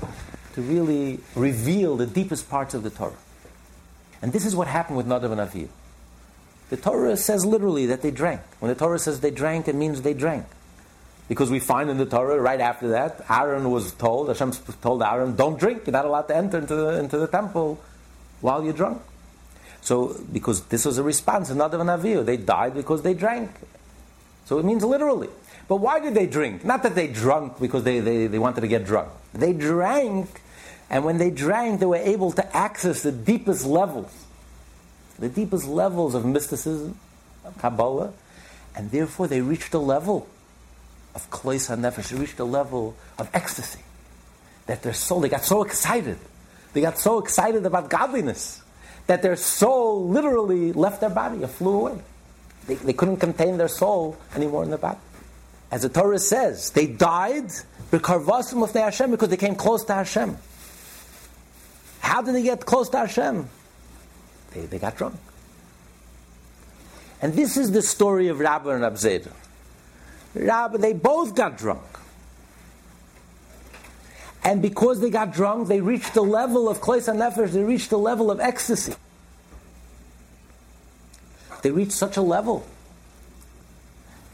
to 0.55 0.63
really 0.63 1.21
reveal 1.35 1.97
the 1.97 2.07
deepest 2.07 2.49
parts 2.51 2.75
of 2.75 2.83
the 2.83 2.91
Torah. 2.91 3.13
And 4.23 4.33
this 4.33 4.45
is 4.47 4.55
what 4.55 4.69
happened 4.69 4.97
with 4.97 5.07
Nadav 5.07 5.33
and 5.33 5.41
Avihu. 5.41 5.69
The 6.69 6.77
Torah 6.77 7.17
says 7.17 7.47
literally 7.47 7.87
that 7.87 8.03
they 8.03 8.11
drank. 8.11 8.41
When 8.59 8.71
the 8.71 8.75
Torah 8.75 8.99
says 8.99 9.21
they 9.21 9.31
drank, 9.31 9.69
it 9.69 9.75
means 9.75 10.03
they 10.03 10.15
drank. 10.15 10.47
Because 11.29 11.51
we 11.51 11.59
find 11.59 11.91
in 11.91 11.99
the 11.99 12.07
Torah, 12.07 12.41
right 12.41 12.61
after 12.61 12.89
that, 12.89 13.25
Aaron 13.29 13.71
was 13.71 13.93
told, 13.93 14.29
Hashem 14.29 14.53
told 14.81 15.03
Aaron, 15.03 15.35
don't 15.35 15.59
drink, 15.59 15.83
you're 15.87 15.93
not 15.93 16.05
allowed 16.05 16.29
to 16.29 16.37
enter 16.37 16.59
into 16.59 16.75
the, 16.75 17.01
into 17.01 17.19
the 17.19 17.27
temple 17.27 17.81
while 18.41 18.63
you're 18.63 18.73
drunk. 18.73 19.03
So, 19.81 20.21
because 20.33 20.63
this 20.67 20.85
was 20.85 20.99
a 20.99 21.03
response, 21.03 21.51
another 21.51 21.79
Avihu, 21.79 22.25
they 22.25 22.37
died 22.37 22.75
because 22.75 23.03
they 23.03 23.15
drank. 23.15 23.51
So 24.45 24.59
it 24.59 24.65
means 24.65 24.85
literally. 24.85 25.29
But 25.69 25.77
why 25.77 25.99
did 25.99 26.15
they 26.15 26.27
drink? 26.27 26.65
Not 26.65 26.85
that 26.85 26.95
they 26.95 27.09
drunk 27.09 27.59
because 27.59 27.83
they, 27.83 27.99
they, 27.99 28.29
they 28.29 28.39
wanted 28.39 28.61
to 28.61 28.69
get 28.69 28.85
drunk. 28.85 29.09
They 29.35 29.53
drank, 29.53 30.41
and 30.89 31.05
when 31.05 31.19
they 31.19 31.31
drank, 31.31 31.81
they 31.81 31.87
were 31.87 31.97
able 31.97 32.31
to 32.33 32.57
access 32.57 33.03
the 33.03 33.13
deepest 33.13 33.67
levels 33.67 34.27
the 35.19 35.29
deepest 35.29 35.67
levels 35.67 36.15
of 36.15 36.25
mysticism, 36.25 36.99
of 37.45 37.57
Kabbalah, 37.59 38.13
and 38.75 38.91
therefore 38.91 39.27
they 39.29 39.41
reached 39.41 39.73
a 39.75 39.79
level 39.79 40.29
of 41.17 41.31
Klois 41.31 41.75
HaNefesh, 41.75 42.11
they 42.11 42.17
reached 42.17 42.39
a 42.39 42.45
level 42.45 42.95
of 43.19 43.31
ecstasy. 43.33 43.81
That 44.67 44.83
their 44.83 44.93
soul, 44.93 45.21
they 45.21 45.31
got 45.31 45.45
so 45.45 45.63
excited. 45.63 46.19
They 46.75 46.83
got 46.83 46.99
so 46.99 47.19
excited 47.19 47.65
about 47.65 47.89
godliness 47.89 48.63
that 49.07 49.23
their 49.23 49.37
soul 49.37 50.09
literally 50.09 50.73
left 50.73 51.01
their 51.01 51.11
body, 51.11 51.43
it 51.43 51.49
flew 51.49 51.87
away. 51.87 51.99
They, 52.67 52.75
they 52.75 52.93
couldn't 52.93 53.17
contain 53.17 53.57
their 53.57 53.69
soul 53.69 54.17
anymore 54.35 54.65
in 54.65 54.69
their 54.69 54.79
body. 54.79 54.99
As 55.71 55.83
the 55.83 55.89
Torah 55.89 56.19
says, 56.19 56.71
they 56.71 56.87
died 56.87 57.51
Hashem 58.81 59.11
because 59.11 59.29
they 59.31 59.37
came 59.37 59.55
close 59.55 59.85
to 59.85 59.95
Hashem. 59.95 60.37
How 62.01 62.23
did 62.23 62.35
they 62.35 62.43
get 62.43 62.67
close 62.67 62.89
to 62.91 62.99
Hashem? 62.99 63.49
They, 64.53 64.67
they 64.67 64.79
got 64.79 64.97
drunk. 64.97 65.17
And 67.23 67.33
this 67.33 67.57
is 67.57 67.73
the 67.73 67.83
story 67.83 68.29
of 68.29 68.39
Rabba 68.39 68.71
and. 68.71 69.33
Rabba, 70.37 70.79
they 70.79 70.93
both 70.93 71.35
got 71.35 71.57
drunk. 71.57 71.83
And 74.45 74.63
because 74.63 75.01
they 75.01 75.11
got 75.11 75.33
drunk, 75.33 75.69
they 75.69 75.81
reached 75.81 76.15
the 76.15 76.23
level 76.23 76.69
of 76.69 76.81
Klois 76.81 77.09
Nefesh, 77.13 77.51
they 77.51 77.63
reached 77.63 77.91
the 77.91 77.99
level 77.99 78.31
of 78.31 78.39
ecstasy. 78.39 78.95
They 81.63 81.71
reached 81.71 81.93
such 81.93 82.17
a 82.17 82.23
level 82.23 82.65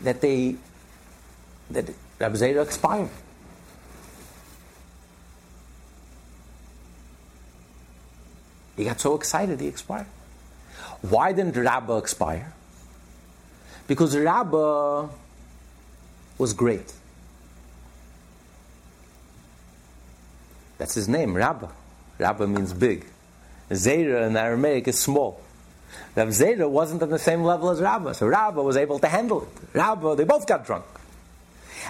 that 0.03 0.21
they 0.21 0.57
that 1.71 1.89
Rabbi 2.19 2.35
Zera 2.35 2.63
expired. 2.63 3.09
He 8.77 8.85
got 8.85 9.01
so 9.01 9.15
excited 9.15 9.61
he 9.61 9.69
expired. 9.69 10.07
Why 11.01 11.33
didn't 11.33 11.57
Rabbah 11.57 11.97
expire? 11.97 12.53
Because 13.87 14.17
Rabbah 14.17 15.09
was 16.39 16.53
great. 16.53 16.93
That's 20.79 20.95
his 20.95 21.09
name, 21.09 21.35
Rabbah. 21.35 21.71
Rabbah 22.19 22.47
means 22.47 22.73
big. 22.73 23.07
Zera 23.71 24.27
in 24.27 24.37
Aramaic 24.37 24.89
is 24.89 24.99
small. 24.99 25.41
Rav 26.17 26.29
Zera 26.29 26.69
wasn't 26.69 27.03
on 27.03 27.11
the 27.11 27.19
same 27.19 27.43
level 27.43 27.71
as 27.71 27.81
Rabbah, 27.81 28.13
so 28.13 28.27
Rabbah 28.27 28.63
was 28.63 28.77
able 28.77 28.99
to 28.99 29.09
handle 29.09 29.43
it. 29.43 29.49
Rabbah, 29.75 30.15
they 30.15 30.25
both 30.25 30.47
got 30.47 30.67
drunk. 30.67 30.85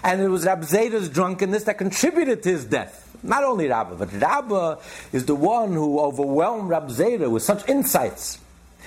And 0.03 0.21
it 0.21 0.29
was 0.29 0.45
Rab 0.45 0.63
Zera's 0.63 1.09
drunkenness 1.09 1.65
that 1.65 1.79
contributed 1.79 2.43
to 2.45 2.51
his 2.51 2.65
death. 2.65 3.09
Not 3.23 3.45
only 3.45 3.69
Rabbah, 3.69 3.97
but 3.97 4.13
Rabbah 4.13 4.77
is 5.13 5.27
the 5.27 5.35
one 5.35 5.73
who 5.73 6.01
overwhelmed 6.01 6.69
Rab 6.69 6.89
Zera 6.89 7.31
with 7.31 7.43
such 7.43 7.69
insights. 7.69 8.39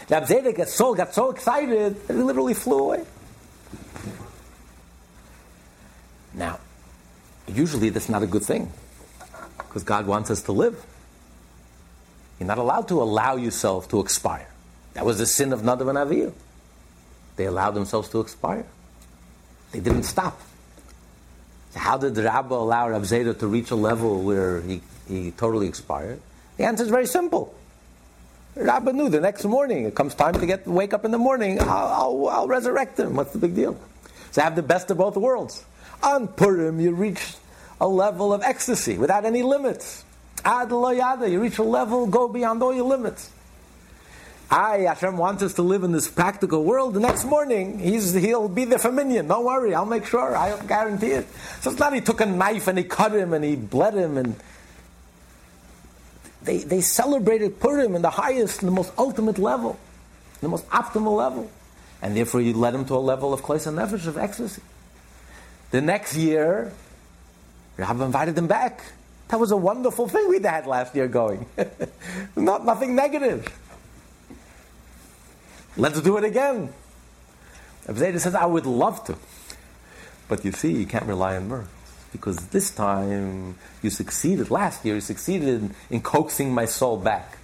Rab 0.10 0.24
Zera 0.24 0.56
got 0.56 0.68
so, 0.68 0.94
got 0.94 1.14
so 1.14 1.32
excited 1.32 2.08
that 2.08 2.14
he 2.14 2.22
literally 2.22 2.54
flew 2.54 2.80
away. 2.80 3.06
Now, 6.34 6.60
usually 7.48 7.90
that's 7.90 8.10
not 8.10 8.24
a 8.24 8.28
good 8.28 8.44
thing 8.44 8.72
because 9.58 9.84
God 9.84 10.08
wants 10.08 10.32
us 10.32 10.42
to 10.44 10.52
live. 10.52 10.84
You're 12.40 12.48
not 12.48 12.58
allowed 12.58 12.88
to 12.90 13.02
allow 13.02 13.36
yourself 13.36 13.90
to 13.90 14.00
expire. 14.00 14.48
That 14.94 15.06
was 15.06 15.18
the 15.18 15.26
sin 15.26 15.54
of 15.54 15.62
Nadav 15.62 15.90
and 15.90 15.98
Avihu. 15.98 16.34
They 17.36 17.46
allowed 17.46 17.72
themselves 17.72 18.10
to 18.10 18.22
expire. 18.22 18.66
They 19.72 19.80
didn't 19.80 20.04
stop. 20.04 20.40
So 21.72 21.80
how 21.80 21.98
did 21.98 22.18
Rabbah 22.18 22.56
allow 22.56 22.90
Rab 22.90 23.02
Zera 23.04 23.38
to 23.40 23.48
reach 23.48 23.72
a 23.72 23.76
level 23.76 24.24
where 24.24 24.62
he, 24.62 24.82
he 25.08 25.32
totally 25.32 25.68
expired? 25.68 26.22
The 26.58 26.64
answer 26.64 26.84
is 26.84 26.90
very 26.90 27.08
simple. 27.08 27.54
Rabbah 28.56 28.94
knew 28.94 29.10
the 29.10 29.20
next 29.20 29.44
morning, 29.44 29.86
it 29.86 29.96
comes 29.96 30.16
time 30.16 30.36
to 30.36 30.46
get 30.46 30.66
wake 30.66 30.94
up 30.94 31.04
in 31.04 31.12
the 31.12 31.18
morning, 31.18 31.60
I'll, 31.60 31.68
I'll, 31.68 32.28
I'll 32.30 32.48
resurrect 32.48 32.98
him. 32.98 33.16
What's 33.16 33.34
the 33.34 33.40
big 33.40 33.54
deal? 33.54 33.78
So 34.32 34.42
I 34.42 34.46
have 34.46 34.56
the 34.56 34.64
best 34.64 34.90
of 34.92 34.98
both 34.98 35.18
worlds. 35.18 35.66
On 36.04 36.28
Purim, 36.28 36.80
you 36.80 36.92
reach 36.92 37.36
a 37.80 37.88
level 37.88 38.34
of 38.34 38.42
ecstasy 38.42 38.98
without 38.98 39.26
any 39.26 39.44
limits. 39.44 40.04
Ad 40.44 40.70
yada, 40.70 41.30
you 41.30 41.42
reach 41.42 41.58
a 41.58 41.64
level, 41.64 42.06
go 42.08 42.28
beyond 42.28 42.62
all 42.62 42.74
your 42.74 42.86
limits. 42.86 43.32
I, 44.50 44.80
Hashem 44.82 45.18
wants 45.18 45.42
us 45.42 45.56
to 45.56 45.64
live 45.64 45.84
in 45.84 45.92
this 45.92 46.08
practical 46.08 46.64
world. 46.64 46.94
The 46.94 47.00
next 47.00 47.26
morning, 47.26 47.80
he's, 47.80 48.14
he'll 48.14 48.48
be 48.48 48.66
there 48.66 48.78
for 48.78 48.92
minyan. 48.92 49.28
Don't 49.28 49.44
worry, 49.44 49.74
I'll 49.74 49.88
make 49.88 50.06
sure. 50.06 50.36
I'll 50.36 50.62
guarantee 50.62 51.12
it. 51.12 51.28
So 51.62 51.72
it's 51.72 51.80
not 51.80 51.94
he 51.94 52.02
took 52.02 52.22
a 52.22 52.28
knife 52.28 52.68
and 52.68 52.78
he 52.78 52.84
cut 52.84 53.14
him 53.14 53.34
and 53.34 53.44
he 53.44 53.56
bled 53.56 53.96
him 53.96 54.18
and 54.18 54.36
they, 56.44 56.60
they 56.60 56.82
celebrated 56.82 57.60
Purim 57.60 57.96
in 57.96 58.04
the 58.04 58.12
highest, 58.12 58.62
in 58.62 58.68
the 58.68 58.72
most 58.72 58.94
ultimate 59.00 59.40
level, 59.40 59.80
the 60.42 60.48
most 60.48 60.70
optimal 60.70 61.18
level. 61.18 61.50
And 62.04 62.16
therefore 62.16 62.42
you 62.42 62.54
led 62.54 62.76
him 62.76 62.86
to 62.86 62.96
a 62.96 63.02
level 63.02 63.34
of 63.34 63.42
Klois 63.42 63.66
HaNefesh, 63.66 64.06
of 64.06 64.18
ecstasy. 64.18 64.62
The 65.76 65.82
next 65.82 66.16
year, 66.16 66.72
Rabbi 67.76 68.06
invited 68.06 68.38
him 68.38 68.48
back. 68.48 68.82
That 69.28 69.42
was 69.42 69.52
a 69.52 69.58
wonderful 69.58 70.08
thing 70.08 70.30
we 70.30 70.42
had 70.42 70.66
last 70.66 70.96
year 70.96 71.10
going. 71.10 71.48
Not 72.38 72.66
nothing 72.66 72.96
negative. 72.96 73.46
Let's 75.76 76.00
do 76.00 76.16
it 76.16 76.24
again. 76.24 76.70
Zera 77.88 78.18
says, 78.22 78.36
I 78.36 78.46
would 78.46 78.66
love 78.66 79.04
to. 79.08 79.18
But 80.30 80.46
you 80.46 80.54
see, 80.54 80.72
you 80.72 80.86
can't 80.86 81.08
rely 81.08 81.36
on 81.36 81.50
miracles. 81.50 81.74
Because 82.14 82.38
this 82.48 82.72
time 82.72 83.56
you 83.82 83.90
succeeded, 83.90 84.50
last 84.50 84.86
year 84.86 84.96
you 84.96 85.02
succeeded 85.02 85.50
in, 85.50 85.76
in 85.90 86.02
coaxing 86.02 86.54
my 86.54 86.64
soul 86.64 86.96
back. 86.96 87.38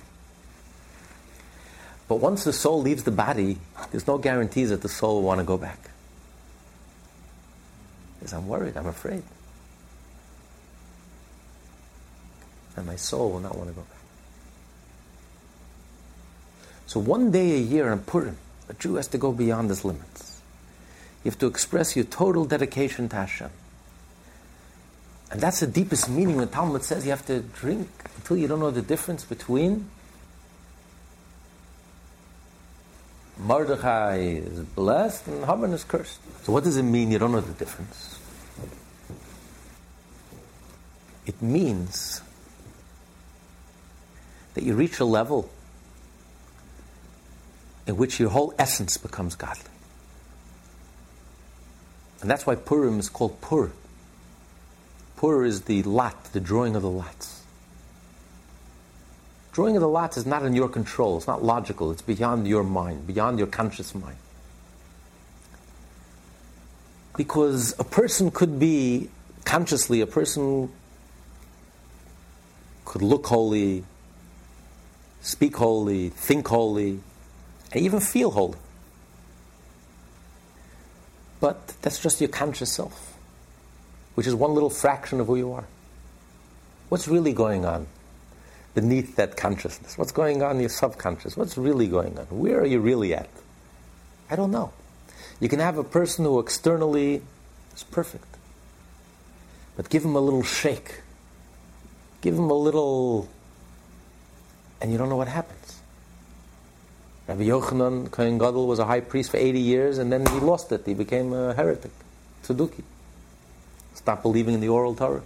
But 2.08 2.22
once 2.22 2.46
the 2.46 2.54
soul 2.54 2.82
leaves 2.82 3.04
the 3.04 3.12
body, 3.12 3.58
there's 3.92 4.08
no 4.08 4.18
guarantees 4.18 4.70
that 4.70 4.84
the 4.84 4.88
soul 4.88 5.16
will 5.16 5.24
want 5.24 5.40
to 5.42 5.46
go 5.46 5.58
back. 5.58 5.91
Because 8.22 8.34
I'm 8.34 8.48
worried, 8.48 8.78
I'm 8.78 8.86
afraid. 8.86 9.24
And 12.78 12.86
my 12.86 12.96
soul 12.96 13.32
will 13.32 13.40
not 13.40 13.58
want 13.58 13.70
to 13.70 13.74
go 13.74 13.82
back. 13.82 13.98
So 16.86 17.00
one 17.00 17.32
day 17.32 17.54
a 17.56 17.58
year 17.58 17.92
in 17.92 18.00
Purim, 18.00 18.38
a 18.70 18.76
Jew 18.76 18.96
has 18.96 19.08
to 19.08 19.18
go 19.18 19.32
beyond 19.32 19.70
his 19.70 19.84
limits. 19.84 20.40
You 21.24 21.32
have 21.32 21.40
to 21.40 21.48
express 21.48 21.96
your 21.96 22.06
total 22.06 22.46
dedication 22.46 23.10
to 23.10 23.16
Hashem. 23.16 23.50
And 25.32 25.42
that's 25.42 25.62
the 25.62 25.68
deepest 25.68 26.08
meaning 26.08 26.36
when 26.36 26.50
Talmud 26.50 26.84
says 26.84 27.06
you 27.06 27.10
have 27.10 27.26
to 27.26 27.40
drink 27.40 27.90
until 28.18 28.38
you 28.38 28.48
don't 28.48 28.60
know 28.60 28.70
the 28.70 28.84
difference 28.84 29.26
between 29.26 29.90
Mordechai 33.42 34.18
is 34.18 34.60
blessed 34.60 35.28
and 35.28 35.46
Haman 35.46 35.74
is 35.74 35.84
cursed. 35.84 36.20
So 36.44 36.54
what 36.54 36.64
does 36.64 36.78
it 36.78 36.84
mean 36.84 37.12
you 37.12 37.20
don't 37.20 37.32
know 37.32 37.42
the 37.42 37.54
difference? 37.54 38.20
It 41.26 41.42
means 41.42 42.22
that 44.54 44.64
you 44.64 44.76
reach 44.76 45.00
a 45.00 45.06
level 45.06 45.50
in 47.88 47.98
which 47.98 48.20
your 48.20 48.30
whole 48.30 48.54
essence 48.60 48.98
becomes 48.98 49.36
godly. 49.36 49.72
And 52.22 52.30
that's 52.30 52.46
why 52.46 52.56
Purim 52.56 53.00
is 53.00 53.10
called 53.10 53.42
Pur. 53.42 53.72
Pur 55.16 55.46
is 55.46 55.64
the 55.64 55.82
lot, 55.84 56.26
the 56.26 56.40
drawing 56.40 56.76
of 56.76 56.84
the 56.84 56.90
lots. 56.90 57.41
Drawing 59.52 59.76
of 59.76 59.82
the 59.82 59.90
lots 59.90 60.16
is 60.16 60.26
not 60.26 60.44
in 60.44 60.54
your 60.54 60.70
control, 60.70 61.18
it's 61.18 61.28
not 61.28 61.44
logical, 61.44 61.92
it's 61.92 62.02
beyond 62.02 62.48
your 62.48 62.64
mind, 62.64 63.06
beyond 63.06 63.38
your 63.38 63.48
conscious 63.48 63.94
mind. 63.94 64.18
Because 67.18 67.76
a 67.78 67.84
person 67.84 68.32
could 68.32 68.60
be, 68.60 69.10
consciously, 69.44 70.00
a 70.00 70.08
person 70.08 70.72
could 72.86 73.02
look 73.02 73.28
holy, 73.28 73.84
speak 75.22 75.58
holy, 75.58 76.10
think 76.10 76.48
holy, 76.48 77.02
and 77.74 77.82
even 77.82 78.00
feel 78.00 78.32
holy. 78.32 78.58
But 81.42 81.74
that's 81.82 82.00
just 82.00 82.22
your 82.22 82.30
conscious 82.30 82.72
self, 82.72 83.18
which 84.16 84.28
is 84.28 84.34
one 84.34 84.54
little 84.54 84.70
fraction 84.70 85.20
of 85.20 85.28
who 85.28 85.36
you 85.36 85.52
are. 85.52 85.66
What's 86.88 87.10
really 87.10 87.34
going 87.34 87.66
on 87.66 87.88
beneath 88.74 89.16
that 89.18 89.38
consciousness? 89.38 89.98
What's 89.98 90.12
going 90.12 90.42
on 90.42 90.56
in 90.56 90.62
your 90.62 90.70
subconscious? 90.70 91.36
What's 91.36 91.58
really 91.58 91.88
going 91.88 92.18
on? 92.18 92.26
Where 92.26 92.60
are 92.60 92.66
you 92.66 92.80
really 92.80 93.14
at? 93.14 93.30
I 94.30 94.36
don't 94.36 94.52
know. 94.52 94.72
You 95.40 95.50
can 95.50 95.60
have 95.60 95.78
a 95.78 95.84
person 95.84 96.26
who 96.26 96.40
externally 96.40 97.22
is 97.76 97.84
perfect, 97.84 98.38
but 99.76 99.90
give 99.90 100.06
him 100.06 100.16
a 100.16 100.22
little 100.22 100.44
shake, 100.44 101.02
give 102.22 102.36
him 102.36 102.50
a 102.50 102.54
little, 102.54 103.28
and 104.80 104.92
you 104.92 104.98
don't 104.98 105.10
know 105.10 105.18
what 105.18 105.28
happens. 105.28 105.80
Rabbi 107.28 107.44
Yochanan 107.44 108.12
Kohen 108.12 108.38
Gadol 108.38 108.68
was 108.68 108.80
a 108.80 108.86
high 108.86 109.00
priest 109.00 109.32
for 109.32 109.38
80 109.38 109.60
years, 109.60 109.98
and 109.98 110.12
then 110.12 110.26
he 110.26 110.40
lost 110.40 110.72
it. 110.72 110.84
He 110.86 110.94
became 110.94 111.34
a 111.34 111.54
heretic, 111.54 111.92
Tzeduki. 112.44 112.84
Stopped 113.94 114.24
believing 114.24 114.54
in 114.54 114.62
the 114.62 114.70
oral 114.70 114.96
Torah. 114.96 115.24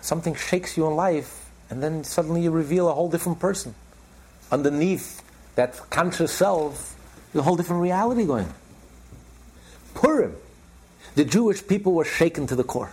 Something 0.00 0.34
shakes 0.34 0.76
you 0.76 0.86
in 0.86 0.96
life, 0.96 1.47
and 1.70 1.82
then 1.82 2.04
suddenly 2.04 2.42
you 2.42 2.50
reveal 2.50 2.88
a 2.88 2.92
whole 2.92 3.10
different 3.10 3.38
person. 3.38 3.74
Underneath 4.50 5.22
that 5.54 5.78
conscious 5.90 6.32
self, 6.32 6.96
a 7.34 7.42
whole 7.42 7.56
different 7.56 7.82
reality 7.82 8.24
going. 8.24 8.52
Purim, 9.94 10.36
the 11.14 11.24
Jewish 11.24 11.66
people 11.66 11.92
were 11.92 12.04
shaken 12.04 12.46
to 12.46 12.56
the 12.56 12.64
core. 12.64 12.92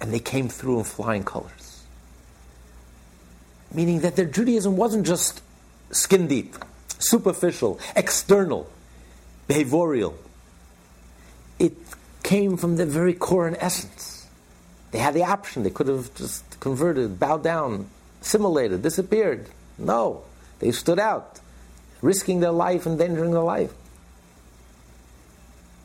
And 0.00 0.12
they 0.12 0.18
came 0.20 0.48
through 0.48 0.78
in 0.78 0.84
flying 0.84 1.24
colors. 1.24 1.82
Meaning 3.74 4.00
that 4.00 4.16
their 4.16 4.26
Judaism 4.26 4.76
wasn't 4.76 5.06
just 5.06 5.42
skin 5.90 6.26
deep, 6.26 6.56
superficial, 6.98 7.78
external, 7.94 8.70
behavioral. 9.48 10.14
It 11.58 11.74
came 12.22 12.56
from 12.56 12.76
the 12.76 12.86
very 12.86 13.14
core 13.14 13.46
and 13.46 13.56
essence. 13.60 14.21
They 14.92 14.98
had 14.98 15.14
the 15.14 15.24
option. 15.24 15.64
They 15.64 15.70
could 15.70 15.88
have 15.88 16.14
just 16.14 16.60
converted, 16.60 17.18
bowed 17.18 17.42
down, 17.42 17.88
assimilated, 18.20 18.82
disappeared. 18.82 19.48
No, 19.78 20.22
they 20.60 20.70
stood 20.70 21.00
out, 21.00 21.40
risking 22.02 22.40
their 22.40 22.52
life, 22.52 22.86
endangering 22.86 23.32
their 23.32 23.42
life. 23.42 23.72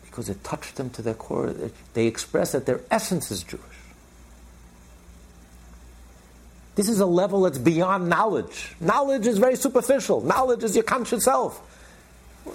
Because 0.06 0.30
it 0.30 0.44
touched 0.44 0.76
them 0.76 0.90
to 0.92 1.02
their 1.02 1.14
core. 1.14 1.54
They 1.94 2.06
expressed 2.06 2.52
that 2.52 2.66
their 2.66 2.82
essence 2.92 3.32
is 3.32 3.44
Jewish. 3.44 3.64
This 6.76 6.90
is 6.90 7.00
a 7.00 7.06
level 7.06 7.42
that's 7.42 7.58
beyond 7.58 8.08
knowledge. 8.08 8.76
Knowledge 8.80 9.26
is 9.26 9.40
very 9.40 9.56
superficial. 9.56 10.22
Knowledge 10.22 10.64
is 10.64 10.76
your 10.76 10.84
conscious 10.84 11.24
self. 11.24 11.60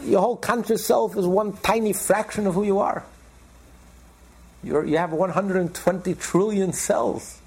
Your 0.04 0.20
whole 0.20 0.36
conscious 0.36 0.84
self 0.84 1.16
is 1.16 1.26
one 1.26 1.54
tiny 1.54 1.92
fraction 1.92 2.46
of 2.46 2.54
who 2.54 2.62
you 2.62 2.78
are. 2.78 3.04
You're, 4.62 4.84
you 4.84 4.98
have 4.98 5.12
120 5.12 6.14
trillion 6.14 6.72
cells. 6.72 7.40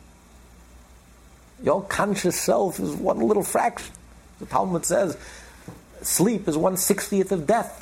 Your 1.63 1.83
conscious 1.83 2.39
self 2.39 2.79
is 2.79 2.93
one 2.93 3.19
little 3.19 3.43
fraction. 3.43 3.93
The 4.39 4.45
Talmud 4.45 4.85
says 4.85 5.17
sleep 6.01 6.47
is 6.47 6.57
one 6.57 6.77
sixtieth 6.77 7.31
of 7.31 7.47
death. 7.47 7.81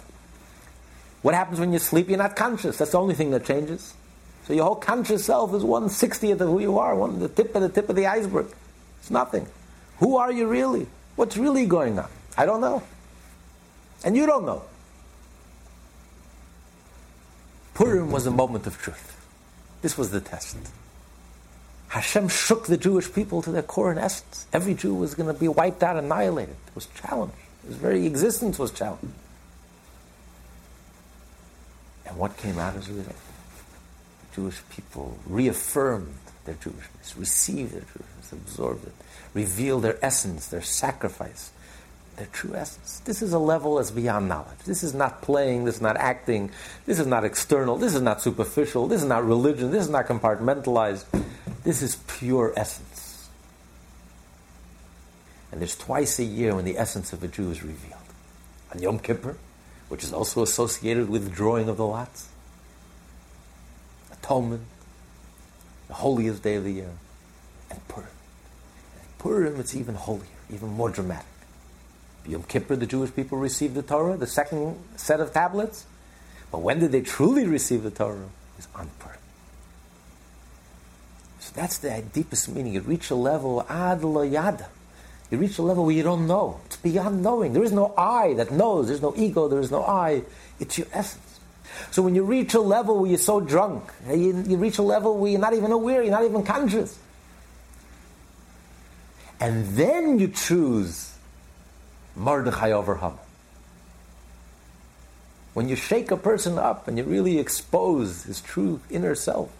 What 1.23 1.34
happens 1.34 1.59
when 1.59 1.73
you 1.73 1.79
sleep? 1.79 2.09
You're 2.09 2.17
not 2.17 2.36
conscious. 2.36 2.77
That's 2.77 2.91
the 2.91 2.99
only 2.99 3.15
thing 3.15 3.31
that 3.31 3.45
changes. 3.45 3.93
So 4.45 4.53
your 4.53 4.65
whole 4.65 4.75
conscious 4.75 5.25
self 5.25 5.53
is 5.53 5.63
one 5.63 5.89
sixtieth 5.89 6.39
of 6.41 6.49
who 6.49 6.59
you 6.59 6.77
are, 6.77 6.95
one 6.95 7.19
the 7.19 7.29
tip 7.29 7.55
of 7.55 7.61
the 7.61 7.69
tip 7.69 7.89
of 7.89 7.95
the 7.95 8.05
iceberg. 8.05 8.47
It's 8.99 9.09
nothing. 9.09 9.47
Who 9.99 10.17
are 10.17 10.31
you 10.31 10.47
really? 10.47 10.88
What's 11.15 11.38
really 11.38 11.65
going 11.65 11.97
on? 11.97 12.09
I 12.38 12.45
don't 12.45 12.61
know. 12.61 12.84
And 14.03 14.15
you 14.15 14.25
don't 14.25 14.45
know. 14.45 14.63
Purim 17.73 18.11
was 18.11 18.27
a 18.27 18.31
moment 18.31 18.67
of 18.67 18.77
truth. 18.77 19.22
This 19.84 19.97
was 19.97 20.09
the 20.11 20.21
test. 20.21 20.57
Hashem 21.89 22.29
shook 22.29 22.65
the 22.65 22.77
Jewish 22.77 23.13
people 23.13 23.43
to 23.43 23.51
their 23.51 23.61
core 23.61 23.91
and 23.91 23.99
essence. 23.99 24.47
Every 24.51 24.73
Jew 24.73 24.95
was 24.95 25.13
going 25.13 25.31
to 25.31 25.39
be 25.39 25.47
wiped 25.47 25.84
out, 25.84 25.97
annihilated. 25.97 26.55
It 26.67 26.73
was 26.73 26.88
challenged. 26.88 27.36
His 27.67 27.75
very 27.75 28.07
existence 28.07 28.57
was 28.57 28.71
challenged. 28.71 29.13
And 32.07 32.17
what 32.17 32.38
came 32.38 32.57
out 32.57 32.75
as 32.75 32.89
a 32.89 32.93
result? 32.93 33.15
The 34.29 34.36
Jewish 34.36 34.61
people 34.69 35.19
reaffirmed 35.27 36.15
their 36.45 36.55
Jewishness, 36.55 37.19
received 37.19 37.73
their 37.73 37.81
Jewishness, 37.81 38.31
absorbed 38.31 38.88
it, 38.88 38.93
revealed 39.34 39.84
their 39.84 40.03
essence, 40.03 40.47
their 40.47 40.61
sacrifice, 40.61 41.51
their 42.16 42.28
true 42.28 42.55
essence. 42.55 42.99
This 43.05 43.22
is 43.22 43.34
a 43.34 43.39
level 43.39 43.76
that's 43.76 43.91
beyond 43.91 44.28
knowledge. 44.28 44.59
This 44.66 44.84
is 44.84 44.93
not 44.93 45.22
playing, 45.22 45.66
this 45.66 45.76
is 45.76 45.82
not 45.82 45.97
acting, 45.97 46.51
this 46.86 46.99
is 46.99 47.07
not 47.07 47.24
external, 47.24 47.78
this 47.78 47.95
is 47.95 48.01
not 48.01 48.22
superficial, 48.22 48.88
this 48.88 49.01
is 49.01 49.07
not 49.07 49.26
religion, 49.26 49.72
this 49.72 49.84
is 49.84 49.89
not 49.89 50.05
compartmentalized. 50.07 51.05
This 51.64 51.82
is 51.82 51.95
pure 52.07 52.53
essence. 52.55 53.30
And 55.51 55.61
there's 55.61 55.78
twice 55.78 56.20
a 56.20 56.24
year 56.24 56.55
when 56.55 56.66
the 56.66 56.78
essence 56.78 57.14
of 57.14 57.24
a 57.24 57.28
Jew 57.28 57.49
is 57.51 57.64
revealed. 57.64 57.99
On 58.74 58.82
Yom 58.82 58.99
Kippur, 58.99 59.38
which 59.88 60.03
is 60.03 60.11
also 60.11 60.41
associated 60.41 61.09
with 61.09 61.26
the 61.26 61.30
drawing 61.30 61.70
of 61.70 61.78
the 61.78 61.86
lots, 61.86 62.28
atonement, 64.11 64.64
the 65.88 65.93
holiest 65.93 66.43
day 66.43 66.55
of 66.55 66.64
the 66.64 66.72
year, 66.72 66.89
and 67.70 67.88
Purim. 67.88 68.09
And 68.99 69.18
Purim, 69.20 69.59
it's 69.59 69.76
even 69.76 69.95
holier, 69.95 70.26
even 70.49 70.70
more 70.70 70.89
dramatic. 70.89 71.28
Yom 72.26 72.43
Kippur, 72.43 72.76
the 72.76 72.86
Jewish 72.86 73.13
people 73.13 73.38
received 73.38 73.76
the 73.76 73.82
Torah, 73.82 74.15
the 74.17 74.28
second 74.28 74.78
set 74.95 75.19
of 75.19 75.34
tablets. 75.34 75.86
But 76.51 76.61
when 76.61 76.80
did 76.80 76.91
they 76.91 77.01
truly 77.01 77.45
receive 77.45 77.84
the 77.84 77.91
Torah? 77.91 78.30
Was 78.55 78.67
on 78.76 78.89
Purim. 78.99 79.17
So 81.39 81.51
that's 81.55 81.80
the 81.80 82.03
deepest 82.13 82.49
meaning. 82.49 82.74
You 82.74 82.82
reach 82.82 83.09
a 83.09 83.15
level 83.15 83.65
ad 83.67 84.01
yada. 84.01 84.67
You 85.32 85.38
reach 85.39 85.57
a 85.57 85.63
level 85.63 85.86
where 85.86 85.95
you 85.95 86.03
don't 86.03 86.28
know. 86.28 86.59
It's 86.67 86.78
beyond 86.78 87.24
knowing. 87.24 87.53
There 87.53 87.63
is 87.63 87.71
no 87.71 87.93
I 87.97 88.36
that 88.36 88.51
knows. 88.51 88.88
There's 88.88 89.01
no 89.01 89.13
ego. 89.17 89.47
There 89.47 89.59
is 89.59 89.71
no 89.71 89.84
I. 89.84 90.21
It's 90.59 90.78
your 90.78 90.88
essence. 90.93 91.39
So 91.91 92.01
when 92.01 92.15
you 92.15 92.24
reach 92.24 92.53
a 92.53 92.59
level 92.59 92.99
where 92.99 93.09
you're 93.09 93.17
so 93.17 93.39
drunk, 93.39 93.91
eh, 94.07 94.13
you, 94.13 94.43
you 94.47 94.57
reach 94.57 94.78
a 94.78 94.84
level 94.84 95.17
where 95.17 95.32
you're 95.32 95.39
not 95.39 95.53
even 95.53 95.71
aware, 95.71 96.03
you're 96.03 96.11
not 96.11 96.24
even 96.24 96.43
conscious. 96.43 96.97
And 99.39 99.65
then 99.76 100.19
you 100.19 100.28
choose 100.28 101.12
Mordechai 102.16 102.72
over 102.72 102.95
Haman. 102.95 103.18
When 105.53 105.70
you 105.70 105.76
shake 105.76 106.09
a 106.11 106.18
person 106.18 106.57
up 106.57 106.88
and 106.88 106.97
you 106.97 107.03
really 107.03 107.38
expose 107.38 108.24
his 108.24 108.41
true 108.41 108.82
inner 108.89 109.16
self, 109.16 109.51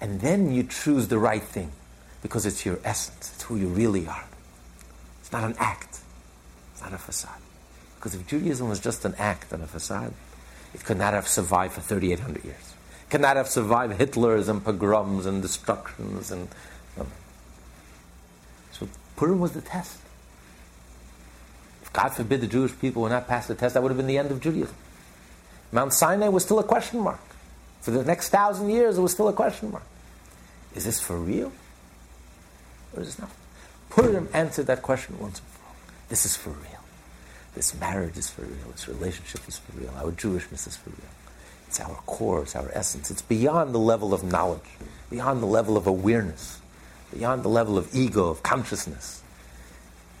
and 0.00 0.20
then 0.20 0.52
you 0.52 0.62
choose 0.62 1.08
the 1.08 1.18
right 1.18 1.42
thing 1.42 1.72
because 2.22 2.46
it's 2.46 2.64
your 2.64 2.78
essence, 2.84 3.32
it's 3.34 3.42
who 3.44 3.56
you 3.56 3.66
really 3.66 4.06
are. 4.06 4.24
It's 5.20 5.32
not 5.32 5.44
an 5.44 5.56
act, 5.58 5.98
it's 6.72 6.82
not 6.82 6.92
a 6.92 6.98
facade. 6.98 7.40
Because 7.96 8.14
if 8.14 8.26
Judaism 8.28 8.68
was 8.68 8.78
just 8.78 9.04
an 9.04 9.14
act 9.18 9.52
and 9.52 9.62
a 9.62 9.66
facade, 9.66 10.12
it 10.72 10.84
could 10.84 10.98
not 10.98 11.14
have 11.14 11.26
survived 11.26 11.74
for 11.74 11.80
3,800 11.80 12.44
years. 12.44 12.74
It 13.02 13.10
could 13.10 13.20
not 13.20 13.36
have 13.36 13.48
survived 13.48 13.98
Hitlers 13.98 14.48
and 14.48 14.64
pogroms 14.64 15.26
and 15.26 15.42
destructions. 15.42 16.30
And, 16.30 16.48
So 18.70 18.88
Purim 19.16 19.40
was 19.40 19.52
the 19.52 19.60
test. 19.60 19.98
God 21.92 22.08
forbid 22.10 22.40
the 22.40 22.46
Jewish 22.46 22.78
people 22.78 23.02
would 23.02 23.10
not 23.10 23.28
pass 23.28 23.46
the 23.46 23.54
test, 23.54 23.74
that 23.74 23.82
would 23.82 23.90
have 23.90 23.96
been 23.96 24.06
the 24.06 24.18
end 24.18 24.30
of 24.30 24.40
Judaism. 24.40 24.76
Mount 25.72 25.92
Sinai 25.92 26.28
was 26.28 26.44
still 26.44 26.58
a 26.58 26.64
question 26.64 27.00
mark. 27.00 27.20
For 27.80 27.90
the 27.90 28.04
next 28.04 28.30
thousand 28.30 28.70
years, 28.70 28.98
it 28.98 29.00
was 29.00 29.12
still 29.12 29.28
a 29.28 29.32
question 29.32 29.70
mark. 29.70 29.84
Is 30.74 30.84
this 30.84 31.00
for 31.00 31.16
real? 31.16 31.52
Or 32.94 33.02
is 33.02 33.08
this 33.08 33.18
not? 33.18 33.30
Purim 33.90 34.28
answered 34.32 34.66
that 34.66 34.82
question 34.82 35.18
once 35.18 35.38
and 35.38 35.48
for 35.48 35.66
all. 35.66 35.74
This 36.08 36.24
is 36.24 36.36
for 36.36 36.50
real. 36.50 36.84
This 37.54 37.78
marriage 37.78 38.16
is 38.16 38.30
for 38.30 38.42
real. 38.42 38.70
This 38.72 38.88
relationship 38.88 39.40
is 39.48 39.58
for 39.58 39.78
real. 39.78 39.92
Our 39.96 40.12
Jewishness 40.12 40.66
is 40.66 40.76
for 40.76 40.90
real. 40.90 41.10
It's 41.66 41.80
our 41.80 41.96
core, 42.06 42.42
it's 42.42 42.56
our 42.56 42.70
essence. 42.72 43.10
It's 43.10 43.22
beyond 43.22 43.74
the 43.74 43.78
level 43.78 44.14
of 44.14 44.24
knowledge, 44.24 44.60
beyond 45.10 45.42
the 45.42 45.46
level 45.46 45.76
of 45.76 45.86
awareness, 45.86 46.60
beyond 47.12 47.42
the 47.42 47.48
level 47.48 47.76
of 47.76 47.94
ego, 47.94 48.28
of 48.28 48.42
consciousness. 48.42 49.22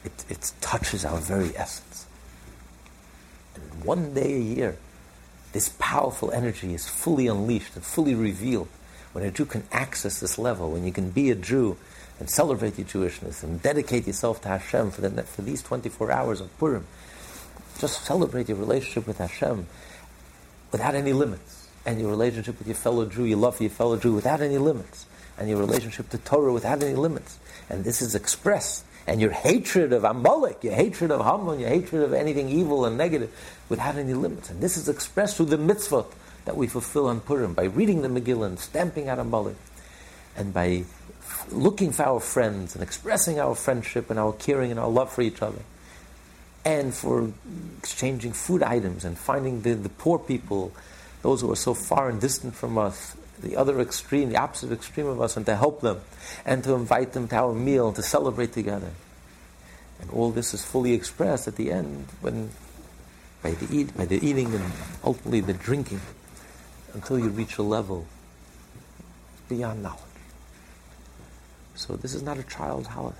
It, 0.08 0.24
it 0.30 0.52
touches 0.62 1.04
our 1.04 1.18
very 1.18 1.54
essence. 1.54 2.06
And 3.54 3.84
one 3.84 4.14
day 4.14 4.34
a 4.36 4.40
year, 4.40 4.78
this 5.52 5.68
powerful 5.78 6.30
energy 6.30 6.72
is 6.72 6.88
fully 6.88 7.26
unleashed 7.26 7.74
and 7.76 7.84
fully 7.84 8.14
revealed. 8.14 8.68
When 9.12 9.24
a 9.24 9.30
Jew 9.30 9.44
can 9.44 9.64
access 9.70 10.20
this 10.20 10.38
level, 10.38 10.70
when 10.72 10.84
you 10.86 10.92
can 10.92 11.10
be 11.10 11.30
a 11.30 11.34
Jew 11.34 11.76
and 12.18 12.30
celebrate 12.30 12.78
your 12.78 12.86
Jewishness 12.86 13.42
and 13.42 13.60
dedicate 13.60 14.06
yourself 14.06 14.40
to 14.42 14.48
Hashem 14.48 14.92
for, 14.92 15.02
the, 15.02 15.22
for 15.24 15.42
these 15.42 15.62
24 15.62 16.10
hours 16.10 16.40
of 16.40 16.56
Purim, 16.58 16.86
just 17.78 18.04
celebrate 18.04 18.48
your 18.48 18.58
relationship 18.58 19.06
with 19.06 19.18
Hashem 19.18 19.66
without 20.72 20.94
any 20.94 21.12
limits. 21.12 21.68
And 21.84 22.00
your 22.00 22.10
relationship 22.10 22.58
with 22.58 22.66
your 22.66 22.76
fellow 22.76 23.04
Jew, 23.06 23.24
your 23.24 23.38
love 23.38 23.56
for 23.56 23.62
your 23.62 23.70
fellow 23.70 23.96
Jew 23.98 24.14
without 24.14 24.40
any 24.40 24.58
limits. 24.58 25.06
And 25.38 25.48
your 25.48 25.58
relationship 25.58 26.08
to 26.10 26.18
Torah 26.18 26.52
without 26.52 26.82
any 26.82 26.94
limits. 26.94 27.38
And 27.68 27.84
this 27.84 28.02
is 28.02 28.14
expressed. 28.14 28.84
And 29.08 29.22
your 29.22 29.30
hatred 29.30 29.94
of 29.94 30.04
Amalek, 30.04 30.62
your 30.62 30.74
hatred 30.74 31.10
of 31.10 31.24
Haman, 31.24 31.60
your 31.60 31.70
hatred 31.70 32.02
of 32.02 32.12
anything 32.12 32.50
evil 32.50 32.84
and 32.84 32.98
negative 32.98 33.34
without 33.70 33.96
any 33.96 34.12
limits. 34.12 34.50
And 34.50 34.60
this 34.60 34.76
is 34.76 34.86
expressed 34.86 35.38
through 35.38 35.46
the 35.46 35.56
mitzvot 35.56 36.12
that 36.44 36.58
we 36.58 36.66
fulfill 36.66 37.06
on 37.06 37.20
Purim 37.20 37.54
by 37.54 37.64
reading 37.64 38.02
the 38.02 38.08
Megillah 38.08 38.48
and 38.48 38.58
stamping 38.58 39.08
out 39.08 39.18
Amalek. 39.18 39.56
And 40.36 40.52
by 40.52 40.84
looking 41.50 41.90
for 41.90 42.02
our 42.02 42.20
friends 42.20 42.74
and 42.74 42.82
expressing 42.82 43.40
our 43.40 43.54
friendship 43.54 44.10
and 44.10 44.18
our 44.18 44.34
caring 44.34 44.70
and 44.70 44.78
our 44.78 44.90
love 44.90 45.10
for 45.10 45.22
each 45.22 45.40
other 45.40 45.62
and 46.66 46.92
for 46.92 47.32
exchanging 47.78 48.34
food 48.34 48.62
items 48.62 49.06
and 49.06 49.16
finding 49.16 49.62
the, 49.62 49.72
the 49.72 49.88
poor 49.88 50.18
people, 50.18 50.70
those 51.22 51.40
who 51.40 51.50
are 51.50 51.56
so 51.56 51.72
far 51.72 52.10
and 52.10 52.20
distant 52.20 52.54
from 52.54 52.76
us, 52.76 53.16
the 53.40 53.56
other 53.56 53.80
extreme, 53.80 54.30
the 54.30 54.36
opposite 54.36 54.72
extreme 54.72 55.06
of 55.06 55.20
us, 55.20 55.36
and 55.36 55.46
to 55.46 55.56
help 55.56 55.80
them, 55.80 56.00
and 56.44 56.64
to 56.64 56.74
invite 56.74 57.12
them 57.12 57.28
to 57.28 57.36
our 57.36 57.54
meal, 57.54 57.88
and 57.88 57.96
to 57.96 58.02
celebrate 58.02 58.52
together. 58.52 58.90
And 60.00 60.10
all 60.10 60.30
this 60.30 60.54
is 60.54 60.64
fully 60.64 60.92
expressed 60.92 61.48
at 61.48 61.56
the 61.56 61.72
end 61.72 62.06
when, 62.20 62.50
by 63.42 63.52
the, 63.52 63.76
eat, 63.76 63.96
by 63.96 64.06
the 64.06 64.16
eating 64.16 64.54
and 64.54 64.72
ultimately 65.04 65.40
the 65.40 65.54
drinking, 65.54 66.00
until 66.94 67.18
you 67.18 67.28
reach 67.28 67.58
a 67.58 67.62
level 67.62 68.06
beyond 69.48 69.82
knowledge. 69.82 70.02
So 71.74 71.96
this 71.96 72.14
is 72.14 72.22
not 72.22 72.38
a 72.38 72.42
child's 72.42 72.88
holiday. 72.88 73.16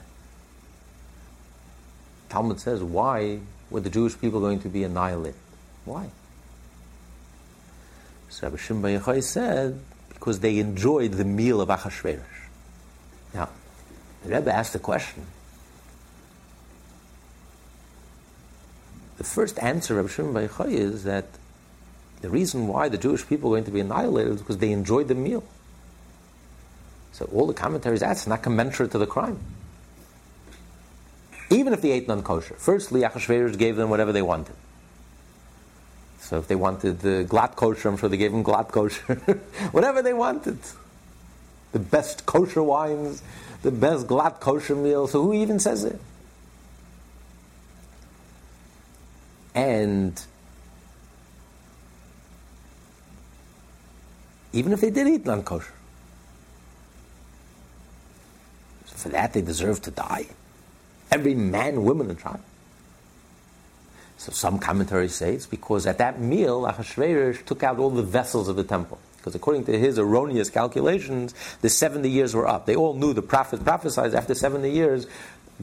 Talmud 2.28 2.60
says, 2.60 2.82
why 2.82 3.40
were 3.70 3.80
the 3.80 3.90
Jewish 3.90 4.20
people 4.20 4.40
going 4.40 4.60
to 4.60 4.68
be 4.68 4.84
annihilated? 4.84 5.38
Why? 5.84 6.10
So 8.28 8.46
Rabbi 8.48 8.58
Shimon 8.58 9.22
said, 9.22 9.80
because 10.18 10.40
they 10.40 10.58
enjoyed 10.58 11.12
the 11.12 11.24
meal 11.24 11.60
of 11.60 11.68
Achashverosh. 11.68 12.20
Now, 13.34 13.48
the 14.24 14.34
Rebbe 14.34 14.52
asked 14.52 14.72
the 14.72 14.78
question. 14.78 15.26
The 19.16 19.24
first 19.24 19.58
answer, 19.58 19.98
of 19.98 20.12
Shimon 20.12 20.48
Yochai, 20.48 20.70
is 20.70 21.04
that 21.04 21.26
the 22.20 22.30
reason 22.30 22.68
why 22.68 22.88
the 22.88 22.98
Jewish 22.98 23.26
people 23.26 23.50
are 23.50 23.54
going 23.54 23.64
to 23.64 23.70
be 23.70 23.80
annihilated 23.80 24.34
is 24.34 24.40
because 24.40 24.58
they 24.58 24.72
enjoyed 24.72 25.08
the 25.08 25.14
meal. 25.14 25.44
So 27.12 27.28
all 27.32 27.46
the 27.46 27.54
commentaries 27.54 28.02
ask, 28.02 28.28
not 28.28 28.42
commensurate 28.42 28.92
to 28.92 28.98
the 28.98 29.06
crime 29.06 29.38
even 31.50 31.72
if 31.72 31.80
they 31.80 31.92
ate 31.92 32.08
non-kosher. 32.08 32.54
Firstly, 32.58 33.02
Achashverosh 33.02 33.56
gave 33.58 33.76
them 33.76 33.90
whatever 33.90 34.12
they 34.12 34.22
wanted. 34.22 34.54
So 36.28 36.36
if 36.36 36.46
they 36.46 36.56
wanted 36.56 37.00
the 37.00 37.24
glatt 37.26 37.56
kosher, 37.56 37.88
I'm 37.88 37.96
sure 37.96 38.10
they 38.10 38.18
gave 38.18 38.32
them 38.32 38.44
glatt 38.44 38.70
kosher. 38.70 39.14
whatever 39.72 40.02
they 40.02 40.12
wanted. 40.12 40.58
The 41.72 41.78
best 41.78 42.26
kosher 42.26 42.62
wines, 42.62 43.22
the 43.62 43.70
best 43.70 44.06
glatt 44.06 44.38
kosher 44.38 44.76
meal. 44.76 45.06
So 45.06 45.22
who 45.22 45.32
even 45.32 45.58
says 45.58 45.84
it? 45.84 45.98
And 49.54 50.22
even 54.52 54.74
if 54.74 54.82
they 54.82 54.90
did 54.90 55.08
eat 55.08 55.24
non-kosher, 55.24 55.72
so 58.84 58.96
for 58.96 59.08
that 59.08 59.32
they 59.32 59.40
deserve 59.40 59.80
to 59.80 59.90
die. 59.90 60.26
Every 61.10 61.34
man, 61.34 61.84
woman, 61.84 62.10
and 62.10 62.20
child. 62.20 62.40
So 64.18 64.32
some 64.32 64.58
commentaries 64.58 65.14
say 65.14 65.34
it's 65.34 65.46
because 65.46 65.86
at 65.86 65.98
that 65.98 66.20
meal, 66.20 66.62
Achashverosh 66.62 67.44
took 67.46 67.62
out 67.62 67.78
all 67.78 67.90
the 67.90 68.02
vessels 68.02 68.48
of 68.48 68.56
the 68.56 68.64
temple. 68.64 68.98
Because 69.16 69.34
according 69.34 69.64
to 69.66 69.78
his 69.78 69.98
erroneous 69.98 70.50
calculations, 70.50 71.34
the 71.60 71.68
70 71.68 72.10
years 72.10 72.34
were 72.34 72.46
up. 72.46 72.66
They 72.66 72.76
all 72.76 72.94
knew 72.94 73.12
the 73.12 73.22
prophet 73.22 73.64
prophesied 73.64 74.14
after 74.14 74.34
70 74.34 74.70
years, 74.70 75.06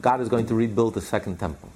God 0.00 0.20
is 0.20 0.28
going 0.28 0.46
to 0.46 0.54
rebuild 0.54 0.94
the 0.94 1.00
second 1.00 1.38
temple. 1.38 1.70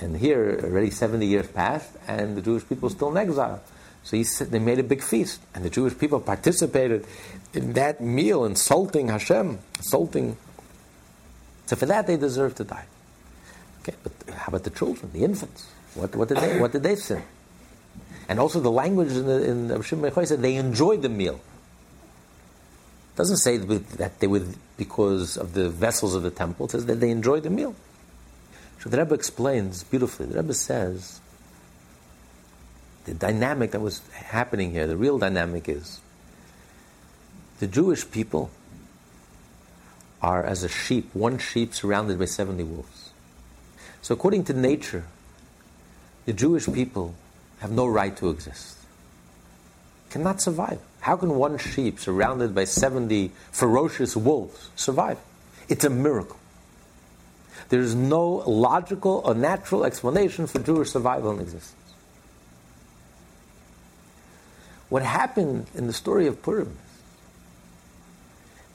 And 0.00 0.16
here, 0.16 0.60
already 0.62 0.90
70 0.90 1.26
years 1.26 1.46
passed, 1.46 1.90
and 2.06 2.36
the 2.36 2.42
Jewish 2.42 2.68
people 2.68 2.90
still 2.90 3.10
in 3.10 3.16
exile. 3.16 3.62
So 4.02 4.22
said, 4.22 4.50
they 4.50 4.58
made 4.58 4.78
a 4.78 4.82
big 4.82 5.02
feast, 5.02 5.40
and 5.54 5.64
the 5.64 5.70
Jewish 5.70 5.96
people 5.98 6.20
participated 6.20 7.06
in 7.54 7.72
that 7.72 8.00
meal, 8.00 8.44
insulting 8.44 9.08
Hashem, 9.08 9.58
insulting 9.78 10.36
so 11.66 11.74
for 11.74 11.86
that, 11.86 12.06
they 12.06 12.16
deserve 12.16 12.54
to 12.56 12.64
die. 12.64 12.86
Okay, 13.86 13.96
but 14.02 14.34
how 14.34 14.48
about 14.48 14.64
the 14.64 14.70
children, 14.70 15.10
the 15.12 15.22
infants? 15.22 15.70
What, 15.94 16.14
what, 16.16 16.28
did, 16.28 16.38
they, 16.38 16.58
what 16.58 16.72
did 16.72 16.82
they 16.82 16.96
sin? 16.96 17.22
And 18.28 18.40
also 18.40 18.58
the 18.58 18.70
language 18.70 19.12
in, 19.12 19.26
the, 19.26 19.76
in 19.76 19.82
Shimon 19.82 20.26
said 20.26 20.42
they 20.42 20.56
enjoyed 20.56 21.02
the 21.02 21.08
meal. 21.08 21.40
It 23.14 23.16
doesn't 23.16 23.36
say 23.36 23.56
that 23.58 24.18
they 24.18 24.26
were 24.26 24.44
because 24.76 25.36
of 25.36 25.54
the 25.54 25.70
vessels 25.70 26.14
of 26.14 26.22
the 26.22 26.30
temple. 26.30 26.66
It 26.66 26.72
says 26.72 26.86
that 26.86 27.00
they 27.00 27.10
enjoyed 27.10 27.44
the 27.44 27.50
meal. 27.50 27.76
So 28.80 28.90
the 28.90 28.98
Rebbe 28.98 29.14
explains 29.14 29.84
beautifully. 29.84 30.26
The 30.26 30.42
Rebbe 30.42 30.54
says 30.54 31.20
the 33.04 33.14
dynamic 33.14 33.70
that 33.70 33.80
was 33.80 34.02
happening 34.10 34.72
here, 34.72 34.86
the 34.86 34.96
real 34.96 35.18
dynamic 35.18 35.68
is 35.68 36.00
the 37.60 37.68
Jewish 37.68 38.10
people 38.10 38.50
are 40.20 40.44
as 40.44 40.64
a 40.64 40.68
sheep, 40.68 41.08
one 41.14 41.38
sheep 41.38 41.72
surrounded 41.72 42.18
by 42.18 42.24
70 42.24 42.64
wolves. 42.64 43.05
So, 44.06 44.14
according 44.14 44.44
to 44.44 44.52
nature, 44.52 45.02
the 46.26 46.32
Jewish 46.32 46.72
people 46.72 47.16
have 47.58 47.72
no 47.72 47.88
right 47.88 48.16
to 48.18 48.30
exist, 48.30 48.78
cannot 50.10 50.40
survive. 50.40 50.78
How 51.00 51.16
can 51.16 51.34
one 51.34 51.58
sheep 51.58 51.98
surrounded 51.98 52.54
by 52.54 52.66
70 52.66 53.32
ferocious 53.50 54.16
wolves 54.16 54.70
survive? 54.76 55.18
It's 55.68 55.84
a 55.84 55.90
miracle. 55.90 56.38
There 57.68 57.80
is 57.80 57.96
no 57.96 58.44
logical 58.46 59.22
or 59.24 59.34
natural 59.34 59.84
explanation 59.84 60.46
for 60.46 60.60
Jewish 60.60 60.92
survival 60.92 61.32
and 61.32 61.40
existence. 61.40 61.74
What 64.88 65.02
happened 65.02 65.66
in 65.74 65.88
the 65.88 65.92
story 65.92 66.28
of 66.28 66.42
Purim 66.42 66.78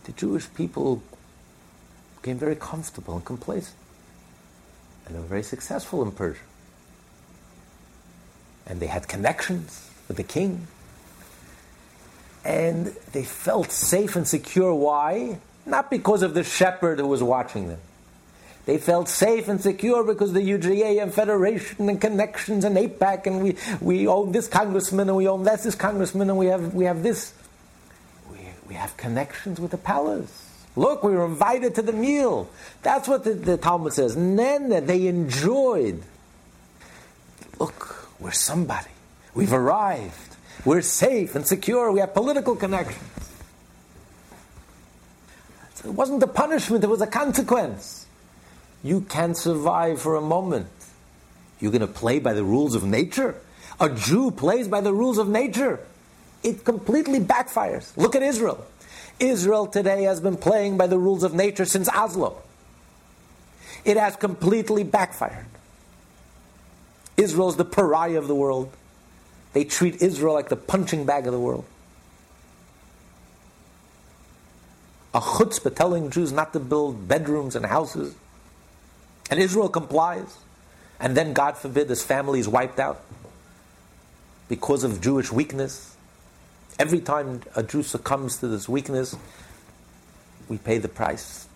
the 0.04 0.12
Jewish 0.12 0.54
people 0.54 1.02
became 2.18 2.38
very 2.38 2.58
comfortable 2.58 3.16
and 3.16 3.24
complacent. 3.24 3.78
And 5.12 5.18
they 5.18 5.24
were 5.24 5.28
very 5.28 5.44
successful 5.44 6.02
in 6.04 6.12
Persia. 6.14 6.40
And 8.66 8.80
they 8.80 8.88
had 8.88 9.10
connections 9.10 9.90
with 10.08 10.16
the 10.16 10.24
king. 10.24 10.68
And 12.46 12.96
they 13.12 13.26
felt 13.26 13.74
safe 13.74 14.16
and 14.16 14.26
secure. 14.26 14.74
Why? 14.74 15.40
Not 15.66 15.92
because 15.92 16.24
of 16.24 16.34
the 16.34 16.46
shepherd 16.46 17.00
who 17.00 17.08
was 17.08 17.22
watching 17.22 17.68
them, 17.68 17.80
They 18.66 18.78
felt 18.78 19.10
safe 19.10 19.50
and 19.50 19.60
secure 19.60 20.06
because 20.06 20.32
the 20.32 20.40
UJA 20.40 21.04
and 21.04 21.14
Federation 21.14 21.90
and 21.90 22.00
connections 22.00 22.64
and 22.64 22.78
AIPAC 22.78 23.28
and 23.28 23.44
we, 23.44 23.58
we 23.82 24.08
own 24.08 24.32
this 24.32 24.48
congressman 24.48 25.10
and 25.10 25.18
we 25.18 25.28
own 25.28 25.44
this, 25.44 25.64
this 25.64 25.76
congressman 25.76 26.30
and 26.30 26.40
we 26.40 26.46
have, 26.46 26.74
we 26.74 26.86
have 26.86 27.04
this. 27.04 27.34
We, 28.32 28.38
we 28.66 28.76
have 28.76 28.96
connections 28.96 29.60
with 29.60 29.72
the 29.72 29.78
palace. 29.78 30.51
Look, 30.76 31.04
we 31.04 31.12
were 31.12 31.26
invited 31.26 31.76
to 31.76 31.82
the 31.82 31.92
meal. 31.92 32.50
That's 32.82 33.08
what 33.08 33.24
the, 33.24 33.34
the 33.34 33.58
Talmud 33.58 33.94
says. 33.94 34.16
Then 34.16 34.70
they 34.86 35.08
enjoyed. 35.08 36.02
Look, 37.60 38.08
we're 38.20 38.32
somebody. 38.32 38.90
We've 39.34 39.54
arrived. 39.54 40.38
We're 40.64 40.82
safe 40.82 41.36
and 41.36 41.46
secure. 41.46 41.92
We 41.92 42.00
have 42.00 42.14
political 42.14 42.56
connections. 42.56 43.04
It 45.84 45.90
wasn't 45.90 46.22
a 46.22 46.28
punishment, 46.28 46.84
it 46.84 46.88
was 46.88 47.02
a 47.02 47.08
consequence. 47.08 48.06
You 48.84 49.02
can't 49.02 49.36
survive 49.36 50.00
for 50.02 50.16
a 50.16 50.22
moment. 50.22 50.68
You're 51.60 51.72
going 51.72 51.82
to 51.82 51.88
play 51.88 52.20
by 52.20 52.34
the 52.34 52.44
rules 52.44 52.76
of 52.76 52.84
nature? 52.84 53.36
A 53.80 53.90
Jew 53.90 54.32
plays 54.32 54.68
by 54.68 54.82
the 54.82 54.94
rules 54.94 55.18
of 55.18 55.28
nature. 55.28 55.80
It 56.44 56.66
completely 56.66 57.20
backfires. 57.20 57.96
Look 57.98 58.16
at 58.16 58.24
Israel. 58.24 58.66
Israel 59.22 59.68
today 59.68 60.04
has 60.04 60.20
been 60.20 60.36
playing 60.36 60.78
by 60.78 60.88
the 60.88 60.98
rules 60.98 61.24
of 61.24 61.34
nature 61.34 61.66
since 61.66 61.88
Oslo. 61.88 62.42
It 63.86 63.96
has 63.96 64.16
completely 64.16 64.84
backfired. 64.84 65.46
Israel 67.18 67.50
is 67.50 67.56
the 67.56 67.66
pariah 67.66 68.18
of 68.18 68.28
the 68.28 68.36
world. 68.36 68.74
They 69.54 69.64
treat 69.64 70.02
Israel 70.02 70.34
like 70.34 70.50
the 70.50 70.56
punching 70.56 71.06
bag 71.06 71.28
of 71.28 71.34
the 71.34 71.40
world. 71.40 71.66
A 75.14 75.20
chutzpah 75.20 75.76
telling 75.76 76.10
Jews 76.10 76.32
not 76.32 76.54
to 76.54 76.60
build 76.60 77.08
bedrooms 77.08 77.56
and 77.56 77.66
houses. 77.66 78.16
And 79.30 79.40
Israel 79.40 79.70
complies. 79.70 80.38
And 81.00 81.18
then, 81.18 81.34
God 81.34 81.58
forbid, 81.58 81.88
this 81.88 82.04
family 82.04 82.40
is 82.40 82.48
wiped 82.48 82.80
out 82.80 83.04
because 84.48 84.84
of 84.84 85.02
Jewish 85.02 85.32
weakness. 85.32 85.91
Every 86.82 87.00
time 87.00 87.42
a 87.56 87.62
Jew 87.62 87.84
succumbs 87.84 88.38
to 88.38 88.48
this 88.48 88.68
weakness, 88.68 89.16
we 90.50 90.58
pay 90.58 90.80
the 90.80 90.88
price. 90.88 91.48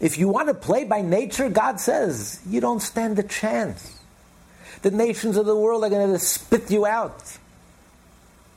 If 0.00 0.16
you 0.16 0.28
want 0.28 0.48
to 0.48 0.54
play 0.54 0.84
by 0.84 1.02
nature, 1.02 1.50
God 1.50 1.78
says, 1.78 2.40
you 2.48 2.62
don't 2.62 2.80
stand 2.80 3.18
a 3.18 3.22
chance. 3.22 4.00
The 4.80 4.90
nations 4.90 5.36
of 5.36 5.44
the 5.44 5.54
world 5.54 5.84
are 5.84 5.90
going 5.90 6.10
to 6.10 6.18
spit 6.18 6.70
you 6.70 6.86
out. 6.86 7.36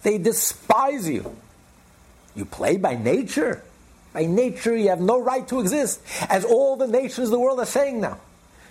They 0.03 0.17
despise 0.17 1.09
you. 1.09 1.35
You 2.33 2.45
play 2.45 2.77
by 2.77 2.95
nature. 2.95 3.61
By 4.13 4.23
nature, 4.23 4.73
you 4.73 4.87
have 4.87 5.01
no 5.01 5.21
right 5.21 5.45
to 5.49 5.59
exist, 5.59 5.99
as 6.29 6.45
all 6.45 6.77
the 6.77 6.87
nations 6.87 7.27
of 7.27 7.31
the 7.31 7.39
world 7.41 7.59
are 7.59 7.65
saying 7.65 7.99
now. 7.99 8.21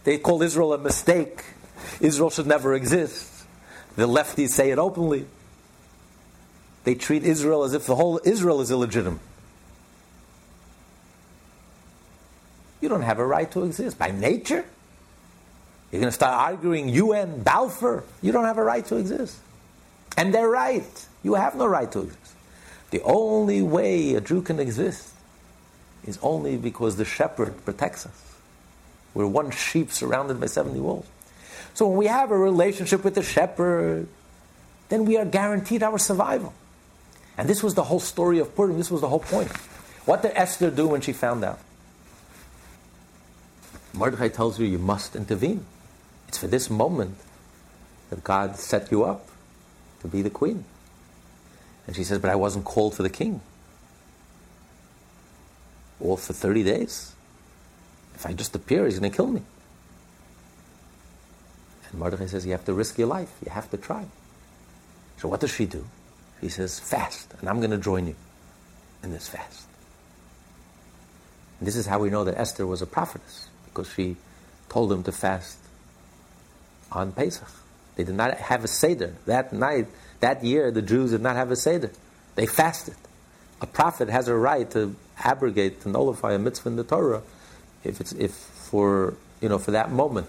They 0.05 0.17
call 0.17 0.41
Israel 0.41 0.73
a 0.73 0.79
mistake. 0.79 1.45
Israel 2.01 2.31
should 2.31 2.47
never 2.47 2.73
exist. 2.73 3.31
The 3.97 4.09
lefties 4.09 4.49
say 4.49 4.71
it 4.71 4.79
openly. 4.79 5.27
They 6.85 6.95
treat 6.95 7.25
Israel 7.25 7.65
as 7.65 7.73
if 7.73 7.87
the 7.87 7.95
whole 7.95 8.21
Israel 8.25 8.61
is 8.61 8.71
illegitimate. 8.71 9.21
You 12.81 12.91
don't 12.91 13.03
have 13.03 13.19
a 13.19 13.27
right 13.27 13.51
to 13.53 13.65
exist 13.65 13.99
by 13.99 14.11
nature. 14.11 14.65
You're 15.91 16.01
going 16.01 16.11
to 16.11 16.13
start 16.13 16.35
arguing 16.35 16.91
UN, 16.91 17.43
Balfour. 17.43 18.05
You 18.21 18.33
don't 18.33 18.45
have 18.45 18.59
a 18.59 18.65
right 18.65 18.85
to 18.87 18.97
exist. 18.97 19.39
And 20.17 20.35
they're 20.35 20.49
right. 20.49 21.07
You 21.23 21.35
have 21.35 21.55
no 21.55 21.67
right 21.67 21.91
to 21.93 22.01
exist. 22.01 22.35
The 22.91 23.01
only 23.03 23.63
way 23.63 24.15
a 24.15 24.21
Jew 24.21 24.43
can 24.43 24.61
exist 24.61 25.13
is 26.05 26.19
only 26.23 26.57
because 26.57 26.97
the 26.97 27.05
shepherd 27.05 27.65
protects 27.65 28.07
us. 28.07 28.37
We're 29.15 29.27
one 29.27 29.51
sheep 29.51 29.91
surrounded 29.91 30.39
by 30.41 30.47
70 30.47 30.81
wolves. 30.81 31.09
So 31.73 31.89
when 31.89 31.97
we 31.97 32.07
have 32.07 32.31
a 32.31 32.37
relationship 32.37 33.03
with 33.03 33.15
the 33.15 33.23
shepherd, 33.23 34.09
then 34.91 35.07
we 35.07 35.17
are 35.17 35.25
guaranteed 35.25 35.83
our 35.83 35.99
survival. 35.99 36.53
And 37.37 37.49
this 37.49 37.63
was 37.63 37.75
the 37.75 37.85
whole 37.85 38.01
story 38.01 38.39
of 38.39 38.55
Purim. 38.55 38.77
This 38.77 38.91
was 38.91 39.01
the 39.01 39.09
whole 39.09 39.21
point. 39.21 39.51
What 40.05 40.23
did 40.23 40.33
Esther 40.35 40.71
do 40.71 40.89
when 40.89 41.01
she 41.01 41.13
found 41.13 41.45
out? 41.45 41.59
Mordechai 43.93 44.29
tells 44.29 44.59
her, 44.59 44.65
You 44.65 44.79
must 44.79 45.17
intervene. 45.17 45.65
It's 46.29 46.39
for 46.39 46.47
this 46.47 46.69
moment 46.69 47.17
that 48.11 48.23
God 48.23 48.57
set 48.57 48.91
you 48.91 49.05
up 49.05 49.29
to 50.01 50.09
be 50.09 50.23
the 50.23 50.31
queen. 50.31 50.65
And 51.87 51.97
she 51.97 52.05
says, 52.05 52.19
But 52.19 52.31
I 52.31 52.37
wasn't 52.37 52.65
called 52.65 52.95
for 52.95 53.03
the 53.03 53.11
king. 53.11 53.41
Or 56.01 56.19
for 56.19 56.33
30 56.33 56.63
days. 56.65 57.15
If 58.15 58.27
I 58.27 58.33
just 58.33 58.55
appear, 58.55 58.85
he's 58.85 58.99
going 58.99 59.11
to 59.11 59.17
kill 59.17 59.29
me. 59.29 59.43
And 61.91 61.99
Mordechai 61.99 62.27
says, 62.27 62.45
You 62.45 62.53
have 62.53 62.65
to 62.67 62.73
risk 62.73 62.99
your 62.99 63.09
life. 63.09 63.33
You 63.45 63.51
have 63.53 63.71
to 63.71 63.77
try. 63.77 64.07
So 65.19 65.29
what 65.29 65.41
does 65.41 65.51
she 65.51 65.67
do? 65.67 65.85
He 66.41 66.49
says, 66.49 66.79
fast, 66.79 67.33
and 67.41 67.49
I'm 67.49 67.59
going 67.59 67.71
to 67.71 67.79
join 67.79 68.07
you 68.07 68.17
in 69.03 69.13
this 69.13 69.29
fast. 69.29 69.67
And 71.59 71.67
this 71.67 71.77
is 71.77 71.87
how 71.87 71.99
we 71.99 72.11
know 72.11 72.25
that 72.25 72.39
Esther 72.39 72.67
was 72.67 72.83
a 72.83 72.87
prophetess, 72.87 73.49
because 73.67 73.91
she 73.93 74.17
told 74.69 74.91
them 74.91 75.03
to 75.05 75.13
fast 75.13 75.59
on 76.93 77.13
Pesach. 77.13 77.49
They 77.97 78.05
did 78.05 78.15
not 78.15 78.35
have 78.35 78.65
a 78.65 78.69
Seder. 78.69 79.15
That 79.27 79.53
night, 79.53 79.87
that 80.21 80.45
year, 80.45 80.71
the 80.71 80.83
Jews 80.83 81.13
did 81.13 81.23
not 81.23 81.37
have 81.37 81.51
a 81.51 81.57
Seder. 81.57 81.91
They 82.35 82.47
fasted. 82.47 82.97
A 83.61 83.67
prophet 83.67 84.09
has 84.09 84.29
a 84.29 84.35
right 84.35 84.69
to 84.73 84.97
abrogate, 85.19 85.83
to 85.83 85.89
nullify 85.89 86.35
a 86.35 86.39
mitzvah 86.39 86.69
in 86.71 86.77
the 86.77 86.85
Torah 86.85 87.23
if 87.85 88.01
it's 88.01 88.13
if 88.13 88.33
for 88.33 89.15
you 89.41 89.49
know 89.49 89.59
for 89.59 89.71
that 89.71 89.91
moment. 89.91 90.27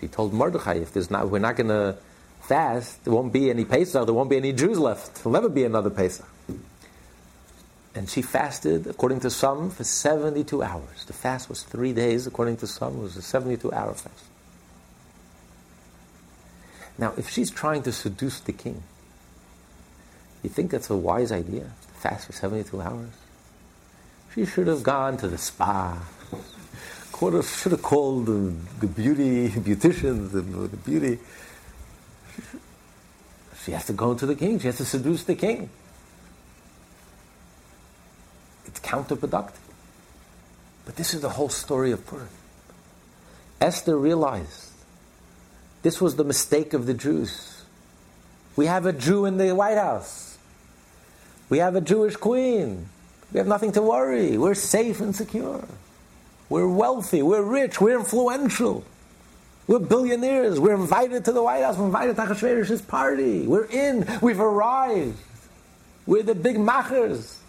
She 0.00 0.08
told 0.08 0.32
Mordechai, 0.32 0.74
if 0.74 0.92
there's 0.92 1.10
not 1.10 1.30
we're 1.30 1.38
not 1.38 1.56
gonna 1.56 1.96
fast, 2.46 3.04
there 3.04 3.12
won't 3.12 3.32
be 3.32 3.50
any 3.50 3.64
Pesach, 3.64 4.06
there 4.06 4.14
won't 4.14 4.30
be 4.30 4.36
any 4.36 4.52
Jews 4.52 4.78
left. 4.78 5.16
There'll 5.16 5.32
never 5.32 5.48
be 5.48 5.64
another 5.64 5.90
Pesach. 5.90 6.26
And 7.94 8.08
she 8.08 8.22
fasted, 8.22 8.86
according 8.86 9.20
to 9.20 9.30
some, 9.30 9.70
for 9.70 9.82
72 9.82 10.62
hours. 10.62 11.04
The 11.06 11.12
fast 11.12 11.48
was 11.48 11.62
three 11.62 11.92
days, 11.92 12.26
according 12.26 12.58
to 12.58 12.66
some, 12.66 12.96
it 12.96 13.00
was 13.00 13.16
a 13.16 13.22
72 13.22 13.72
hour 13.72 13.94
fast. 13.94 14.24
Now, 16.98 17.14
if 17.16 17.30
she's 17.30 17.50
trying 17.50 17.82
to 17.82 17.92
seduce 17.92 18.40
the 18.40 18.52
king, 18.52 18.82
you 20.42 20.50
think 20.50 20.70
that's 20.70 20.90
a 20.90 20.96
wise 20.96 21.32
idea? 21.32 21.64
To 21.64 22.00
fast 22.00 22.26
for 22.26 22.32
72 22.32 22.80
hours? 22.80 23.10
She 24.34 24.44
should 24.46 24.66
have 24.66 24.82
gone 24.82 25.16
to 25.18 25.28
the 25.28 25.38
spa. 25.38 25.98
Should 27.18 27.72
have 27.72 27.82
called 27.82 28.26
the, 28.26 28.54
the 28.80 28.86
beauty 28.86 29.48
beauticians, 29.48 30.32
the, 30.32 30.42
the 30.42 30.76
beauty 30.76 31.18
she 33.66 33.72
has 33.72 33.84
to 33.86 33.92
go 33.92 34.14
to 34.14 34.24
the 34.26 34.36
king. 34.36 34.60
She 34.60 34.68
has 34.68 34.76
to 34.76 34.84
seduce 34.84 35.24
the 35.24 35.34
king. 35.34 35.68
It's 38.64 38.78
counterproductive. 38.78 39.58
But 40.84 40.94
this 40.94 41.12
is 41.12 41.20
the 41.20 41.30
whole 41.30 41.48
story 41.48 41.90
of 41.90 42.06
Purim. 42.06 42.28
Esther 43.60 43.98
realized 43.98 44.70
this 45.82 46.00
was 46.00 46.14
the 46.14 46.22
mistake 46.22 46.74
of 46.74 46.86
the 46.86 46.94
Jews. 46.94 47.64
We 48.54 48.66
have 48.66 48.86
a 48.86 48.92
Jew 48.92 49.24
in 49.24 49.36
the 49.36 49.52
White 49.52 49.78
House. 49.78 50.38
We 51.48 51.58
have 51.58 51.74
a 51.74 51.80
Jewish 51.80 52.14
queen. 52.14 52.88
We 53.32 53.38
have 53.38 53.48
nothing 53.48 53.72
to 53.72 53.82
worry. 53.82 54.38
We're 54.38 54.54
safe 54.54 55.00
and 55.00 55.14
secure. 55.14 55.66
We're 56.48 56.68
wealthy. 56.68 57.20
We're 57.20 57.42
rich. 57.42 57.80
We're 57.80 57.98
influential. 57.98 58.84
We're 59.66 59.80
billionaires. 59.80 60.60
We're 60.60 60.74
invited 60.74 61.24
to 61.24 61.32
the 61.32 61.42
White 61.42 61.62
House. 61.62 61.76
We're 61.76 61.86
invited 61.86 62.16
to 62.16 62.22
Achashverosh's 62.22 62.82
party. 62.82 63.46
We're 63.46 63.64
in. 63.64 64.06
We've 64.22 64.40
arrived. 64.40 65.18
We're 66.06 66.22
the 66.22 66.36
big 66.36 66.58
machers. 66.58 67.40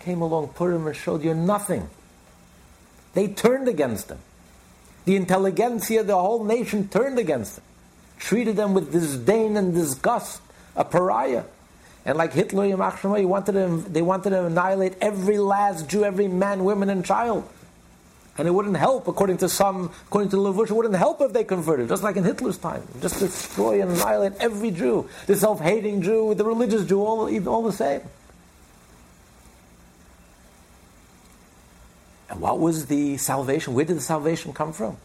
Came 0.00 0.20
along 0.20 0.48
Purim 0.48 0.86
and 0.86 0.96
showed 0.96 1.24
you 1.24 1.32
nothing. 1.32 1.88
They 3.14 3.28
turned 3.28 3.68
against 3.68 4.08
them. 4.08 4.18
The 5.04 5.16
intelligentsia, 5.16 6.04
the 6.04 6.16
whole 6.16 6.44
nation 6.44 6.88
turned 6.88 7.18
against 7.18 7.56
them. 7.56 7.64
Treated 8.18 8.56
them 8.56 8.74
with 8.74 8.92
disdain 8.92 9.56
and 9.56 9.74
disgust, 9.74 10.42
a 10.76 10.84
pariah. 10.84 11.44
And 12.04 12.18
like 12.18 12.32
Hitler, 12.32 12.66
he 12.66 12.74
wanted 12.74 13.52
to, 13.52 13.84
they 13.88 14.02
wanted 14.02 14.30
to 14.30 14.46
annihilate 14.46 14.96
every 15.00 15.38
last 15.38 15.88
Jew, 15.88 16.04
every 16.04 16.28
man, 16.28 16.64
woman, 16.64 16.90
and 16.90 17.04
child. 17.04 17.48
And 18.38 18.48
it 18.48 18.50
wouldn't 18.50 18.78
help, 18.78 19.08
according 19.08 19.36
to 19.38 19.48
some, 19.48 19.92
according 20.06 20.30
to 20.30 20.36
Levush, 20.36 20.70
it 20.70 20.72
wouldn't 20.72 20.96
help 20.96 21.20
if 21.20 21.34
they 21.34 21.44
converted, 21.44 21.88
just 21.88 22.02
like 22.02 22.16
in 22.16 22.24
Hitler's 22.24 22.56
time. 22.56 22.82
Just 23.00 23.18
destroy 23.18 23.82
and 23.82 23.90
annihilate 23.90 24.32
every 24.40 24.70
Jew, 24.70 25.08
the 25.26 25.36
self-hating 25.36 26.00
Jew, 26.00 26.34
the 26.34 26.44
religious 26.44 26.86
Jew, 26.86 27.02
all, 27.02 27.48
all 27.48 27.62
the 27.62 27.72
same. 27.72 28.00
And 32.30 32.40
what 32.40 32.58
was 32.58 32.86
the 32.86 33.18
salvation? 33.18 33.74
Where 33.74 33.84
did 33.84 33.98
the 33.98 34.00
salvation 34.00 34.54
come 34.54 34.72
from? 34.72 34.96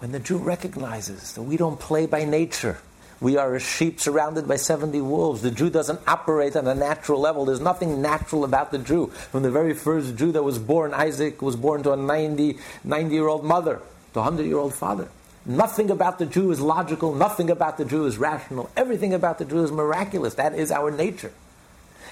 When 0.00 0.10
the 0.10 0.18
Jew 0.18 0.38
recognizes 0.38 1.32
that 1.34 1.42
we 1.42 1.56
don't 1.56 1.78
play 1.78 2.06
by 2.06 2.24
nature, 2.24 2.78
We 3.20 3.38
are 3.38 3.54
a 3.54 3.60
sheep 3.60 3.98
surrounded 3.98 4.46
by 4.46 4.56
70 4.56 5.00
wolves. 5.00 5.40
The 5.40 5.50
Jew 5.50 5.70
doesn't 5.70 6.00
operate 6.06 6.54
on 6.54 6.66
a 6.66 6.74
natural 6.74 7.18
level. 7.18 7.46
There's 7.46 7.60
nothing 7.60 8.02
natural 8.02 8.44
about 8.44 8.72
the 8.72 8.78
Jew. 8.78 9.06
From 9.06 9.42
the 9.42 9.50
very 9.50 9.72
first 9.72 10.16
Jew 10.16 10.32
that 10.32 10.42
was 10.42 10.58
born, 10.58 10.92
Isaac 10.92 11.40
was 11.40 11.56
born 11.56 11.82
to 11.84 11.92
a 11.92 11.96
90, 11.96 12.58
90 12.84 13.14
year 13.14 13.26
old 13.26 13.44
mother, 13.44 13.80
to 14.12 14.20
a 14.20 14.22
100 14.22 14.44
year 14.44 14.58
old 14.58 14.74
father. 14.74 15.08
Nothing 15.46 15.90
about 15.90 16.18
the 16.18 16.26
Jew 16.26 16.50
is 16.50 16.60
logical. 16.60 17.14
Nothing 17.14 17.50
about 17.50 17.78
the 17.78 17.84
Jew 17.84 18.04
is 18.04 18.18
rational. 18.18 18.68
Everything 18.76 19.14
about 19.14 19.38
the 19.38 19.44
Jew 19.44 19.62
is 19.62 19.72
miraculous. 19.72 20.34
That 20.34 20.54
is 20.54 20.70
our 20.70 20.90
nature. 20.90 21.32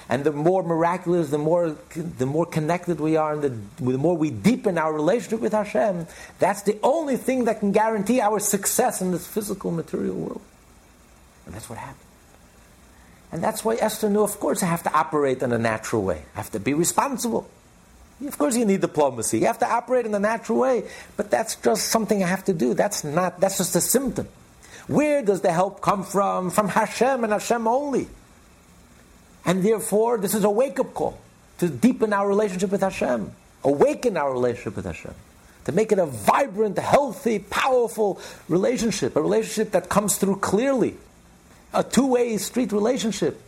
And 0.09 0.25
the 0.25 0.33
more 0.33 0.63
miraculous, 0.63 1.31
the 1.31 1.39
more, 1.39 1.77
the 1.95 2.27
more 2.27 2.47
connected 2.47 3.01
we 3.01 3.17
are, 3.17 3.33
and 3.33 3.43
the, 3.43 3.83
the 3.83 3.99
more 3.99 4.17
we 4.17 4.31
deepen 4.31 4.79
our 4.79 4.93
relationship 4.93 5.41
with 5.41 5.53
Hashem, 5.53 6.07
that's 6.39 6.63
the 6.63 6.79
only 6.83 7.17
thing 7.17 7.45
that 7.45 7.61
can 7.61 7.73
guarantee 7.73 8.21
our 8.21 8.39
success 8.39 9.01
in 9.01 9.13
this 9.13 9.27
physical, 9.27 9.71
material 9.71 10.15
world. 10.15 10.43
And 11.47 11.55
that's 11.55 11.69
what 11.69 11.79
happened. 11.79 11.99
And 13.33 13.43
that's 13.43 13.65
why 13.65 13.75
Esther 13.75 14.09
knew, 14.09 14.23
of 14.23 14.39
course, 14.39 14.63
I 14.63 14.67
have 14.67 14.85
to 14.85 14.93
operate 14.93 15.43
in 15.43 15.53
a 15.53 15.59
natural 15.59 16.03
way. 16.03 16.23
I 16.35 16.37
have 16.37 16.51
to 16.53 16.61
be 16.61 16.73
responsible. 16.73 17.49
Of 18.25 18.39
course, 18.39 18.57
you 18.57 18.65
need 18.65 18.81
diplomacy. 18.81 19.41
You 19.41 19.47
have 19.47 19.59
to 19.59 19.69
operate 19.69 20.07
in 20.07 20.15
a 20.15 20.21
natural 20.21 20.61
way, 20.61 20.85
but 21.17 21.31
that's 21.31 21.57
just 21.57 21.89
something 21.89 22.23
I 22.23 22.29
have 22.29 22.45
to 22.45 22.53
do. 22.53 22.73
That's 22.73 23.03
not. 23.03 23.41
That's 23.41 23.59
just 23.59 23.75
a 23.75 23.81
symptom. 23.81 24.29
Where 24.87 25.23
does 25.23 25.41
the 25.41 25.51
help 25.51 25.81
come 25.81 26.05
from? 26.05 26.51
From 26.51 26.69
Hashem 26.69 27.25
and 27.25 27.33
Hashem 27.33 27.67
only. 27.67 28.07
And 29.45 29.63
therefore, 29.63 30.19
this 30.19 30.35
is 30.35 30.45
a 30.45 30.51
wake-up 30.51 30.95
call 30.95 31.19
to 31.59 31.69
deepen 31.69 32.13
our 32.13 32.29
relationship 32.29 32.71
with 32.71 32.83
Hashem, 32.83 33.33
awaken 33.65 34.17
our 34.17 34.33
relationship 34.33 34.77
with 34.77 34.85
Hashem, 34.85 35.15
to 35.65 35.73
make 35.73 35.91
it 35.91 35.99
a 35.99 36.07
vibrant, 36.07 36.79
healthy, 36.79 37.41
powerful 37.41 38.21
relationship, 38.49 39.17
a 39.17 39.23
relationship 39.23 39.73
that 39.73 39.89
comes 39.89 40.17
through 40.19 40.37
clearly, 40.37 40.97
a 41.75 41.83
two-way 41.83 42.37
street 42.37 42.73
relationship 42.73 43.41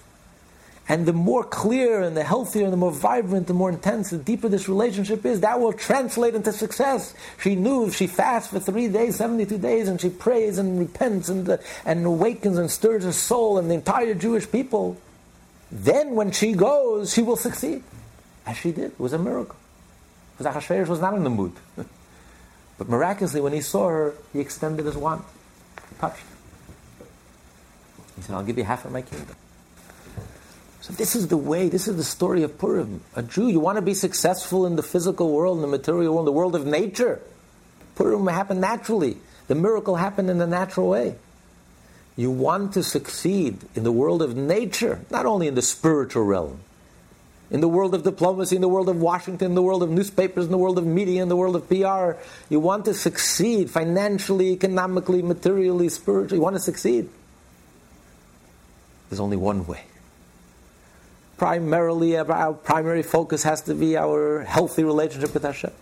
and 0.89 1.05
the 1.05 1.13
more 1.13 1.43
clear 1.43 2.01
and 2.01 2.17
the 2.17 2.23
healthier 2.23 2.65
and 2.65 2.73
the 2.73 2.77
more 2.77 2.93
vibrant, 2.93 3.49
the 3.49 3.55
more 3.55 3.71
intense, 3.71 4.11
the 4.11 4.19
deeper 4.19 4.49
this 4.49 4.69
relationship 4.69 5.27
is, 5.27 5.41
that 5.41 5.59
will 5.59 5.73
translate 5.73 6.37
into 6.37 6.53
success. 6.53 7.13
She 7.41 7.57
knew 7.57 7.87
if 7.87 7.97
she 7.97 8.07
fasts 8.07 8.51
for 8.51 8.61
three 8.61 8.87
days, 8.87 9.17
72 9.17 9.59
days, 9.59 9.89
and 9.89 10.01
she 10.01 10.11
prays 10.11 10.59
and 10.59 10.79
repents 10.79 11.29
and, 11.29 11.49
uh, 11.49 11.59
and 11.85 12.07
awakens 12.07 12.57
and 12.57 12.71
stirs 12.71 13.03
her 13.03 13.13
soul 13.13 13.59
and 13.59 13.69
the 13.69 13.75
entire 13.75 14.15
Jewish 14.15 14.51
people, 14.51 14.97
then 15.73 16.15
when 16.15 16.31
she 16.31 16.53
goes, 16.53 17.13
she 17.13 17.23
will 17.23 17.37
succeed. 17.37 17.83
As 18.47 18.57
she 18.57 18.71
did. 18.71 18.93
It 18.93 19.01
was 19.01 19.13
a 19.13 19.19
miracle. 19.19 19.57
Because 20.39 20.55
Achashverosh 20.55 20.87
was 20.87 21.01
not 21.01 21.15
in 21.15 21.25
the 21.25 21.31
mood. 21.31 21.53
but 22.79 22.89
miraculously, 22.89 23.41
when 23.41 23.53
he 23.53 23.61
saw 23.61 23.89
her, 23.89 24.15
he 24.33 24.39
extended 24.39 24.87
his 24.87 24.97
wand. 24.97 25.25
He 25.89 25.97
touched 25.97 26.23
He 28.17 28.23
said, 28.23 28.35
I'll 28.35 28.43
give 28.43 28.59
you 28.59 28.65
half 28.65 28.85
of 28.85 28.93
my 28.93 29.03
kingdom. 29.03 29.37
So 30.81 30.93
this 30.93 31.17
is 31.17 31.29
the 31.29 31.37
way, 31.37 31.69
this 31.69 31.89
is 31.89 31.97
the 31.97 32.05
story 32.05 32.43
of 32.43 32.59
Purim. 32.59 33.01
A 33.15 33.23
Jew, 33.23 33.49
you 33.49 33.61
want 33.61 33.77
to 33.77 33.83
be 33.83 33.95
successful 33.95 34.67
in 34.67 34.77
the 34.77 34.83
physical 34.83 35.33
world, 35.33 35.59
in 35.59 35.63
the 35.63 35.69
material 35.69 36.15
world, 36.15 36.29
in 36.29 36.33
the 36.33 36.39
world 36.39 36.55
of 36.55 36.65
nature. 36.65 37.21
Purim 37.97 38.27
happened 38.27 38.61
naturally. 38.61 39.17
The 39.49 39.55
miracle 39.55 39.97
happened 39.97 40.31
in 40.31 40.41
a 40.41 40.47
natural 40.47 40.89
way. 40.89 41.17
You 42.17 42.31
want 42.31 42.75
to 42.75 42.83
succeed 42.83 43.59
in 43.75 43.83
the 43.83 43.93
world 43.93 44.23
of 44.23 44.37
nature, 44.37 45.01
not 45.11 45.27
only 45.27 45.49
in 45.49 45.55
the 45.55 45.63
spiritual 45.63 46.25
realm, 46.25 46.61
in 47.51 47.61
the 47.61 47.69
world 47.69 47.95
of 47.95 48.03
diplomacy, 48.03 48.57
in 48.57 48.63
the 48.63 48.69
world 48.69 48.89
of 48.89 48.97
Washington, 48.97 49.49
in 49.49 49.55
the 49.55 49.63
world 49.63 49.83
of 49.83 49.91
newspapers, 49.91 50.47
in 50.47 50.51
the 50.51 50.59
world 50.59 50.79
of 50.79 50.87
media, 50.87 51.23
in 51.23 51.29
the 51.29 51.37
world 51.37 51.57
of 51.57 51.69
PR. 51.69 52.19
You 52.49 52.61
want 52.61 52.87
to 52.87 52.95
succeed 52.95 53.71
financially, 53.71 54.53
economically, 54.53 55.23
materially, 55.23 55.89
spiritually. 55.89 56.39
You 56.39 56.43
want 56.43 56.57
to 56.57 56.63
succeed. 56.63 57.09
There's 59.09 59.21
only 59.21 59.37
one 59.37 59.67
way 59.67 59.83
primarily 61.37 62.17
uh, 62.17 62.25
our 62.25 62.55
primary 62.55 63.03
focus 63.03 63.43
has 63.43 63.63
to 63.63 63.75
be 63.75 63.97
our 63.97 64.43
healthy 64.43 64.85
relationship 64.85 65.35
with 65.35 65.43
Hashem. 65.43 65.73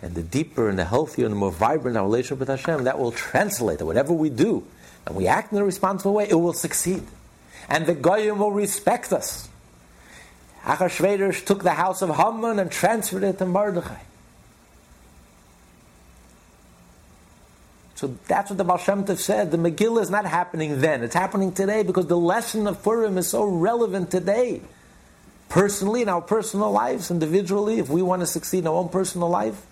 And 0.00 0.14
the 0.14 0.22
deeper 0.22 0.68
and 0.68 0.78
the 0.78 0.84
healthier 0.84 1.26
and 1.26 1.32
the 1.32 1.38
more 1.38 1.50
vibrant 1.50 1.96
our 1.96 2.04
relationship 2.04 2.38
with 2.38 2.48
Hashem, 2.48 2.84
that 2.84 2.98
will 2.98 3.12
translate 3.12 3.78
that 3.78 3.86
whatever 3.86 4.12
we 4.12 4.30
do 4.30 4.64
and 5.06 5.16
we 5.16 5.26
act 5.26 5.52
in 5.52 5.58
a 5.58 5.64
responsible 5.64 6.14
way, 6.14 6.28
it 6.28 6.34
will 6.34 6.52
succeed. 6.52 7.02
And 7.68 7.86
the 7.86 7.94
Goyim 7.94 8.38
will 8.38 8.52
respect 8.52 9.12
us. 9.12 9.48
Achashverosh 10.62 11.44
took 11.44 11.62
the 11.62 11.72
house 11.72 12.02
of 12.02 12.14
Haman 12.16 12.58
and 12.58 12.70
transferred 12.70 13.24
it 13.24 13.38
to 13.38 13.46
Mordechai. 13.46 14.00
So 17.98 18.16
that's 18.28 18.48
what 18.48 18.58
the 18.58 18.62
Baal 18.62 18.78
Shem 18.78 19.04
Tov 19.04 19.18
said. 19.18 19.50
The 19.50 19.56
Megillah 19.56 20.02
is 20.02 20.08
not 20.08 20.24
happening 20.24 20.80
then. 20.80 21.02
It's 21.02 21.16
happening 21.16 21.50
today 21.50 21.82
because 21.82 22.06
the 22.06 22.16
lesson 22.16 22.68
of 22.68 22.80
Purim 22.80 23.18
is 23.18 23.26
so 23.26 23.42
relevant 23.44 24.12
today. 24.12 24.62
Personally, 25.48 26.02
in 26.02 26.08
our 26.08 26.20
personal 26.20 26.70
lives, 26.70 27.10
individually, 27.10 27.80
if 27.80 27.88
we 27.88 28.00
want 28.00 28.22
to 28.22 28.26
succeed 28.26 28.58
in 28.58 28.66
our 28.68 28.74
own 28.74 28.88
personal 28.88 29.28
life, 29.28 29.66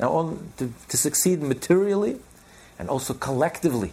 our 0.00 0.08
own, 0.08 0.54
to, 0.56 0.72
to 0.88 0.96
succeed 0.96 1.42
materially, 1.42 2.18
and 2.78 2.88
also 2.88 3.12
collectively, 3.12 3.92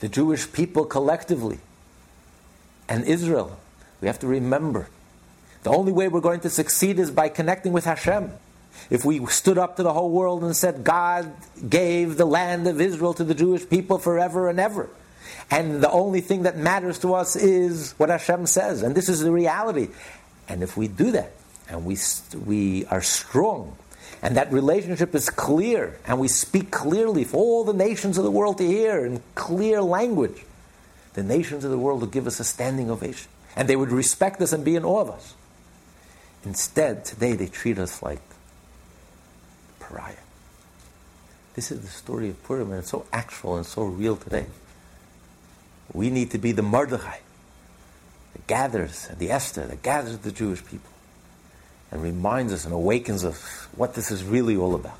the 0.00 0.08
Jewish 0.10 0.52
people 0.52 0.84
collectively, 0.84 1.60
and 2.90 3.04
Israel, 3.04 3.58
we 4.02 4.06
have 4.06 4.18
to 4.18 4.26
remember 4.26 4.88
the 5.62 5.70
only 5.70 5.92
way 5.92 6.08
we're 6.08 6.20
going 6.20 6.40
to 6.40 6.50
succeed 6.50 6.98
is 6.98 7.10
by 7.10 7.30
connecting 7.30 7.72
with 7.72 7.86
Hashem. 7.86 8.32
If 8.90 9.04
we 9.04 9.24
stood 9.26 9.58
up 9.58 9.76
to 9.76 9.82
the 9.82 9.92
whole 9.92 10.10
world 10.10 10.44
and 10.44 10.56
said, 10.56 10.84
God 10.84 11.32
gave 11.68 12.16
the 12.16 12.24
land 12.24 12.66
of 12.66 12.80
Israel 12.80 13.14
to 13.14 13.24
the 13.24 13.34
Jewish 13.34 13.68
people 13.68 13.98
forever 13.98 14.48
and 14.48 14.60
ever. 14.60 14.90
And 15.50 15.82
the 15.82 15.90
only 15.90 16.20
thing 16.20 16.42
that 16.42 16.56
matters 16.56 16.98
to 17.00 17.14
us 17.14 17.36
is 17.36 17.92
what 17.92 18.08
Hashem 18.08 18.46
says. 18.46 18.82
And 18.82 18.94
this 18.94 19.08
is 19.08 19.20
the 19.20 19.32
reality. 19.32 19.88
And 20.48 20.62
if 20.62 20.76
we 20.76 20.88
do 20.88 21.12
that, 21.12 21.32
and 21.68 21.84
we, 21.84 21.96
we 22.44 22.84
are 22.86 23.00
strong, 23.00 23.76
and 24.22 24.36
that 24.36 24.52
relationship 24.52 25.14
is 25.14 25.30
clear, 25.30 25.98
and 26.06 26.18
we 26.18 26.28
speak 26.28 26.70
clearly 26.70 27.24
for 27.24 27.38
all 27.38 27.64
the 27.64 27.72
nations 27.72 28.18
of 28.18 28.24
the 28.24 28.30
world 28.30 28.58
to 28.58 28.66
hear 28.66 29.04
in 29.04 29.22
clear 29.34 29.82
language, 29.82 30.44
the 31.14 31.22
nations 31.22 31.64
of 31.64 31.70
the 31.70 31.78
world 31.78 32.00
will 32.00 32.08
give 32.08 32.26
us 32.26 32.40
a 32.40 32.44
standing 32.44 32.90
ovation. 32.90 33.30
And 33.56 33.68
they 33.68 33.76
would 33.76 33.92
respect 33.92 34.40
us 34.42 34.52
and 34.52 34.64
be 34.64 34.76
in 34.76 34.84
awe 34.84 35.00
of 35.00 35.10
us. 35.10 35.34
Instead, 36.44 37.04
today 37.04 37.34
they 37.34 37.46
treat 37.46 37.78
us 37.78 38.02
like 38.02 38.20
This 41.54 41.70
is 41.70 41.80
the 41.80 41.88
story 41.88 42.30
of 42.30 42.42
Purim, 42.42 42.70
and 42.70 42.80
it's 42.80 42.90
so 42.90 43.06
actual 43.12 43.56
and 43.56 43.64
so 43.64 43.84
real 43.84 44.16
today. 44.16 44.46
We 45.92 46.10
need 46.10 46.30
to 46.32 46.38
be 46.38 46.52
the 46.52 46.62
Mordechai 46.62 47.18
that 48.32 48.46
gathers, 48.46 49.08
the 49.18 49.30
Esther 49.30 49.66
that 49.66 49.82
gathers 49.82 50.18
the 50.18 50.32
Jewish 50.32 50.64
people 50.64 50.90
and 51.90 52.02
reminds 52.02 52.52
us 52.52 52.64
and 52.64 52.74
awakens 52.74 53.24
us 53.24 53.40
what 53.76 53.94
this 53.94 54.10
is 54.10 54.24
really 54.24 54.56
all 54.56 54.74
about. 54.74 54.98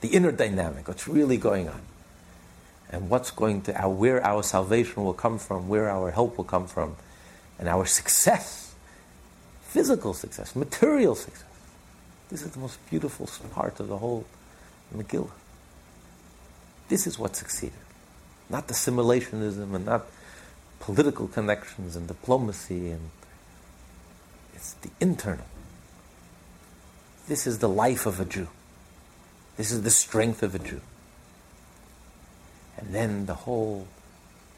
The 0.00 0.08
inner 0.08 0.32
dynamic, 0.32 0.88
what's 0.88 1.06
really 1.06 1.36
going 1.36 1.68
on. 1.68 1.82
And 2.92 3.10
what's 3.10 3.30
going 3.30 3.62
to, 3.62 3.72
where 3.72 4.24
our 4.24 4.42
salvation 4.42 5.04
will 5.04 5.14
come 5.14 5.38
from, 5.38 5.68
where 5.68 5.88
our 5.90 6.10
help 6.10 6.38
will 6.38 6.44
come 6.44 6.66
from, 6.66 6.96
and 7.58 7.68
our 7.68 7.84
success, 7.84 8.74
physical 9.62 10.14
success, 10.14 10.56
material 10.56 11.14
success. 11.14 11.44
This 12.30 12.42
is 12.42 12.52
the 12.52 12.60
most 12.60 12.78
beautiful 12.88 13.28
part 13.52 13.80
of 13.80 13.88
the 13.88 13.98
whole 13.98 14.24
Megillah. 14.94 15.30
This 16.88 17.06
is 17.06 17.18
what 17.18 17.36
succeeded. 17.36 17.78
Not 18.48 18.68
assimilationism 18.68 19.74
and 19.74 19.84
not 19.84 20.06
political 20.78 21.28
connections 21.28 21.96
and 21.96 22.06
diplomacy 22.06 22.90
and 22.90 23.10
it's 24.54 24.74
the 24.74 24.90
internal. 25.00 25.44
This 27.28 27.46
is 27.46 27.58
the 27.58 27.68
life 27.68 28.06
of 28.06 28.20
a 28.20 28.24
Jew. 28.24 28.48
This 29.56 29.70
is 29.72 29.82
the 29.82 29.90
strength 29.90 30.42
of 30.42 30.54
a 30.54 30.58
Jew. 30.58 30.80
And 32.76 32.94
then 32.94 33.26
the 33.26 33.34
whole, 33.34 33.86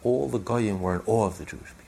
all 0.03 0.29
the 0.29 0.39
Goyim 0.39 0.81
were 0.81 0.95
in 0.97 1.03
awe 1.07 1.27
of 1.27 1.39
the 1.39 1.45
Jewish 1.45 1.69
people. 1.69 1.82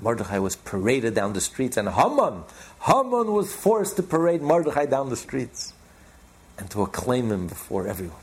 Mordechai 0.00 0.38
was 0.38 0.56
paraded 0.56 1.14
down 1.14 1.32
the 1.32 1.40
streets, 1.40 1.76
and 1.76 1.88
Haman, 1.88 2.44
Haman 2.82 3.32
was 3.32 3.52
forced 3.52 3.96
to 3.96 4.02
parade 4.02 4.42
Mordechai 4.42 4.86
down 4.86 5.10
the 5.10 5.16
streets 5.16 5.72
and 6.58 6.70
to 6.70 6.82
acclaim 6.82 7.30
him 7.30 7.46
before 7.46 7.86
everyone. 7.86 8.16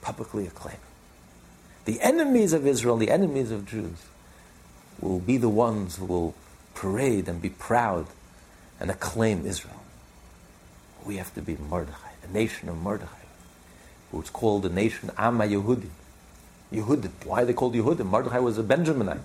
Publicly 0.00 0.46
acclaim 0.46 0.74
him. 0.74 0.80
The 1.84 2.00
enemies 2.00 2.52
of 2.52 2.66
Israel, 2.66 2.96
the 2.96 3.10
enemies 3.10 3.50
of 3.50 3.66
Jews, 3.66 3.98
will 5.00 5.18
be 5.18 5.36
the 5.36 5.48
ones 5.48 5.96
who 5.96 6.04
will 6.04 6.34
parade 6.74 7.28
and 7.28 7.40
be 7.40 7.50
proud 7.50 8.06
and 8.78 8.90
acclaim 8.90 9.46
Israel. 9.46 9.82
We 11.04 11.16
have 11.16 11.34
to 11.34 11.42
be 11.42 11.56
Mordechai, 11.56 12.10
the 12.20 12.32
nation 12.32 12.68
of 12.68 12.76
Mordechai, 12.76 13.26
who's 14.10 14.30
called 14.30 14.62
the 14.62 14.68
nation 14.68 15.10
Amma 15.18 15.44
Yehudim. 15.44 15.90
Yehudim. 16.72 17.10
Why 17.24 17.42
are 17.42 17.44
they 17.44 17.52
called 17.52 17.74
Yehudim? 17.74 18.06
Mordechai 18.06 18.38
was 18.38 18.58
a 18.58 18.62
Benjaminite. 18.62 19.20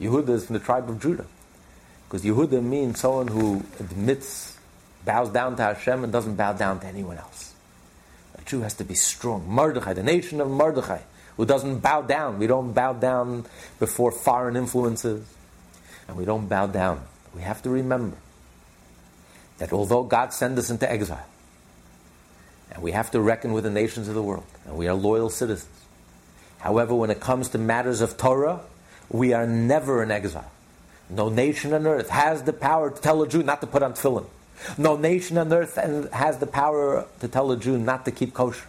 Yehuda 0.00 0.30
is 0.30 0.46
from 0.46 0.54
the 0.54 0.60
tribe 0.60 0.88
of 0.88 1.00
Judah. 1.00 1.26
Because 2.08 2.24
Yehuda 2.24 2.62
means 2.62 3.00
someone 3.00 3.28
who 3.28 3.64
admits, 3.80 4.56
bows 5.04 5.30
down 5.30 5.56
to 5.56 5.62
Hashem 5.62 6.04
and 6.04 6.12
doesn't 6.12 6.36
bow 6.36 6.52
down 6.52 6.80
to 6.80 6.86
anyone 6.86 7.18
else. 7.18 7.54
A 8.36 8.42
Jew 8.42 8.60
has 8.60 8.74
to 8.74 8.84
be 8.84 8.94
strong. 8.94 9.48
Mordechai, 9.48 9.92
the 9.92 10.02
nation 10.02 10.40
of 10.40 10.48
Mordechai, 10.48 11.00
who 11.36 11.44
doesn't 11.44 11.80
bow 11.80 12.02
down. 12.02 12.38
We 12.38 12.46
don't 12.46 12.72
bow 12.72 12.94
down 12.94 13.46
before 13.78 14.10
foreign 14.10 14.56
influences, 14.56 15.26
and 16.06 16.16
we 16.16 16.24
don't 16.24 16.48
bow 16.48 16.66
down. 16.66 17.02
We 17.34 17.42
have 17.42 17.62
to 17.62 17.70
remember 17.70 18.16
that 19.58 19.72
although 19.72 20.04
God 20.04 20.32
sent 20.32 20.58
us 20.58 20.70
into 20.70 20.90
exile, 20.90 21.26
and 22.70 22.82
we 22.82 22.92
have 22.92 23.10
to 23.10 23.20
reckon 23.20 23.52
with 23.52 23.64
the 23.64 23.70
nations 23.70 24.08
of 24.08 24.14
the 24.14 24.22
world, 24.22 24.46
and 24.66 24.76
we 24.76 24.88
are 24.88 24.94
loyal 24.94 25.30
citizens. 25.30 25.70
However, 26.58 26.94
when 26.94 27.10
it 27.10 27.20
comes 27.20 27.50
to 27.50 27.58
matters 27.58 28.00
of 28.00 28.16
Torah, 28.16 28.60
we 29.10 29.32
are 29.32 29.46
never 29.46 30.02
in 30.02 30.10
exile. 30.10 30.50
No 31.10 31.28
nation 31.28 31.72
on 31.72 31.86
earth 31.86 32.10
has 32.10 32.42
the 32.42 32.52
power 32.52 32.90
to 32.90 33.00
tell 33.00 33.22
a 33.22 33.28
Jew 33.28 33.42
not 33.42 33.60
to 33.62 33.66
put 33.66 33.82
on 33.82 33.94
tefillin. 33.94 34.26
No 34.76 34.96
nation 34.96 35.38
on 35.38 35.52
earth 35.52 35.76
has 36.12 36.38
the 36.38 36.46
power 36.46 37.06
to 37.20 37.28
tell 37.28 37.50
a 37.50 37.56
Jew 37.56 37.78
not 37.78 38.04
to 38.04 38.10
keep 38.10 38.34
kosher. 38.34 38.66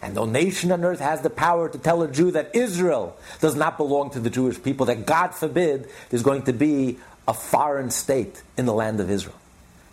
And 0.00 0.14
no 0.14 0.24
nation 0.24 0.72
on 0.72 0.84
earth 0.84 1.00
has 1.00 1.22
the 1.22 1.30
power 1.30 1.68
to 1.68 1.78
tell 1.78 2.02
a 2.02 2.10
Jew 2.10 2.32
that 2.32 2.54
Israel 2.54 3.16
does 3.40 3.54
not 3.54 3.76
belong 3.76 4.10
to 4.10 4.20
the 4.20 4.30
Jewish 4.30 4.62
people, 4.62 4.86
that 4.86 5.06
God 5.06 5.28
forbid 5.28 5.88
there's 6.10 6.24
going 6.24 6.42
to 6.42 6.52
be 6.52 6.98
a 7.26 7.34
foreign 7.34 7.90
state 7.90 8.42
in 8.58 8.66
the 8.66 8.74
land 8.74 9.00
of 9.00 9.10
Israel. 9.10 9.36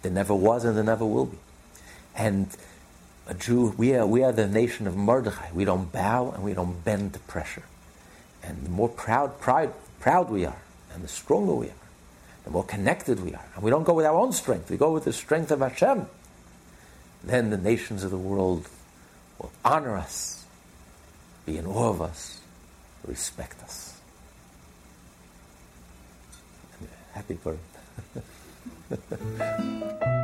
There 0.01 0.11
never 0.11 0.33
was 0.33 0.65
and 0.65 0.75
there 0.75 0.83
never 0.83 1.05
will 1.05 1.27
be. 1.27 1.37
And 2.15 2.47
a 3.27 3.35
Jew, 3.35 3.75
we 3.77 3.93
are, 3.93 4.05
we 4.05 4.23
are 4.23 4.31
the 4.31 4.47
nation 4.47 4.87
of 4.87 4.95
Mordechai. 4.95 5.51
We 5.53 5.63
don't 5.63 5.91
bow 5.91 6.31
and 6.31 6.43
we 6.43 6.53
don't 6.53 6.83
bend 6.83 7.13
to 7.13 7.19
pressure. 7.19 7.63
And 8.49 8.65
the 8.65 8.69
more 8.69 8.89
proud, 8.89 9.39
pride, 9.39 9.71
proud 9.99 10.31
we 10.31 10.43
are, 10.43 10.59
and 10.93 11.03
the 11.03 11.07
stronger 11.07 11.53
we 11.53 11.67
are, 11.67 11.83
the 12.45 12.49
more 12.49 12.63
connected 12.63 13.23
we 13.23 13.35
are. 13.35 13.45
And 13.53 13.63
we 13.63 13.69
don't 13.69 13.83
go 13.83 13.93
with 13.93 14.07
our 14.07 14.17
own 14.17 14.33
strength, 14.33 14.71
we 14.71 14.77
go 14.77 14.91
with 14.91 15.03
the 15.03 15.13
strength 15.13 15.51
of 15.51 15.59
Hashem. 15.59 16.07
Then 17.23 17.51
the 17.51 17.57
nations 17.57 18.03
of 18.03 18.09
the 18.09 18.17
world 18.17 18.67
will 19.37 19.51
honor 19.63 19.97
us, 19.97 20.45
be 21.45 21.59
in 21.59 21.67
awe 21.67 21.89
of 21.89 22.01
us, 22.01 22.39
respect 23.05 23.61
us. 23.61 23.99
Happy 27.13 27.35
for 27.35 27.55
birthday. 28.89 30.15